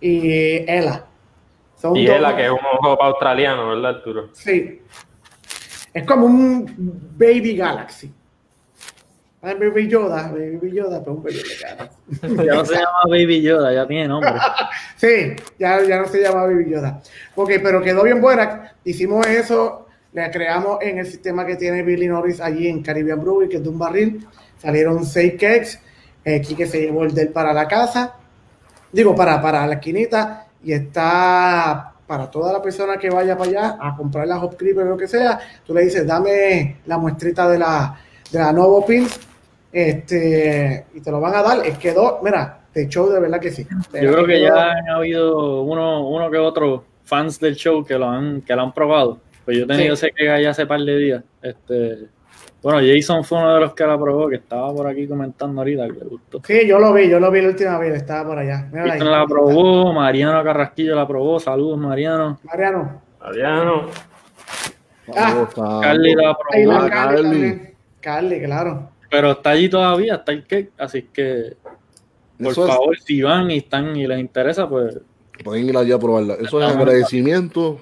y 0.00 0.56
Ella. 0.70 1.04
Son 1.76 1.96
Y 1.96 2.06
dos- 2.06 2.16
Ela, 2.16 2.36
que 2.36 2.44
es 2.44 2.50
un 2.50 2.58
hop 2.82 2.98
australiano, 3.02 3.68
¿verdad, 3.70 3.96
Arturo? 3.96 4.28
Sí. 4.34 4.82
Es 5.94 6.04
como 6.04 6.26
un 6.26 6.66
Baby 7.16 7.56
Galaxy. 7.56 8.12
Baby 9.42 9.88
Yoda, 9.88 10.28
Baby 10.30 10.70
Yoda, 10.74 11.00
pero 11.00 11.14
un 11.16 11.22
Baby 11.22 11.40
Galaxy. 11.62 11.96
Ya 12.44 12.54
no 12.54 12.64
se 12.66 12.74
llama 12.74 13.00
Baby 13.08 13.40
Yoda, 13.40 13.72
ya 13.72 13.86
tiene 13.86 14.06
nombre. 14.08 14.32
Sí, 14.96 15.34
ya, 15.58 15.82
ya 15.82 15.96
no 16.02 16.06
se 16.06 16.20
llama 16.20 16.42
Baby 16.44 16.68
Yoda. 16.70 17.00
Ok, 17.34 17.52
pero 17.62 17.80
quedó 17.80 18.02
bien 18.02 18.20
buena. 18.20 18.74
Hicimos 18.84 19.26
eso, 19.26 19.86
le 20.12 20.30
creamos 20.30 20.78
en 20.82 20.98
el 20.98 21.06
sistema 21.06 21.46
que 21.46 21.56
tiene 21.56 21.82
Billy 21.82 22.08
Norris 22.08 22.40
allí 22.40 22.66
en 22.66 22.82
Caribbean 22.82 23.20
Brewery, 23.20 23.48
que 23.48 23.56
es 23.56 23.62
de 23.62 23.68
un 23.68 23.78
barril. 23.78 24.26
Salieron 24.58 25.04
seis 25.04 25.34
cakes. 25.34 25.80
Eh, 26.24 26.40
Quique 26.40 26.66
se 26.66 26.80
llevó 26.80 27.04
el 27.04 27.14
del 27.14 27.28
para 27.28 27.52
la 27.52 27.68
casa. 27.68 28.14
Digo, 28.92 29.14
para, 29.14 29.40
para 29.40 29.66
la 29.66 29.74
esquinita. 29.74 30.46
Y 30.64 30.72
está 30.72 31.94
para 32.06 32.28
toda 32.28 32.52
la 32.52 32.60
persona 32.60 32.96
que 32.96 33.08
vaya 33.08 33.38
para 33.38 33.50
allá 33.50 33.78
a 33.80 33.96
comprar 33.96 34.26
la 34.26 34.42
Hop 34.42 34.56
Creeper 34.56 34.84
o 34.84 34.90
lo 34.90 34.96
que 34.96 35.06
sea. 35.06 35.38
Tú 35.64 35.72
le 35.72 35.84
dices, 35.84 36.04
dame 36.04 36.78
la 36.86 36.98
muestrita 36.98 37.48
de 37.48 37.58
la, 37.58 37.96
de 38.32 38.38
la 38.38 38.52
Novo 38.52 38.84
Pins. 38.84 39.20
Este, 39.72 40.86
y 40.92 41.00
te 41.00 41.10
lo 41.10 41.20
van 41.20 41.36
a 41.36 41.42
dar. 41.42 41.64
Es 41.64 41.78
quedó, 41.78 42.18
mira, 42.22 42.62
de 42.74 42.88
show 42.88 43.08
de 43.08 43.20
verdad 43.20 43.40
que 43.40 43.52
sí. 43.52 43.64
De 43.92 44.02
Yo 44.02 44.12
creo 44.12 44.26
que 44.26 44.40
ya 44.40 44.72
han 44.72 44.88
habido 44.88 45.62
uno, 45.62 46.08
uno 46.08 46.28
que 46.30 46.38
otro 46.38 46.84
fans 47.04 47.38
del 47.38 47.54
show 47.54 47.84
que 47.84 47.96
lo 47.96 48.08
han, 48.08 48.42
que 48.42 48.56
lo 48.56 48.62
han 48.62 48.72
probado. 48.72 49.20
Pues 49.50 49.58
yo 49.58 49.64
he 49.64 49.66
tenido 49.66 49.96
Sí. 49.96 50.06
ese 50.06 50.14
que 50.14 50.42
ya 50.42 50.50
hace 50.50 50.64
par 50.64 50.80
de 50.80 50.96
días. 50.96 51.24
Este, 51.42 52.06
bueno, 52.62 52.78
Jason 52.86 53.24
fue 53.24 53.38
uno 53.38 53.52
de 53.54 53.60
los 53.60 53.74
que 53.74 53.84
la 53.84 53.98
probó, 53.98 54.28
que 54.28 54.36
estaba 54.36 54.72
por 54.72 54.86
aquí 54.86 55.08
comentando 55.08 55.60
ahorita 55.60 55.88
que 55.88 55.92
le 55.94 56.04
gustó. 56.04 56.40
Sí, 56.46 56.68
yo 56.68 56.78
lo 56.78 56.92
vi, 56.92 57.08
yo 57.10 57.18
lo 57.18 57.32
vi 57.32 57.40
la 57.42 57.48
última 57.48 57.76
vez, 57.78 57.94
estaba 57.96 58.28
por 58.28 58.38
allá. 58.38 58.68
Mírala 58.70 58.92
ahí. 58.92 58.98
Jason 59.00 59.12
la 59.12 59.26
probó, 59.26 59.92
Mariano 59.92 60.44
Carrasquillo 60.44 60.94
la 60.94 61.08
probó, 61.08 61.40
saludos 61.40 61.78
Mariano. 61.78 62.38
Mariano. 62.44 63.02
Adriano, 63.20 63.86
Ah, 65.16 65.80
Carly 65.82 66.14
la 66.14 66.36
probó, 66.38 66.72
la 66.72 66.78
Ah, 66.84 66.88
Carly 66.90 67.16
Carly. 67.16 67.22
también. 67.30 67.74
Carly, 68.00 68.40
claro. 68.44 68.90
pero 69.10 69.32
está 69.32 69.50
allí 69.50 69.68
todavía, 69.68 70.14
está 70.14 70.30
el 70.30 70.46
cake, 70.46 70.70
así 70.78 71.02
que 71.12 71.56
por 72.38 72.52
Eso 72.52 72.64
es- 72.66 72.70
favor, 72.72 72.96
si 73.00 73.20
van 73.20 73.50
y 73.50 73.56
están 73.58 73.96
y 73.96 74.06
les 74.06 74.20
interesa, 74.20 74.68
pues 74.68 75.00
pueden 75.42 75.66
ir 75.68 75.76
allá 75.76 75.96
a 75.96 75.98
probarla. 75.98 76.34
Eso 76.34 76.62
es 76.62 76.72
agradecimiento 76.72 77.80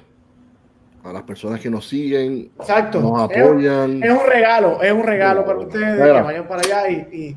a 1.05 1.13
las 1.13 1.23
personas 1.23 1.61
que 1.61 1.71
nos 1.71 1.87
siguen, 1.89 2.51
Exacto. 2.59 3.01
nos 3.01 3.21
apoyan. 3.23 4.03
es 4.03 4.11
un 4.11 4.27
regalo, 4.27 4.83
es 4.83 4.93
un 4.93 5.05
regalo 5.05 5.45
para 5.45 5.59
ustedes 5.61 5.95
Mira. 5.95 6.17
que 6.17 6.23
vayan 6.23 6.49
para 6.49 6.61
allá 6.61 6.91
y, 6.91 7.37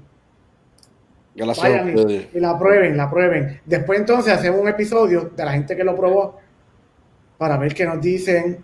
y 1.36 1.41
a 1.41 1.45
y, 1.45 2.30
y 2.34 2.39
la 2.39 2.57
prueben, 2.57 2.97
la 2.97 3.09
prueben. 3.09 3.62
Después 3.66 3.99
entonces 3.99 4.34
hacemos 4.34 4.59
un 4.59 4.68
episodio 4.68 5.32
de 5.36 5.45
la 5.45 5.53
gente 5.53 5.76
que 5.78 5.84
lo 5.84 5.95
probó 5.95 6.38
para 7.38 7.57
ver 7.57 7.74
qué 7.74 7.86
nos 7.86 8.01
dicen, 8.01 8.64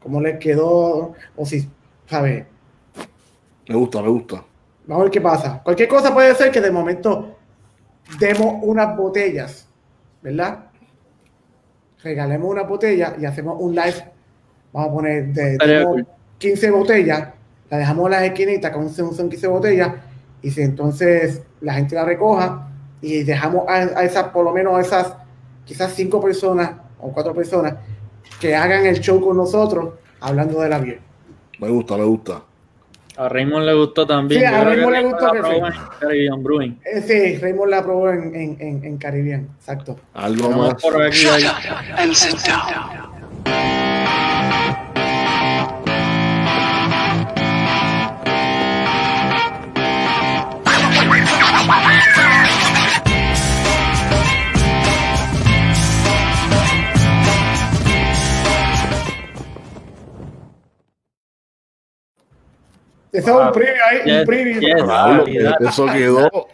cómo 0.00 0.20
les 0.20 0.38
quedó, 0.38 1.14
o 1.36 1.44
si, 1.44 1.68
¿sabes? 2.06 2.46
Me 3.68 3.74
gusta, 3.74 4.00
me 4.00 4.08
gusta. 4.08 4.44
Vamos 4.86 5.02
a 5.02 5.04
ver 5.04 5.12
qué 5.12 5.20
pasa. 5.20 5.60
Cualquier 5.62 5.88
cosa 5.88 6.14
puede 6.14 6.34
ser 6.34 6.50
que 6.50 6.62
de 6.62 6.70
momento 6.70 7.36
demos 8.18 8.54
unas 8.62 8.96
botellas, 8.96 9.68
¿verdad? 10.22 10.64
Regalemos 12.02 12.48
una 12.50 12.62
botella 12.62 13.16
y 13.20 13.26
hacemos 13.26 13.56
un 13.60 13.74
live. 13.74 14.12
Vamos 14.72 14.90
a 14.90 14.92
poner 14.92 15.26
de 15.32 15.52
Estaría 15.52 15.78
demos 15.80 15.94
cool. 15.94 16.06
15 16.38 16.70
botellas, 16.70 17.28
la 17.70 17.78
dejamos 17.78 18.04
en 18.06 18.10
las 18.12 18.22
esquinitas 18.22 18.70
con 18.70 18.88
son 18.90 19.14
son 19.14 19.28
15 19.28 19.46
botellas 19.48 19.92
y 20.42 20.50
si 20.50 20.62
entonces 20.62 21.42
la 21.60 21.74
gente 21.74 21.94
la 21.94 22.04
recoja 22.04 22.68
y 23.00 23.22
dejamos 23.24 23.68
a, 23.68 23.74
a 23.74 24.04
esas, 24.04 24.24
por 24.28 24.44
lo 24.44 24.52
menos 24.52 24.74
a 24.76 24.80
esas, 24.80 25.14
quizás 25.64 25.92
cinco 25.94 26.20
personas 26.20 26.72
o 27.00 27.12
cuatro 27.12 27.34
personas 27.34 27.74
que 28.40 28.54
hagan 28.54 28.86
el 28.86 29.00
show 29.00 29.20
con 29.20 29.36
nosotros 29.36 29.94
hablando 30.20 30.60
de 30.60 30.68
la 30.68 30.78
beer. 30.78 31.00
Me 31.58 31.68
gusta, 31.68 31.96
me 31.96 32.04
gusta. 32.04 32.42
a 33.16 33.28
Raymond 33.28 33.66
le 33.66 33.74
gustó 33.74 34.06
también. 34.06 34.40
Sí, 34.40 34.46
a 34.46 34.62
Raymond 34.64 34.92
le 34.92 35.02
gustó 35.04 35.32
que 35.32 35.40
Caribbean 36.00 36.42
Brewing. 36.42 36.80
Eh, 36.84 37.02
sí, 37.02 37.38
Raymond 37.38 37.70
la 37.70 37.82
probó 37.82 38.10
en, 38.10 38.34
en, 38.34 38.56
en, 38.60 38.84
en 38.84 38.96
Caribbean, 38.96 39.48
exacto. 39.58 39.98
Algo 40.14 40.48
Vamos 40.50 40.72
más. 40.74 40.82
por 40.82 41.02
aquí. 41.02 41.26
Eso 63.10 63.40
es 63.40 63.46
un 63.46 63.52
preview 63.52 63.82
ahí, 63.90 63.98
Yes, 64.04 64.20
un 64.20 64.26
preview. 64.26 64.60
yes. 64.60 64.82
Calidad. 64.84 65.54
eso 65.62 65.86
quedó. 65.86 66.48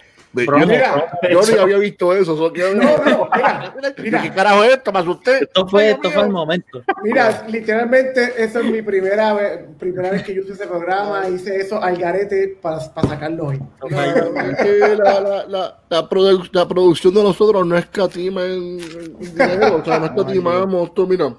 Promo, 0.46 0.64
yo, 0.64 0.66
Mira, 0.68 1.18
yo 1.30 1.40
ni 1.42 1.58
había 1.58 1.78
visto 1.78 2.12
eso. 2.14 2.34
No, 2.36 2.74
no, 2.74 3.28
mira, 3.34 3.74
¿Qué 3.96 4.02
mira, 4.02 4.34
carajo 4.34 4.64
es 4.64 4.72
esto? 4.74 4.92
Me 4.92 4.98
asusté. 4.98 5.38
Esto 5.44 5.66
fue, 5.68 5.90
esto 5.90 6.10
fue 6.10 6.22
el 6.24 6.30
momento. 6.30 6.82
mira, 7.02 7.44
literalmente 7.48 8.32
esa 8.42 8.60
es 8.60 8.64
mi 8.66 8.82
primera 8.82 9.32
vez, 9.34 9.60
primera 9.78 10.10
vez 10.10 10.22
que 10.24 10.34
yo 10.34 10.42
usé 10.42 10.54
ese 10.54 10.66
programa, 10.66 11.28
hice 11.28 11.56
eso 11.56 11.82
al 11.82 11.96
garete 11.96 12.58
para, 12.60 12.78
para 12.92 13.08
sacarlo 13.08 13.46
hoy. 13.46 13.60
Es 13.88 14.98
la, 14.98 15.20
la, 15.20 15.46
la, 15.46 15.78
la, 15.88 16.08
produ- 16.08 16.48
la 16.52 16.66
producción 16.66 17.14
de 17.14 17.22
nosotros 17.22 17.66
no 17.66 17.76
escatima 17.76 18.44
en, 18.44 18.80
en 18.80 19.18
dinero, 19.20 19.76
o 19.76 19.84
sea, 19.84 19.98
no 19.98 20.06
escatimamos. 20.14 20.94
Tú, 20.94 21.06
mira, 21.06 21.32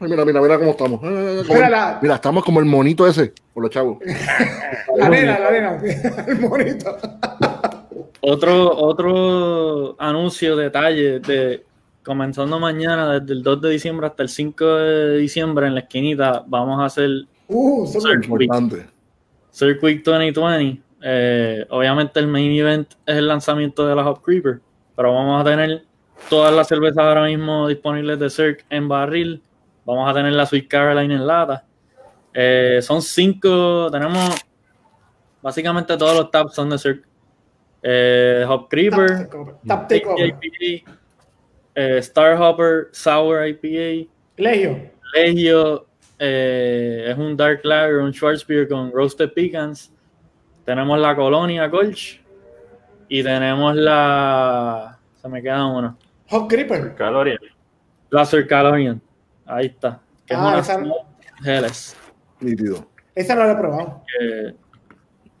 Ay, 0.00 0.08
mira, 0.10 0.24
mira, 0.24 0.40
mira 0.40 0.58
cómo 0.58 0.70
estamos. 0.72 1.00
Mira 1.02 1.70
la- 1.70 1.98
mira, 2.02 2.14
estamos 2.16 2.44
como 2.44 2.60
el 2.60 2.66
monito 2.66 3.06
ese, 3.06 3.32
por 3.52 3.62
los 3.62 3.70
chavos. 3.72 3.98
La 4.96 5.08
nena, 5.08 5.38
la 5.40 5.50
nena, 5.50 5.78
el 6.28 6.38
monito. 6.38 6.96
Otro, 8.20 8.76
otro 8.76 9.96
anuncio, 9.98 10.56
detalle, 10.56 11.20
de 11.20 11.64
comenzando 12.02 12.58
mañana, 12.58 13.20
desde 13.20 13.32
el 13.32 13.42
2 13.42 13.62
de 13.62 13.70
diciembre 13.70 14.06
hasta 14.06 14.22
el 14.22 14.28
5 14.28 14.64
de 14.64 15.18
diciembre 15.18 15.66
en 15.66 15.74
la 15.74 15.80
esquinita, 15.80 16.44
vamos 16.46 16.80
a 16.80 16.86
hacer 16.86 17.26
Uh, 17.48 17.86
Circuit, 17.86 18.42
Importante. 18.42 18.86
Circuit 19.50 20.04
2020. 20.04 20.82
Eh, 21.06 21.66
obviamente 21.68 22.18
el 22.18 22.26
main 22.26 22.50
event 22.52 22.90
es 23.04 23.16
el 23.16 23.28
lanzamiento 23.28 23.86
de 23.86 23.94
la 23.94 24.08
Hop 24.08 24.22
Creeper, 24.22 24.60
pero 24.96 25.12
vamos 25.12 25.40
a 25.40 25.44
tener 25.44 25.84
todas 26.30 26.54
las 26.54 26.66
cervezas 26.66 26.98
ahora 26.98 27.24
mismo 27.24 27.68
disponibles 27.68 28.18
de 28.18 28.30
Cirque 28.30 28.64
en 28.70 28.88
barril. 28.88 29.42
Vamos 29.84 30.08
a 30.08 30.14
tener 30.14 30.32
la 30.32 30.46
Sweet 30.46 30.66
Caroline 30.66 31.14
en 31.14 31.26
lata. 31.26 31.64
Eh, 32.32 32.80
son 32.80 33.02
cinco, 33.02 33.90
tenemos 33.92 34.30
básicamente 35.42 35.96
todos 35.98 36.16
los 36.16 36.30
taps 36.30 36.54
son 36.54 36.70
de 36.70 36.78
Cirque. 36.78 37.06
Eh, 37.86 38.44
Hop 38.48 38.68
Creeper, 38.70 39.28
Tap 39.66 39.88
takeover. 39.88 40.34
IPA, 40.42 40.90
eh, 41.74 41.98
Star 41.98 42.40
Hopper, 42.40 42.88
Sour 42.92 43.46
IPA, 43.46 44.10
Legio. 44.38 44.90
Legio 45.14 45.86
eh, 46.18 47.08
es 47.10 47.18
un 47.18 47.36
Dark 47.36 47.60
Lager, 47.64 47.96
un 47.98 48.12
Schwarzbier 48.14 48.66
con 48.68 48.90
Roasted 48.90 49.32
Pecans. 49.34 49.92
Tenemos 50.64 50.98
la 50.98 51.14
Colonia 51.14 51.70
Colch 51.70 52.22
y 53.08 53.22
tenemos 53.22 53.76
la. 53.76 54.98
Se 55.20 55.28
me 55.28 55.42
queda 55.42 55.66
uno. 55.66 55.98
Hot 56.30 56.48
Creeper. 56.48 56.94
calorías. 56.94 57.38
La 58.08 58.24
Circalorian. 58.24 59.00
Ahí 59.44 59.66
está. 59.66 60.00
Que 60.24 60.32
es 60.34 60.40
Ah, 60.40 60.48
una 60.48 60.58
esa-. 60.60 61.94
Nítido. 62.40 62.86
Esa 63.14 63.34
no 63.34 63.44
la 63.44 63.52
he 63.52 63.56
probado. 63.56 64.02
Que 64.06 64.54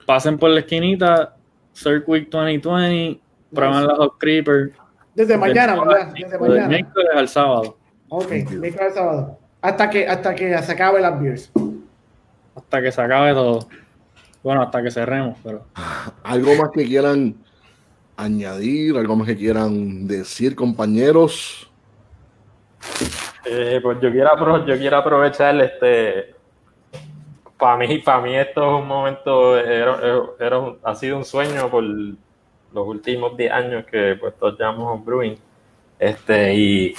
pasen 0.04 0.38
por 0.38 0.50
la 0.50 0.60
esquinita, 0.60 1.36
Circuit 1.74 2.30
2020, 2.30 3.20
prueban 3.52 3.86
la 3.86 3.94
Hot 3.96 4.14
Creeper. 4.18 4.72
Desde 5.14 5.36
mañana, 5.36 5.78
¿verdad? 5.78 6.12
Desde 6.14 6.38
mañana. 6.38 6.68
miércoles 6.68 7.10
al 7.14 7.28
sábado, 7.28 7.76
Ok, 8.08 8.30
miércoles 8.30 8.80
al 8.80 8.92
sábado. 8.92 9.38
Hasta 9.60 9.90
que, 9.90 10.06
hasta 10.08 10.34
que 10.34 10.56
se 10.58 10.72
acabe 10.72 11.00
las 11.00 11.20
beers. 11.20 11.52
hasta 12.56 12.82
que 12.82 12.90
se 12.92 13.00
acabe 13.02 13.32
todo. 13.32 13.68
Bueno, 14.42 14.62
hasta 14.62 14.82
que 14.82 14.90
cerremos, 14.90 15.38
pero 15.42 15.66
¿Algo 16.22 16.54
más 16.56 16.70
que 16.72 16.84
quieran 16.84 17.34
añadir? 18.16 18.96
¿Algo 18.96 19.16
más 19.16 19.26
que 19.26 19.36
quieran 19.36 20.06
decir, 20.06 20.54
compañeros? 20.54 21.70
Eh, 23.46 23.80
pues 23.82 23.98
yo 24.00 24.10
quiero, 24.10 24.30
apro- 24.30 24.66
yo 24.66 24.76
quiero 24.76 24.96
aprovechar 24.98 25.58
este. 25.60 26.33
Para 27.64 27.78
mí, 27.78 27.98
para 28.00 28.20
mí 28.20 28.36
esto 28.36 28.60
es 28.60 28.82
un 28.82 28.86
momento, 28.86 29.58
era, 29.58 29.98
era 30.38 30.74
ha 30.82 30.94
sido 30.94 31.16
un 31.16 31.24
sueño 31.24 31.70
por 31.70 31.82
los 31.82 32.18
últimos 32.74 33.38
10 33.38 33.50
años 33.50 33.86
que 33.86 34.18
pues 34.20 34.34
todos 34.38 34.58
llamamos 34.58 35.02
brewing. 35.02 35.34
Este, 35.98 36.52
y, 36.52 36.94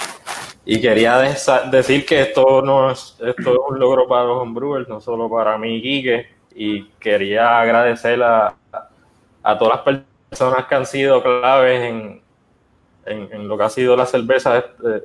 y 0.64 0.80
quería 0.80 1.18
decir 1.70 2.04
que 2.04 2.22
esto 2.22 2.62
no 2.62 2.90
es, 2.90 3.16
esto 3.20 3.52
es 3.52 3.58
un 3.68 3.78
logro 3.78 4.08
para 4.08 4.24
los 4.24 4.42
homebrewers, 4.42 4.88
no 4.88 5.00
solo 5.00 5.30
para 5.30 5.56
mí, 5.56 5.80
Quique, 5.80 6.30
y 6.52 6.82
quería 6.98 7.60
agradecer 7.60 8.20
a, 8.24 8.52
a 9.44 9.58
todas 9.58 9.86
las 9.86 10.00
personas 10.28 10.66
que 10.66 10.74
han 10.74 10.86
sido 10.86 11.22
claves 11.22 11.80
en, 11.80 12.22
en, 13.04 13.28
en 13.30 13.46
lo 13.46 13.56
que 13.56 13.62
ha 13.62 13.70
sido 13.70 13.94
la 13.94 14.04
cerveza 14.04 14.58
este, 14.58 15.04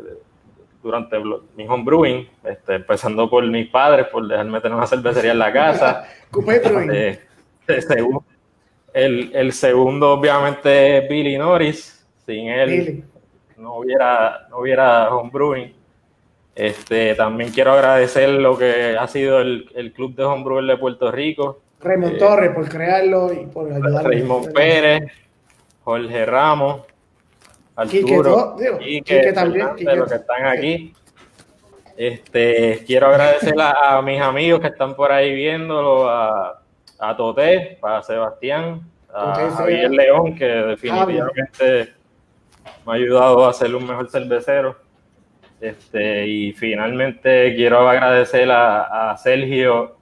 durante 0.82 1.18
mi 1.56 1.68
homebrewing, 1.68 2.28
este, 2.44 2.76
empezando 2.76 3.30
por 3.30 3.46
mis 3.48 3.68
padres, 3.70 4.08
por 4.08 4.28
dejarme 4.28 4.62
tener 4.62 4.78
una 4.78 4.88
cervecería 4.88 5.32
en 5.32 5.40
la 5.40 5.52
casa. 5.52 6.08
Eh, 6.94 7.20
el, 7.68 7.82
segundo, 7.84 8.24
el, 8.94 9.54
segundo, 9.54 10.12
obviamente, 10.14 10.98
es 10.98 11.10
Billy 11.10 11.38
Norris. 11.38 12.06
Sin 12.26 12.48
él 12.48 12.70
Billy. 12.70 13.04
no 13.58 13.76
hubiera, 13.76 14.48
no 14.50 14.60
hubiera 14.60 15.14
homebrewing. 15.14 15.74
Este, 16.56 17.16
también 17.16 17.52
quiero 17.52 17.74
agradecer 17.74 18.30
lo 18.30 18.58
que 18.58 18.96
ha 18.98 19.08
sido 19.08 19.42
el, 19.42 19.70
el 19.76 19.92
Club 19.92 20.16
de 20.16 20.24
Homebrewers 20.24 20.68
de 20.68 20.78
Puerto 20.78 21.12
Rico, 21.12 21.62
Raymond 21.84 22.16
Eh, 22.16 22.18
Torres 22.18 22.52
por 22.54 22.70
crearlo 22.70 23.34
y 23.34 23.46
por 23.48 23.72
ayudarlo. 23.72 24.10
Raymond 24.10 24.54
Pérez, 24.54 25.12
Jorge 25.84 26.26
Ramos, 26.26 26.82
Arturo, 27.76 28.56
digo, 28.60 28.78
Quique, 28.80 29.20
Quique 29.20 29.34
también, 29.34 29.76
Quique. 29.76 29.96
los 29.96 30.10
que 30.10 30.16
están 30.16 30.46
aquí. 30.48 30.94
Este, 31.98 32.84
quiero 32.86 33.08
agradecer 33.08 33.54
a, 33.60 33.98
a 33.98 34.02
mis 34.02 34.20
amigos 34.22 34.60
que 34.62 34.68
están 34.68 34.96
por 34.96 35.12
ahí 35.12 35.34
viéndolo, 35.36 36.10
a, 36.10 36.62
a 37.00 37.18
Toté, 37.18 37.78
a 37.82 38.02
Sebastián, 38.02 38.82
a 39.14 39.52
Javier. 39.56 39.92
León, 39.92 40.36
que 40.36 40.46
definitivamente 40.46 41.94
me 42.86 42.94
ha 42.94 42.96
ayudado 42.96 43.48
a 43.48 43.54
ser 43.54 43.76
un 43.76 43.86
mejor 43.86 44.10
cervecero. 44.10 44.76
Este, 45.60 46.26
y 46.26 46.54
finalmente 46.54 47.54
quiero 47.56 47.88
agradecer 47.88 48.50
a, 48.50 49.12
a 49.12 49.18
Sergio 49.18 49.98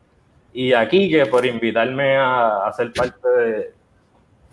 y 0.53 0.71
a 0.71 0.87
Quique 0.87 1.25
por 1.25 1.45
invitarme 1.45 2.15
a, 2.15 2.65
a 2.65 2.71
ser 2.73 2.93
parte 2.93 3.27
de, 3.27 3.73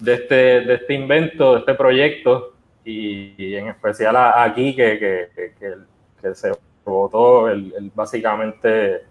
de 0.00 0.14
este, 0.14 0.34
de 0.62 0.74
este 0.74 0.94
invento, 0.94 1.52
de 1.52 1.58
este 1.60 1.74
proyecto, 1.74 2.54
y, 2.86 3.34
y 3.36 3.56
en 3.56 3.68
especial 3.68 4.16
a, 4.16 4.42
a 4.42 4.54
Quique, 4.54 4.98
que, 4.98 5.28
que, 5.34 5.54
que, 5.58 5.74
que 6.22 6.34
se 6.34 6.52
votó, 6.84 7.48
él, 7.50 7.74
él 7.76 7.90
básicamente 7.94 9.02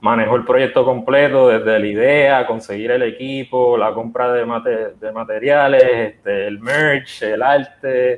manejó 0.00 0.34
el 0.34 0.44
proyecto 0.44 0.84
completo, 0.84 1.48
desde 1.48 1.78
la 1.78 1.86
idea, 1.86 2.46
conseguir 2.46 2.90
el 2.90 3.04
equipo, 3.04 3.76
la 3.78 3.94
compra 3.94 4.32
de, 4.32 4.44
mate- 4.44 4.94
de 5.00 5.12
materiales, 5.12 5.84
este, 5.84 6.48
el 6.48 6.58
merch, 6.58 7.22
el 7.22 7.40
arte, 7.40 8.12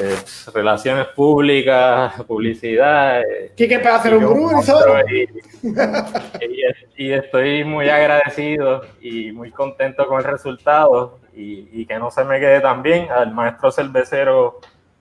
eh, 0.00 0.16
relaciones 0.54 1.06
públicas, 1.08 2.22
publicidad. 2.28 3.20
eh, 3.22 3.50
Quique 3.56 3.80
para 3.80 3.96
hacer 3.96 4.14
un 4.16 4.62
solo. 4.62 4.94
y, 5.10 5.26
y- 5.62 6.62
y 7.02 7.12
estoy 7.12 7.64
muy 7.64 7.88
agradecido 7.88 8.82
y 9.00 9.32
muy 9.32 9.50
contento 9.50 10.06
con 10.06 10.18
el 10.18 10.24
resultado 10.24 11.18
y, 11.34 11.68
y 11.72 11.86
que 11.86 11.98
no 11.98 12.10
se 12.10 12.24
me 12.24 12.38
quede 12.38 12.60
también 12.60 13.10
al 13.10 13.32
maestro 13.32 13.70
cervecero 13.70 14.60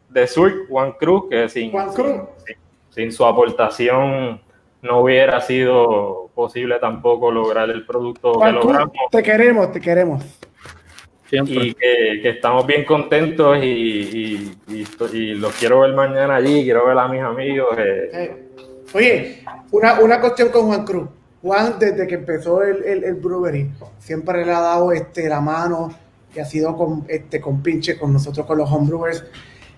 de 0.09 0.27
Sur, 0.27 0.67
Juan 0.67 0.93
Cruz, 0.93 1.25
que 1.29 1.49
sin, 1.49 1.71
Juan 1.71 1.93
Cruz. 1.93 2.07
sin- 2.45 2.55
sin 2.89 3.11
su 3.11 3.25
aportación 3.25 4.41
no 4.81 4.99
hubiera 5.01 5.39
sido 5.41 6.29
posible 6.33 6.79
tampoco 6.79 7.31
lograr 7.31 7.69
el 7.69 7.85
producto 7.85 8.33
Juan 8.33 8.53
que 8.55 8.59
Cruz, 8.59 8.71
logramos 8.73 8.95
te 9.11 9.23
queremos, 9.23 9.71
te 9.71 9.79
queremos. 9.81 10.23
siempre. 11.29 11.53
y 11.55 11.73
que, 11.73 12.19
que 12.21 12.29
estamos 12.29 12.65
bien 12.65 12.83
contentos 12.83 13.57
y, 13.61 13.65
y- 13.67 14.57
y 14.67 14.81
estoy- 14.83 15.17
y 15.17 15.33
los 15.35 15.53
quiero 15.55 15.81
ver 15.81 15.93
mañana 15.93 16.35
allí, 16.35 16.63
quiero 16.63 16.85
ver 16.87 16.97
a 16.97 17.07
mis 17.07 17.21
amigos. 17.21 17.77
eh, 17.77 18.09
Eh, 18.13 18.47
Oye, 18.93 19.43
una, 19.71 20.01
una 20.01 20.19
cuestión 20.19 20.49
con 20.49 20.63
Juan 20.67 20.83
Cruz. 20.83 21.07
Juan, 21.41 21.75
desde 21.79 22.05
que 22.07 22.15
empezó 22.15 22.61
el, 22.63 22.83
el, 22.83 23.03
el 23.03 23.15
brewery, 23.15 23.71
siempre 23.99 24.45
le 24.45 24.51
ha 24.51 24.59
dado 24.61 24.91
este, 24.91 25.27
la 25.27 25.41
mano 25.41 25.91
y 26.35 26.39
ha 26.39 26.45
sido 26.45 26.75
con, 26.77 27.05
este, 27.07 27.41
con 27.41 27.61
pinche 27.63 27.97
con 27.97 28.13
nosotros, 28.13 28.45
con 28.45 28.57
los 28.59 28.71
homebrewers. 28.71 29.23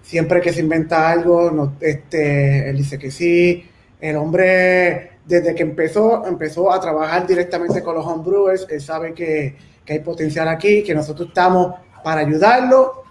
Siempre 0.02 0.42
que 0.42 0.52
se 0.52 0.60
inventa 0.60 1.10
algo, 1.10 1.50
no- 1.52 1.74
este, 1.80 2.70
él 2.70 2.78
dice 2.78 3.00
que 3.00 3.10
sí. 3.10 3.66
El 4.02 4.18
hombre, 4.18 5.12
desde 5.26 5.56
que 5.56 5.64
empezó, 5.64 6.26
empezó 6.28 6.72
a 6.72 6.80
trabajar 6.82 7.26
directamente 7.26 7.82
con 7.82 7.96
los 7.96 8.06
homebrewers. 8.06 8.68
Él 8.70 8.82
sabe 8.82 9.14
que, 9.14 9.56
que 9.86 9.94
hay 9.94 10.00
potencial 10.00 10.50
aquí, 10.50 10.84
que 10.84 10.94
nosotros 10.94 11.30
estamos 11.30 11.76
para 12.04 12.20
ayudarlo. 12.22 13.04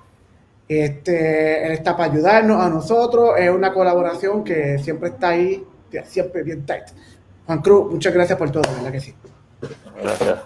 Este, 0.69 1.67
él 1.67 1.73
está 1.73 1.97
para 1.97 2.13
ayudarnos 2.13 2.63
a 2.63 2.69
nosotros. 2.69 3.31
Es 3.39 3.51
una 3.51 3.73
colaboración 3.73 4.45
que 4.45 4.79
siempre 4.79 5.09
está 5.09 5.31
ahí, 5.31 5.65
siempre 6.05 6.43
bien 6.43 6.65
tight. 6.67 6.85
Juan 7.47 7.61
Cruz, 7.63 7.93
muchas 7.93 8.15
gracias 8.15 8.39
por 8.39 8.51
todo, 8.51 8.63
¿verdad 8.63 8.93
que 8.93 9.01
sí? 9.01 9.15
gracias. 10.01 10.41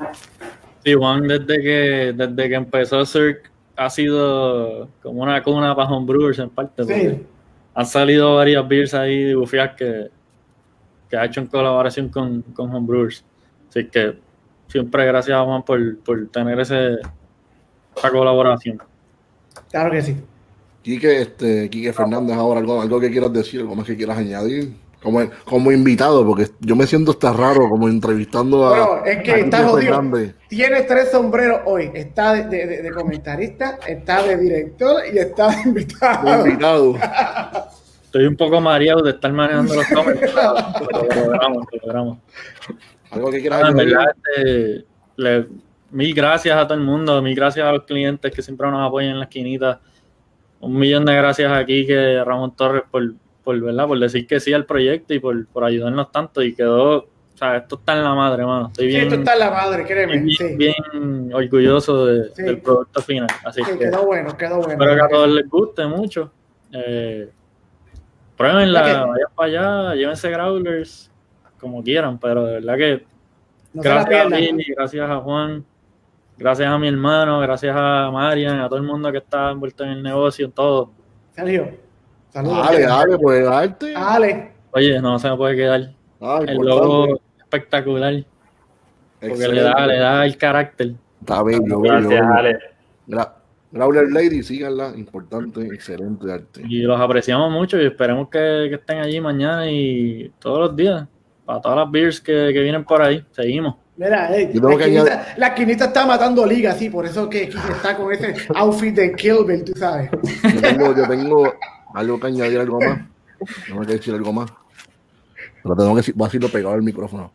Sí, 0.84 0.94
Juan, 0.94 1.26
desde 1.26 1.62
que, 1.62 2.14
desde 2.16 2.48
que 2.48 2.54
empezó 2.54 3.04
Cirque, 3.04 3.50
ha 3.76 3.90
sido 3.90 4.88
como 5.02 5.22
una 5.22 5.42
cuna 5.42 5.74
para 5.74 5.88
homebrewers 5.90 6.38
en 6.38 6.50
parte. 6.50 6.84
Sí. 6.84 7.26
Han 7.74 7.86
salido 7.86 8.36
varias 8.36 8.66
beers 8.66 8.94
ahí 8.94 9.34
bufias 9.34 9.74
que, 9.76 10.10
que 11.10 11.16
ha 11.16 11.24
hecho 11.24 11.40
en 11.40 11.46
colaboración 11.46 12.08
con, 12.08 12.42
con 12.42 12.74
homebrewers. 12.74 13.24
Así 13.68 13.86
que 13.88 14.18
siempre 14.68 15.04
gracias 15.06 15.36
a 15.36 15.44
Juan 15.44 15.62
por, 15.62 15.98
por 15.98 16.28
tener 16.28 16.58
ese, 16.60 16.96
esa 17.96 18.10
colaboración. 18.10 18.80
Claro 19.70 19.90
que 19.90 20.02
sí. 20.02 20.16
Quique, 20.82 21.22
este, 21.22 21.68
Quique 21.68 21.92
Fernández, 21.92 22.36
ahora 22.36 22.60
algo, 22.60 22.80
algo 22.80 23.00
que 23.00 23.10
quieras 23.10 23.32
decir, 23.32 23.60
algo 23.60 23.74
más 23.74 23.86
que 23.86 23.96
quieras 23.96 24.18
añadir. 24.18 24.72
Como, 25.06 25.20
como 25.44 25.70
invitado, 25.70 26.26
porque 26.26 26.48
yo 26.58 26.74
me 26.74 26.84
siento 26.84 27.12
hasta 27.12 27.32
raro 27.32 27.68
como 27.68 27.88
entrevistando 27.88 28.66
a. 28.66 28.70
Bueno, 28.70 29.04
es 29.04 29.22
que 29.22 29.38
está 29.42 29.62
jodido. 29.68 30.02
Tiene 30.48 30.82
tres 30.82 31.12
sombreros 31.12 31.60
hoy. 31.64 31.92
Está 31.94 32.32
de, 32.32 32.42
de- 32.48 32.66
de- 32.66 32.82
de 32.82 32.90
comentarista, 32.90 33.78
está 33.86 34.24
de 34.24 34.36
director 34.36 35.02
y 35.14 35.16
está 35.18 35.46
de 35.50 35.56
de 35.58 35.62
invitado. 35.68 36.44
invitado. 36.48 36.96
Estoy 38.02 38.24
un 38.26 38.36
poco 38.36 38.60
mareado 38.60 39.00
de 39.02 39.10
estar 39.12 39.32
manejando 39.32 39.76
los 39.76 39.86
comments, 39.94 40.20
pero 40.20 40.42
lo 41.14 41.20
logramos, 41.26 41.66
lo 41.72 41.78
logramos. 41.86 42.18
Algo 43.12 43.30
que 43.30 43.40
quieras 43.40 43.62
Ah, 43.64 43.68
en 43.68 43.76
verdad, 43.76 44.04
este, 44.34 44.84
le- 45.18 45.46
mil 45.92 46.14
gracias 46.16 46.56
a 46.58 46.66
todo 46.66 46.74
el 46.78 46.84
mundo, 46.84 47.22
mil 47.22 47.36
gracias 47.36 47.64
a 47.64 47.70
los 47.70 47.84
clientes 47.84 48.32
que 48.32 48.42
siempre 48.42 48.68
nos 48.72 48.84
apoyan 48.84 49.10
en 49.10 49.18
la 49.20 49.26
esquinita. 49.26 49.80
Un 50.58 50.76
millón 50.76 51.04
de 51.04 51.14
gracias 51.14 51.52
aquí 51.52 51.86
que 51.86 52.24
Ramón 52.24 52.56
Torres 52.56 52.82
por, 52.90 53.04
por, 53.46 53.58
¿verdad? 53.60 53.86
por 53.86 53.98
decir 53.98 54.26
que 54.26 54.40
sí 54.40 54.52
al 54.52 54.66
proyecto 54.66 55.14
y 55.14 55.20
por, 55.20 55.46
por 55.46 55.62
ayudarnos 55.64 56.10
tanto. 56.12 56.42
Y 56.42 56.54
quedó, 56.54 56.98
o 56.98 57.06
sea, 57.34 57.56
esto 57.58 57.76
está 57.76 57.94
en 57.96 58.02
la 58.04 58.14
madre, 58.14 58.44
mano. 58.44 58.66
Estoy 58.66 58.86
Sí, 58.86 58.96
bien, 58.96 59.02
esto 59.04 59.14
está 59.20 59.32
en 59.34 59.38
la 59.38 59.50
madre, 59.50 59.84
créeme. 59.86 60.18
bien, 60.18 60.36
Sí, 60.36 60.56
bien 60.56 61.30
orgulloso 61.32 62.04
de- 62.06 62.34
Sí. 62.34 62.42
del 62.42 62.60
producto 62.60 63.00
final. 63.02 63.28
Así 63.44 63.62
Sí, 63.62 63.72
que 63.72 63.78
quedó 63.78 64.04
bueno, 64.04 64.36
quedó 64.36 64.56
bueno. 64.56 64.72
espero 64.72 64.94
que 64.96 65.00
a 65.00 65.08
todos 65.08 65.28
les 65.30 65.48
guste 65.48 65.86
mucho. 65.86 66.32
Eh, 66.72 67.30
pruébenla, 68.36 68.82
vayan 68.82 69.28
para 69.34 69.48
allá, 69.48 69.94
llévense 69.94 70.28
growlers 70.30 71.10
como 71.60 71.82
quieran, 71.82 72.18
pero 72.18 72.44
de 72.44 72.52
verdad 72.54 72.76
que 72.76 73.04
No 73.72 73.82
gracias 73.82 74.32
a. 74.32 74.36
Billy, 74.36 74.64
gracias 74.76 75.08
a 75.10 75.16
Juan, 75.20 75.64
gracias 76.36 76.68
a 76.68 76.78
mi 76.78 76.88
hermano, 76.88 77.40
gracias 77.40 77.74
a 77.78 78.10
Marian, 78.12 78.60
a 78.60 78.68
todo 78.68 78.78
el 78.78 78.84
mundo 78.84 79.10
que 79.12 79.18
está 79.18 79.50
envuelto 79.52 79.84
en 79.84 79.90
el 79.90 80.02
negocio, 80.02 80.46
en 80.46 80.52
todo. 80.52 80.90
Sergio, 81.32 81.70
saludos. 82.36 82.66
Dale, 82.66 82.82
dale, 82.82 83.18
pues 83.18 83.44
darte. 83.44 83.94
Ale, 83.96 84.50
Oye, 84.72 85.00
no 85.00 85.18
se 85.18 85.30
me 85.30 85.36
puede 85.36 85.56
quedar. 85.56 85.90
Ah, 86.20 86.40
El 86.46 86.56
logo 86.58 87.18
espectacular, 87.38 88.24
porque 89.20 89.48
le 89.48 89.60
da, 89.62 89.86
le 89.86 89.98
da 89.98 90.26
el 90.26 90.36
carácter. 90.36 90.92
Está 91.20 91.42
bello. 91.42 91.80
Gracias, 91.80 92.08
bello. 92.08 92.32
Ale. 92.34 92.58
Gra- 93.08 93.32
Growler 93.72 94.10
Lady, 94.12 94.42
síganla. 94.42 94.92
Importante, 94.96 95.60
excelente 95.66 96.30
arte. 96.32 96.62
Y 96.68 96.82
los 96.82 97.00
apreciamos 97.00 97.50
mucho 97.50 97.80
y 97.80 97.86
esperemos 97.86 98.28
que, 98.28 98.66
que 98.68 98.74
estén 98.76 98.98
allí 98.98 99.20
mañana 99.20 99.70
y 99.70 100.30
todos 100.38 100.60
los 100.60 100.76
días. 100.76 101.06
para 101.44 101.60
todas 101.60 101.78
las 101.78 101.90
beers 101.90 102.20
que, 102.20 102.50
que 102.52 102.60
vienen 102.60 102.84
por 102.84 103.00
ahí. 103.02 103.24
Seguimos. 103.32 103.76
Mira, 103.96 104.34
ey, 104.36 104.50
Yo 104.52 104.60
tengo 104.60 105.04
la, 105.38 105.46
esquinita 105.48 105.86
está 105.86 106.04
matando 106.04 106.44
liga, 106.44 106.72
sí, 106.72 106.90
por 106.90 107.06
eso 107.06 107.30
que 107.30 107.44
está 107.44 107.96
con 107.96 108.12
ese 108.12 108.34
outfit 108.54 108.94
de 108.94 109.12
Kill 109.14 109.44
Bill, 109.46 109.64
tú 109.64 109.72
sabes. 109.74 110.10
Yo 110.12 110.60
tengo, 110.60 110.94
yo 110.94 111.08
tengo 111.08 111.54
algo 111.96 112.20
que 112.20 112.26
añadir, 112.28 112.60
algo 112.60 112.78
más. 112.80 113.00
Tengo 113.66 113.80
que 113.82 113.92
decir 113.94 114.14
algo 114.14 114.32
más. 114.32 114.50
Pero 115.62 115.74
tengo 115.76 115.90
que 115.90 115.96
decir, 115.96 116.14
voy 116.14 116.24
a 116.24 116.28
decirlo 116.28 116.48
pegado 116.48 116.74
al 116.74 116.82
micrófono. 116.82 117.32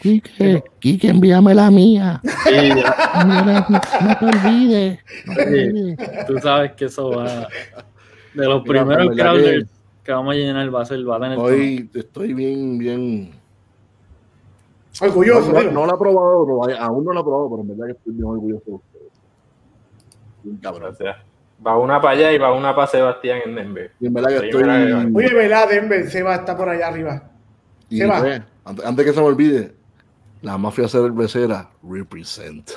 Quique, 0.00 0.64
Quique, 0.80 1.08
envíame 1.08 1.54
la 1.54 1.70
mía. 1.70 2.20
Sí, 2.24 2.70
No 3.26 4.18
te 4.18 4.26
olvides. 4.26 4.98
No 5.26 5.34
te 5.34 5.44
Sí. 5.44 5.68
olvides. 5.68 6.26
tú 6.26 6.38
sabes 6.38 6.72
que 6.72 6.86
eso 6.86 7.10
va. 7.10 7.46
De 8.34 8.46
los 8.46 8.62
Mira, 8.64 8.80
primeros 8.84 9.06
pues, 9.06 9.16
¿verdad 9.16 9.32
crawlers 9.32 9.68
que 10.02 10.12
vamos 10.12 10.32
a 10.32 10.36
llenar 10.36 10.74
va 10.74 10.82
a 10.82 10.86
ser, 10.86 11.08
va 11.08 11.16
a 11.16 11.20
tener. 11.20 11.38
Hoy 11.38 11.88
estoy 11.94 12.34
bien, 12.34 12.78
bien. 12.78 13.30
Orgulloso, 15.00 15.52
No, 15.52 15.62
no 15.70 15.86
lo 15.86 15.94
he 15.94 15.98
probado, 15.98 16.64
aún 16.80 17.04
no 17.04 17.12
lo 17.12 17.20
he 17.20 17.24
probado, 17.24 17.50
pero 17.50 17.62
en 17.62 17.68
verdad 17.68 17.86
que 17.86 17.92
estoy 17.92 18.12
bien 18.14 18.24
orgulloso 18.24 18.62
de 18.66 18.72
ustedes. 18.72 19.12
Bien 20.42 20.56
cabrón. 20.56 20.96
sea, 20.96 21.22
va 21.66 21.78
una 21.78 22.00
para 22.00 22.14
allá 22.14 22.32
y 22.32 22.38
va 22.38 22.52
una 22.52 22.74
para 22.74 22.86
Sebastián 22.86 23.40
en 23.46 23.54
Denver. 23.54 23.92
Y 24.00 24.06
en 24.06 24.14
verdad 24.14 24.30
que 24.30 24.38
Sí, 24.40 24.44
estoy. 24.46 24.62
Oye, 25.14 25.34
¿verdad? 25.34 25.68
Denver, 25.68 26.10
Seba 26.10 26.34
está 26.36 26.56
por 26.56 26.68
allá 26.68 26.88
arriba. 26.88 27.22
y 27.88 27.98
se 27.98 28.06
va. 28.06 28.20
pues, 28.20 28.42
antes, 28.64 28.84
antes 28.84 29.06
que 29.06 29.12
se 29.12 29.20
me 29.20 29.26
olvide, 29.26 29.72
la 30.42 30.58
mafia 30.58 30.88
cervecera 30.88 31.70
represent. 31.82 32.70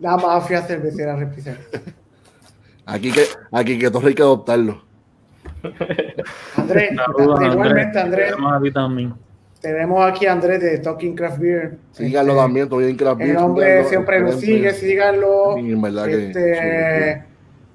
La 0.00 0.16
mafia 0.16 0.62
cervecera 0.62 1.16
representa. 1.16 1.62
Aquí 2.86 3.12
que, 3.12 3.24
aquí 3.52 3.78
que 3.78 3.90
todo 3.90 4.06
hay 4.06 4.14
que 4.14 4.22
adoptarlo. 4.22 4.82
Andrés, 6.56 6.92
igualmente, 7.52 7.98
Andrés. 7.98 8.30
Tenemos 8.30 8.72
también. 8.72 9.14
Aquí 10.06 10.24
a 10.24 10.32
Andrés 10.32 10.60
de 10.62 10.78
Talking 10.78 11.14
Craft 11.14 11.38
Beer. 11.38 11.78
Síganlo 11.92 12.32
Este, 12.32 12.42
también, 12.42 12.68
todo 12.68 12.78
bien 12.78 12.96
que 12.96 13.04
las 13.04 13.20
El 13.20 13.36
hombre 13.36 13.84
siempre 13.84 14.20
nos 14.20 14.40
sigue, 14.40 14.72
síganlo. 14.72 15.56
Sí, 15.56 15.72
en 15.72 15.82
verdad 15.82 16.06
que- 16.06 16.26
Este, 16.28 17.24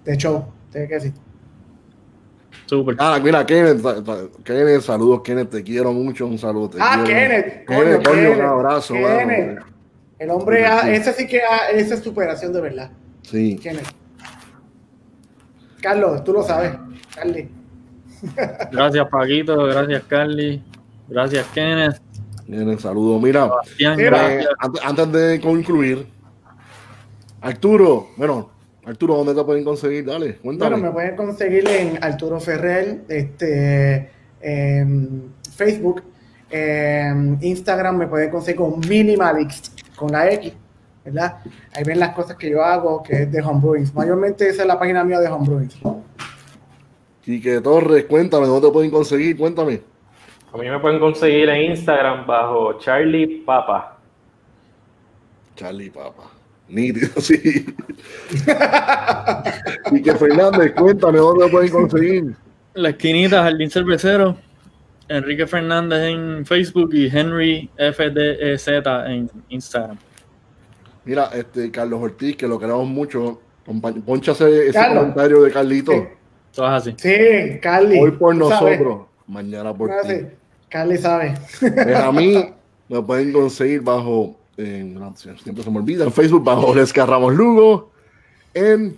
de 0.06 0.18
show, 0.18 0.46
tiene 0.72 0.88
que 0.88 0.94
decir. 0.96 1.14
Súper. 2.66 2.96
Ah, 3.00 3.20
mira, 3.22 3.46
Kenneth, 3.46 3.82
Kenneth, 4.44 4.82
saludos, 4.82 5.22
Kenneth, 5.22 5.50
te 5.50 5.64
quiero 5.64 5.92
mucho, 5.92 6.26
un 6.26 6.38
saludo. 6.38 6.70
te 6.70 6.78
Ah, 6.80 7.02
quiero. 7.04 7.08
Kenneth, 7.30 7.66
Kenneth, 7.68 8.04
coño, 8.04 8.16
Kenneth, 8.16 8.38
un 8.38 8.46
abrazo, 8.46 8.94
Kenneth. 8.94 9.56
mano. 9.56 9.66
El 10.20 10.30
hombre, 10.30 10.66
sí. 10.84 10.90
ese 10.90 11.14
sí 11.14 11.28
que, 11.28 11.42
ah, 11.42 11.70
esa 11.74 11.96
es 11.96 12.02
superación 12.04 12.54
de 12.54 12.62
verdad. 12.62 12.92
Sí, 13.24 13.58
Kenneth. 13.62 13.88
Carlos, 15.82 16.24
tú 16.24 16.32
lo 16.34 16.44
sabes. 16.44 16.72
Carly. 17.14 17.50
Gracias, 18.72 19.08
Paquito. 19.10 19.66
Gracias, 19.66 20.04
Carly. 20.08 20.64
Gracias, 21.10 21.46
Kenneth. 21.54 22.02
Kenneth, 22.46 22.80
saludos. 22.80 23.22
Mira, 23.22 23.50
Sebastián, 23.66 24.00
eh, 24.00 24.46
antes 24.84 25.12
de 25.12 25.42
concluir, 25.42 26.08
Arturo, 27.42 28.08
bueno, 28.16 28.50
Arturo, 28.86 29.16
¿dónde 29.16 29.34
te 29.34 29.44
pueden 29.44 29.64
conseguir? 29.64 30.06
Dale, 30.06 30.38
cuéntame. 30.38 30.72
Bueno, 30.72 30.88
me 30.88 30.94
pueden 30.94 31.16
conseguir 31.16 31.68
en 31.68 32.04
Arturo 32.04 32.40
Ferrer, 32.40 33.02
este, 33.08 34.10
en 34.42 35.34
Facebook, 35.56 36.04
en 36.50 37.40
Instagram 37.42 37.98
me 37.98 38.08
pueden 38.08 38.30
conseguir 38.30 38.58
con 38.58 38.80
Minimalist, 38.88 39.80
con 39.96 40.12
la 40.12 40.32
X, 40.34 40.54
¿verdad? 41.04 41.38
Ahí 41.76 41.84
ven 41.84 42.00
las 42.00 42.14
cosas 42.14 42.38
que 42.38 42.50
yo 42.50 42.64
hago, 42.64 43.02
que 43.02 43.24
es 43.24 43.32
de 43.32 43.42
Homebrewings. 43.42 43.94
Mayormente 43.94 44.48
esa 44.48 44.62
es 44.62 44.68
la 44.68 44.78
página 44.78 45.04
mía 45.04 45.20
de 45.20 45.30
Homebrewings. 45.30 45.80
Quique 47.22 47.62
Torres, 47.62 48.06
cuéntame, 48.06 48.48
¿dónde 48.48 48.68
te 48.68 48.74
pueden 48.74 48.92
conseguir? 48.92 49.38
Cuéntame. 49.38 49.82
A 50.54 50.58
mí 50.58 50.70
me 50.70 50.80
pueden 50.80 51.00
conseguir 51.00 51.50
en 51.50 51.72
Instagram 51.72 52.28
bajo 52.28 52.78
Charlie 52.78 53.42
Papa. 53.44 53.98
Charlie 55.56 55.90
Papa. 55.90 56.33
Nítido, 56.74 57.10
sí. 57.22 57.66
Quique 59.90 60.16
Fernández, 60.16 60.74
cuéntame, 60.76 61.20
¿dónde 61.20 61.46
te 61.46 61.52
pueden 61.52 61.70
conseguir? 61.72 62.36
La 62.74 62.90
esquinita, 62.90 63.44
Jardín 63.44 63.70
Cervecero. 63.70 64.36
Enrique 65.10 65.46
Fernández 65.46 66.00
en 66.00 66.46
Facebook 66.46 66.90
y 66.94 67.08
Henry 67.16 67.70
FDZ 67.78 68.68
en 69.06 69.30
Instagram. 69.50 69.98
Mira, 71.06 71.30
este 71.36 71.70
Carlos 71.70 72.02
Ortiz, 72.02 72.38
que 72.38 72.48
lo 72.48 72.58
queremos 72.58 72.88
mucho, 72.88 73.40
ponchase 74.06 74.64
ese 74.70 74.74
Carlos. 74.74 75.00
comentario 75.00 75.44
de 75.44 75.52
Carlito. 75.52 75.92
Sí. 75.92 76.04
Todo 76.56 76.68
es 76.68 76.72
así. 76.74 76.94
Sí, 76.98 77.60
Carly. 77.62 78.00
Hoy 78.00 78.12
por 78.12 78.36
sabes. 78.48 78.80
nosotros, 78.80 79.08
mañana 79.28 79.74
por 79.74 79.90
ti. 80.08 80.26
Carly 80.70 80.98
sabe. 80.98 81.36
Pues 81.60 81.96
a 81.96 82.12
mí 82.12 82.54
me 82.88 83.02
pueden 83.04 83.34
conseguir 83.34 83.82
bajo, 83.82 84.36
en, 84.58 84.94
no, 84.94 85.16
siempre 85.16 85.64
se 85.64 85.72
me 85.72 85.80
olvida, 85.80 86.04
en 86.06 86.12
Facebook 86.12 86.44
bajo 86.44 86.74
Lesca 86.76 87.06
Ramos 87.06 87.34
Lugo, 87.34 87.92
en 88.54 88.98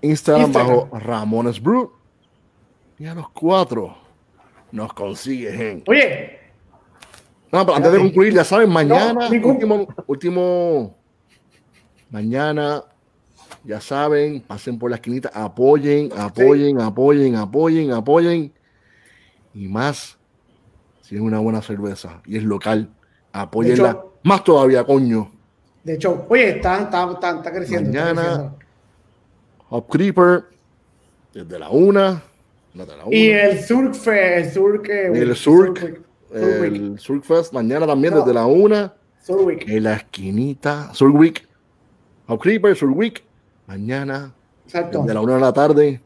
Instagram, 0.00 0.46
Instagram. 0.46 0.76
bajo 0.76 0.98
Ramones 0.98 1.60
Brew, 1.60 1.92
y 2.98 3.06
a 3.06 3.14
los 3.14 3.30
cuatro 3.30 3.96
nos 4.72 4.92
consigues 4.92 5.58
en... 5.58 5.82
Oye, 5.86 6.38
No, 7.50 7.64
pero 7.66 7.76
antes 7.76 7.92
de 7.92 7.98
concluir, 7.98 8.32
ya 8.32 8.44
saben, 8.44 8.70
mañana, 8.70 9.28
último, 10.06 10.96
mañana, 12.10 12.84
ya 13.64 13.80
saben, 13.80 14.40
pasen 14.40 14.78
por 14.78 14.90
la 14.90 14.96
esquinita, 14.96 15.30
apoyen, 15.34 16.10
apoyen, 16.16 16.80
apoyen, 16.80 17.34
apoyen, 17.34 17.92
apoyen, 17.92 18.52
y 19.52 19.66
más, 19.66 20.16
si 21.02 21.16
es 21.16 21.20
una 21.20 21.40
buena 21.40 21.60
cerveza 21.60 22.22
y 22.24 22.36
es 22.36 22.44
local, 22.44 22.90
apóyenla, 23.32 23.90
hecho- 23.90 24.12
más 24.24 24.44
todavía, 24.44 24.84
coño. 24.84 25.30
de 25.84 25.94
hecho, 25.94 26.26
oye, 26.28 26.56
está, 26.56 26.80
está, 26.82 27.10
está, 27.12 27.30
está 27.36 27.52
creciendo. 27.52 27.90
está 27.90 28.04
Mañana, 28.04 28.22
creciendo. 28.22 28.58
Hop 29.70 29.88
Creeper, 29.88 30.44
desde 31.32 31.58
la 31.58 31.70
una, 31.70 32.22
desde 32.74 32.96
la 32.96 33.04
una, 33.04 33.16
Y 33.16 33.30
el 33.30 33.60
Surk, 33.60 34.06
el 34.08 34.50
Surk, 34.50 34.88
eh, 34.88 35.06
el 35.06 35.12
Week, 35.12 35.82
el 36.32 36.98
Surfest, 36.98 37.52
mañana 37.52 37.86
también 37.86 38.14
No. 38.14 38.20
desde 38.20 38.34
la 38.34 38.46
una, 38.46 38.94
Surk 39.22 39.46
Week. 39.46 39.64
en 39.68 39.82
la 39.84 39.94
esquinita, 39.94 40.92
Surweek, 40.94 41.48
Hop 42.26 42.40
Creeper, 42.40 42.76
Surweek, 42.76 43.24
mañana, 43.66 44.32
Exacto. 44.66 45.02
de 45.04 45.14
la 45.14 45.20
una 45.20 45.34
de 45.34 45.40
la 45.40 45.52
tarde, 45.52 46.00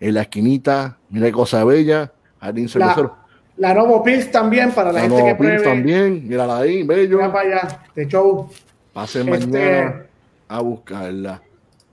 en 0.00 0.14
la 0.14 0.22
esquinita, 0.22 0.98
mira 1.08 1.26
qué 1.26 1.32
cosa 1.32 1.64
bella, 1.64 2.12
Jardín 2.40 2.68
Cervecero. 2.68 3.16
La 3.56 3.72
Novo 3.72 4.02
Pills 4.02 4.30
también 4.30 4.72
para 4.72 4.90
la, 4.90 4.94
La 4.94 5.00
gente 5.02 5.16
Nova 5.18 5.28
que 5.30 5.34
pruebe. 5.36 5.62
también, 5.62 6.26
mírala 6.28 6.58
ahí, 6.58 6.82
bello. 6.82 7.18
Mira 7.18 7.32
para 7.32 7.48
allá, 7.48 7.82
de 7.94 8.06
show. 8.08 8.48
Pasen 8.92 9.28
Este- 9.28 9.46
mañana 9.46 10.06
a 10.48 10.60
buscarla. 10.60 11.42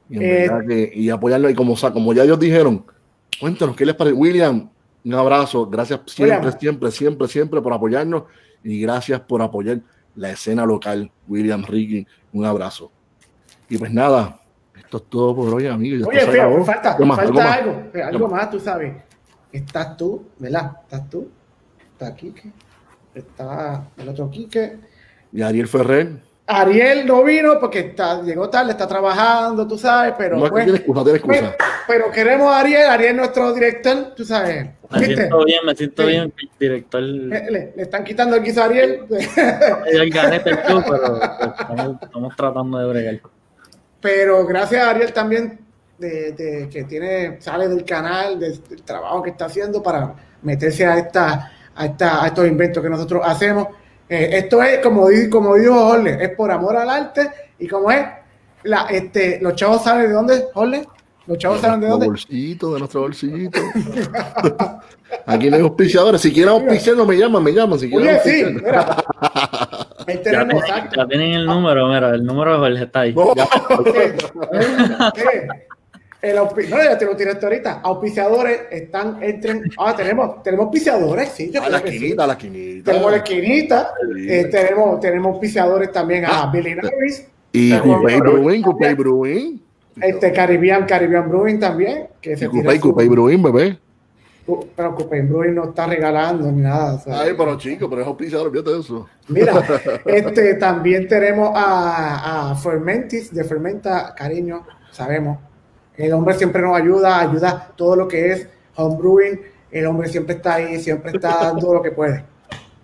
Y, 0.09 0.17
en 0.17 0.21
Eh, 0.23 0.27
verdad 0.49 0.67
que- 0.67 0.91
y 0.93 1.09
apoyarla. 1.09 1.51
Y 1.51 1.55
como, 1.55 2.13
ya 2.13 2.23
ellos 2.23 2.39
dijeron, 2.39 2.83
cuéntanos 3.39 3.75
qué 3.75 3.85
les 3.85 3.95
parece. 3.95 4.15
William, 4.15 4.69
un 5.05 5.13
abrazo. 5.13 5.67
Gracias 5.67 5.99
siempre, 6.07 6.37
William. 6.37 6.59
siempre, 6.59 6.91
siempre, 6.91 7.27
siempre 7.27 7.61
por 7.61 7.73
apoyarnos. 7.73 8.23
Y 8.63 8.81
gracias 8.81 9.19
por 9.21 9.41
apoyar 9.41 9.79
la 10.15 10.31
escena 10.31 10.65
local. 10.65 11.11
William, 11.27 11.63
Ricky, 11.63 12.05
un 12.33 12.45
abrazo. 12.45 12.91
Y 13.69 13.77
pues 13.77 13.91
nada, 13.91 14.39
esto 14.77 14.97
es 14.97 15.03
todo 15.09 15.35
por 15.35 15.53
hoy, 15.53 15.67
amigos. 15.67 16.01
Ya 16.01 16.07
Oye, 16.07 16.63
falta, 16.65 16.97
¿Qué 16.97 17.05
más? 17.05 17.17
falta 17.17 17.29
¿Algo 17.31 17.39
más? 17.41 17.57
algo, 17.59 17.83
eh, 17.93 18.01
algo 18.03 18.27
más? 18.27 18.41
más, 18.41 18.49
tú 18.51 18.59
sabes. 18.59 18.93
Estás 19.51 19.95
tú, 19.95 20.25
¿verdad? 20.39 20.71
Estás 20.83 21.09
tú, 21.09 21.29
está 22.01 22.15
Quique, 22.15 22.51
está 23.13 23.83
el 23.97 24.09
otro 24.09 24.29
Quique. 24.29 24.77
Y 25.31 25.41
Ariel 25.41 25.67
Ferrer. 25.67 26.31
Ariel 26.47 27.05
no 27.05 27.23
vino 27.23 27.59
porque 27.59 27.79
está, 27.79 28.21
llegó 28.23 28.49
tarde, 28.49 28.71
está 28.71 28.87
trabajando, 28.87 29.65
tú 29.67 29.77
sabes, 29.77 30.15
pero 30.17 30.37
no 30.37 30.49
pues, 30.49 30.65
tiene 30.65 30.79
excusa, 30.79 31.03
tiene 31.03 31.19
pues, 31.19 31.39
excusa. 31.39 31.55
pero 31.87 32.11
queremos 32.11 32.47
a 32.51 32.59
Ariel, 32.59 32.87
Ariel 32.89 33.11
es 33.11 33.15
nuestro 33.17 33.53
director, 33.53 34.13
tú 34.15 34.25
sabes. 34.25 34.65
Me 34.89 34.99
¿Viste? 34.99 35.15
siento 35.15 35.45
bien, 35.45 35.59
me 35.65 35.75
siento 35.75 36.01
Sí. 36.03 36.07
bien. 36.09 36.33
Director 36.59 37.01
Le, 37.01 37.51
le- 37.51 37.73
le 37.75 37.83
están 37.83 38.03
quitando 38.03 38.35
el 38.35 38.43
guiso 38.43 38.61
a 38.61 38.65
Ariel, 38.65 39.05
el 39.85 40.09
ganete 40.09 40.55
pero 40.57 40.83
pues, 40.85 41.01
estamos, 41.59 41.95
estamos 42.01 42.35
tratando 42.35 42.79
de 42.79 42.87
bregar. 42.89 43.19
pero 44.01 44.45
gracias 44.45 44.83
a 44.83 44.89
Ariel 44.89 45.13
también 45.13 45.59
de, 45.99 46.31
de 46.33 46.69
que 46.69 46.83
tiene, 46.83 47.39
sale 47.39 47.69
del 47.69 47.85
canal, 47.85 48.37
del, 48.39 48.61
del 48.67 48.81
trabajo 48.81 49.21
que 49.21 49.29
está 49.29 49.45
haciendo 49.45 49.81
para 49.81 50.15
meterse 50.41 50.85
a 50.85 50.97
esta, 50.97 51.51
a 51.75 51.85
esta, 51.85 52.23
a 52.23 52.27
estos 52.27 52.47
inventos 52.47 52.83
que 52.83 52.89
nosotros 52.89 53.21
hacemos. 53.25 53.67
Eh, 54.09 54.29
esto 54.33 54.61
es 54.61 54.79
como, 54.79 55.07
di- 55.09 55.29
como 55.29 55.55
dijo 55.55 55.73
Jorge, 55.73 56.17
es 56.23 56.29
por 56.35 56.51
amor 56.51 56.75
al 56.77 56.89
arte 56.89 57.29
y 57.59 57.67
como 57.67 57.89
es, 57.91 58.05
la, 58.63 58.87
este, 58.89 59.39
los 59.41 59.55
chavos 59.55 59.83
saben 59.83 60.07
de 60.07 60.13
dónde, 60.13 60.45
Jorge, 60.53 60.85
los 61.27 61.37
chavos 61.37 61.61
saben 61.61 61.79
de 61.81 61.87
dónde. 61.87 62.07
bolsillito, 62.07 62.73
de 62.73 62.79
nuestro 62.79 63.01
bolsillito. 63.01 63.59
Aquí 65.25 65.49
no 65.49 65.55
hay 65.57 65.61
auspiciadores. 65.61 66.21
Si 66.21 66.31
quieren 66.33 66.53
auspiciarnos, 66.53 67.07
me 67.07 67.17
llaman, 67.17 67.43
me 67.43 67.51
llaman. 67.53 67.77
Si 67.79 67.89
quieren 67.89 68.07
Oye, 68.07 68.19
sí, 68.23 68.41
auspiciarnos. 68.43 68.63
mira. 68.63 69.03
Ahí 70.07 70.15
Ya 70.15 70.21
tenemos, 70.23 70.47
tienen, 70.47 70.57
exacto. 70.79 70.95
ya 70.97 71.07
tienen 71.07 71.31
el 71.33 71.45
número, 71.45 71.87
mira, 71.87 72.09
el 72.09 72.25
número 72.25 72.53
de 72.53 72.57
Jorge 72.57 72.83
está 72.83 72.99
ahí. 73.01 73.13
No. 73.13 73.33
Sí, 73.85 75.21
sí. 75.21 75.27
El 76.21 76.35
no, 76.35 76.83
ya 76.83 76.97
te 76.99 77.05
lo 77.05 77.15
tiré 77.15 77.31
hasta 77.31 77.47
ahorita. 77.47 77.79
Auspiciadores 77.83 78.61
están, 78.69 79.21
entren. 79.23 79.63
Ah, 79.77 79.95
tenemos, 79.95 80.43
tenemos 80.43 80.65
auspiciadores, 80.65 81.29
sí. 81.29 81.49
yo 81.51 81.63
A 81.63 81.69
la 81.69 81.81
que 81.81 81.89
sí. 81.89 81.95
esquinita, 81.95 82.23
a 82.23 82.27
la 82.27 82.33
esquinita. 82.33 82.91
Tenemos 82.91 83.11
la 83.11 83.17
esquinita. 83.17 83.93
Sí. 84.15 84.27
eh, 84.29 84.43
tenemos, 84.51 84.99
tenemos 84.99 85.31
auspiciadores 85.33 85.91
también 85.91 86.25
a 86.25 86.43
Ah. 86.43 86.51
Billy 86.53 86.75
Norris. 86.75 87.25
Y 87.53 87.75
Coupé 87.79 88.17
Brewing, 88.19 88.61
Coupé 88.61 88.93
Brewing. 88.93 89.61
Este 89.99 90.31
Caribbean, 90.31 90.85
Caribbean 90.85 91.27
Brewing 91.27 91.59
también. 91.59 92.07
Que 92.21 92.33
Y 92.33 92.37
se 92.37 92.47
Coupé, 92.47 92.79
Coupé 92.79 93.07
Brewing, 93.09 93.41
bebé. 93.41 93.79
Pero 94.75 94.95
Coupé 94.95 95.21
Brewing 95.21 95.55
no 95.55 95.65
está 95.65 95.87
regalando 95.87 96.51
ni 96.51 96.61
nada. 96.61 97.01
Ay, 97.07 97.33
pero 97.37 97.57
chico, 97.57 97.89
pero 97.89 98.01
es 98.01 98.07
auspiciador, 98.07 98.47
olvídate 98.47 98.79
eso. 98.79 99.07
Mira, 99.27 99.53
este, 100.05 100.53
también 100.55 101.07
tenemos 101.07 101.51
a, 101.55 102.51
a 102.51 102.55
Fermentis 102.55 103.33
de 103.33 103.43
Fermenta, 103.43 104.13
cariño, 104.15 104.65
sabemos. 104.91 105.37
El 106.01 106.13
hombre 106.13 106.33
siempre 106.33 106.63
nos 106.63 106.75
ayuda, 106.75 107.19
ayuda 107.19 107.73
todo 107.75 107.95
lo 107.95 108.07
que 108.07 108.31
es 108.31 108.47
homebrewing. 108.75 109.39
El 109.69 109.85
hombre 109.85 110.09
siempre 110.09 110.33
está 110.33 110.55
ahí, 110.55 110.79
siempre 110.79 111.11
está 111.11 111.43
dando 111.43 111.75
lo 111.75 111.81
que 111.83 111.91
puede. 111.91 112.25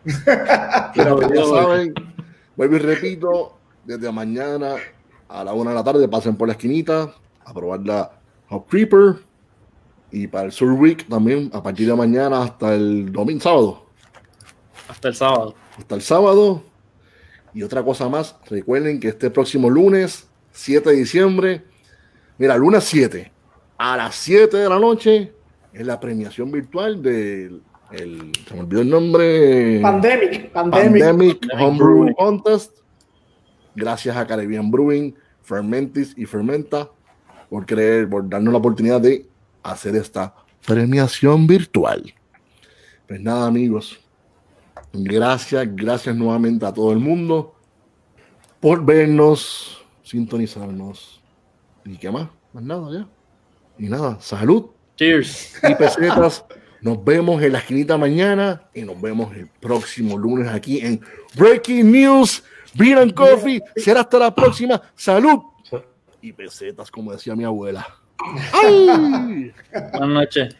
Pero 0.95 1.19
ya 1.33 1.45
saben, 1.45 1.95
vuelvo 2.55 2.75
y 2.75 2.79
repito, 2.79 3.57
desde 3.83 4.11
mañana 4.11 4.75
a 5.27 5.43
la 5.43 5.53
una 5.53 5.71
de 5.71 5.75
la 5.77 5.83
tarde 5.83 6.07
pasen 6.07 6.35
por 6.35 6.47
la 6.47 6.53
esquinita 6.53 7.11
a 7.43 7.53
probar 7.55 7.79
la 7.79 8.11
Hop 8.49 8.67
Creeper. 8.69 9.15
Y 10.11 10.27
para 10.27 10.45
el 10.45 10.51
Sur 10.51 10.73
Week 10.73 11.07
también, 11.09 11.49
a 11.53 11.63
partir 11.63 11.87
de 11.87 11.95
mañana 11.95 12.43
hasta 12.43 12.75
el 12.75 13.11
domingo, 13.11 13.41
sábado. 13.41 13.85
Hasta 14.87 15.07
el 15.07 15.15
sábado. 15.15 15.55
Hasta 15.75 15.95
el 15.95 16.01
sábado. 16.03 16.63
Y 17.51 17.63
otra 17.63 17.83
cosa 17.83 18.07
más, 18.09 18.35
recuerden 18.47 18.99
que 18.99 19.07
este 19.07 19.31
próximo 19.31 19.71
lunes, 19.71 20.27
7 20.51 20.91
de 20.91 20.95
diciembre, 20.95 21.63
mira, 22.37 22.57
lunes 22.57 22.83
7, 22.83 23.31
a 23.77 23.97
las 23.97 24.15
7 24.15 24.57
de 24.57 24.69
la 24.69 24.79
noche, 24.79 25.33
es 25.73 25.85
la 25.85 25.99
premiación 25.99 26.51
virtual 26.51 27.01
del, 27.01 27.61
el, 27.91 28.31
se 28.47 28.53
me 28.53 28.61
olvidó 28.61 28.81
el 28.81 28.89
nombre. 28.89 29.79
Pandemic, 29.81 30.51
pandemic. 30.51 31.03
Pandemic 31.03 31.47
Homebrew 31.53 31.95
Brewing. 31.95 32.13
Contest. 32.13 32.79
Gracias 33.75 34.17
a 34.17 34.25
Caribbean 34.25 34.71
Brewing, 34.71 35.13
Fermentis 35.43 36.13
y 36.17 36.25
Fermenta 36.25 36.89
por 37.49 37.65
creer, 37.65 38.09
por 38.09 38.27
darnos 38.27 38.51
la 38.51 38.59
oportunidad 38.59 38.99
de 38.99 39.27
hacer 39.63 39.95
esta 39.95 40.33
premiación 40.65 41.47
virtual. 41.47 42.13
Pues 43.07 43.21
nada, 43.21 43.47
amigos. 43.47 43.99
Gracias, 44.91 45.67
gracias 45.75 46.15
nuevamente 46.15 46.65
a 46.65 46.73
todo 46.73 46.91
el 46.91 46.99
mundo 46.99 47.55
por 48.59 48.83
vernos, 48.83 49.85
sintonizarnos. 50.03 51.16
¿Y 51.87 51.97
qué 51.97 52.11
más? 52.11 52.27
Más 52.53 52.63
nada 52.63 52.91
ya. 52.91 53.07
Y 53.79 53.89
nada, 53.89 54.17
salud 54.19 54.67
Cheers. 54.97 55.59
y 55.63 55.75
pesetas. 55.75 56.45
Nos 56.81 57.03
vemos 57.03 57.41
en 57.41 57.53
la 57.53 57.59
esquinita 57.59 57.97
mañana 57.97 58.61
y 58.71 58.83
nos 58.83 59.01
vemos 59.01 59.35
el 59.35 59.47
próximo 59.47 60.15
lunes 60.15 60.47
aquí 60.47 60.79
en 60.79 61.01
Breaking 61.35 61.91
News, 61.91 62.43
Beer 62.75 62.99
and 62.99 63.15
Coffee. 63.15 63.59
Será 63.75 64.01
hasta 64.01 64.19
la 64.19 64.33
próxima. 64.33 64.79
Salud 64.95 65.39
y 66.21 66.31
pesetas, 66.31 66.91
como 66.91 67.11
decía 67.11 67.35
mi 67.35 67.45
abuela. 67.45 67.85
¡Ay! 68.53 69.51
Buenas 69.91 70.09
noches. 70.09 70.55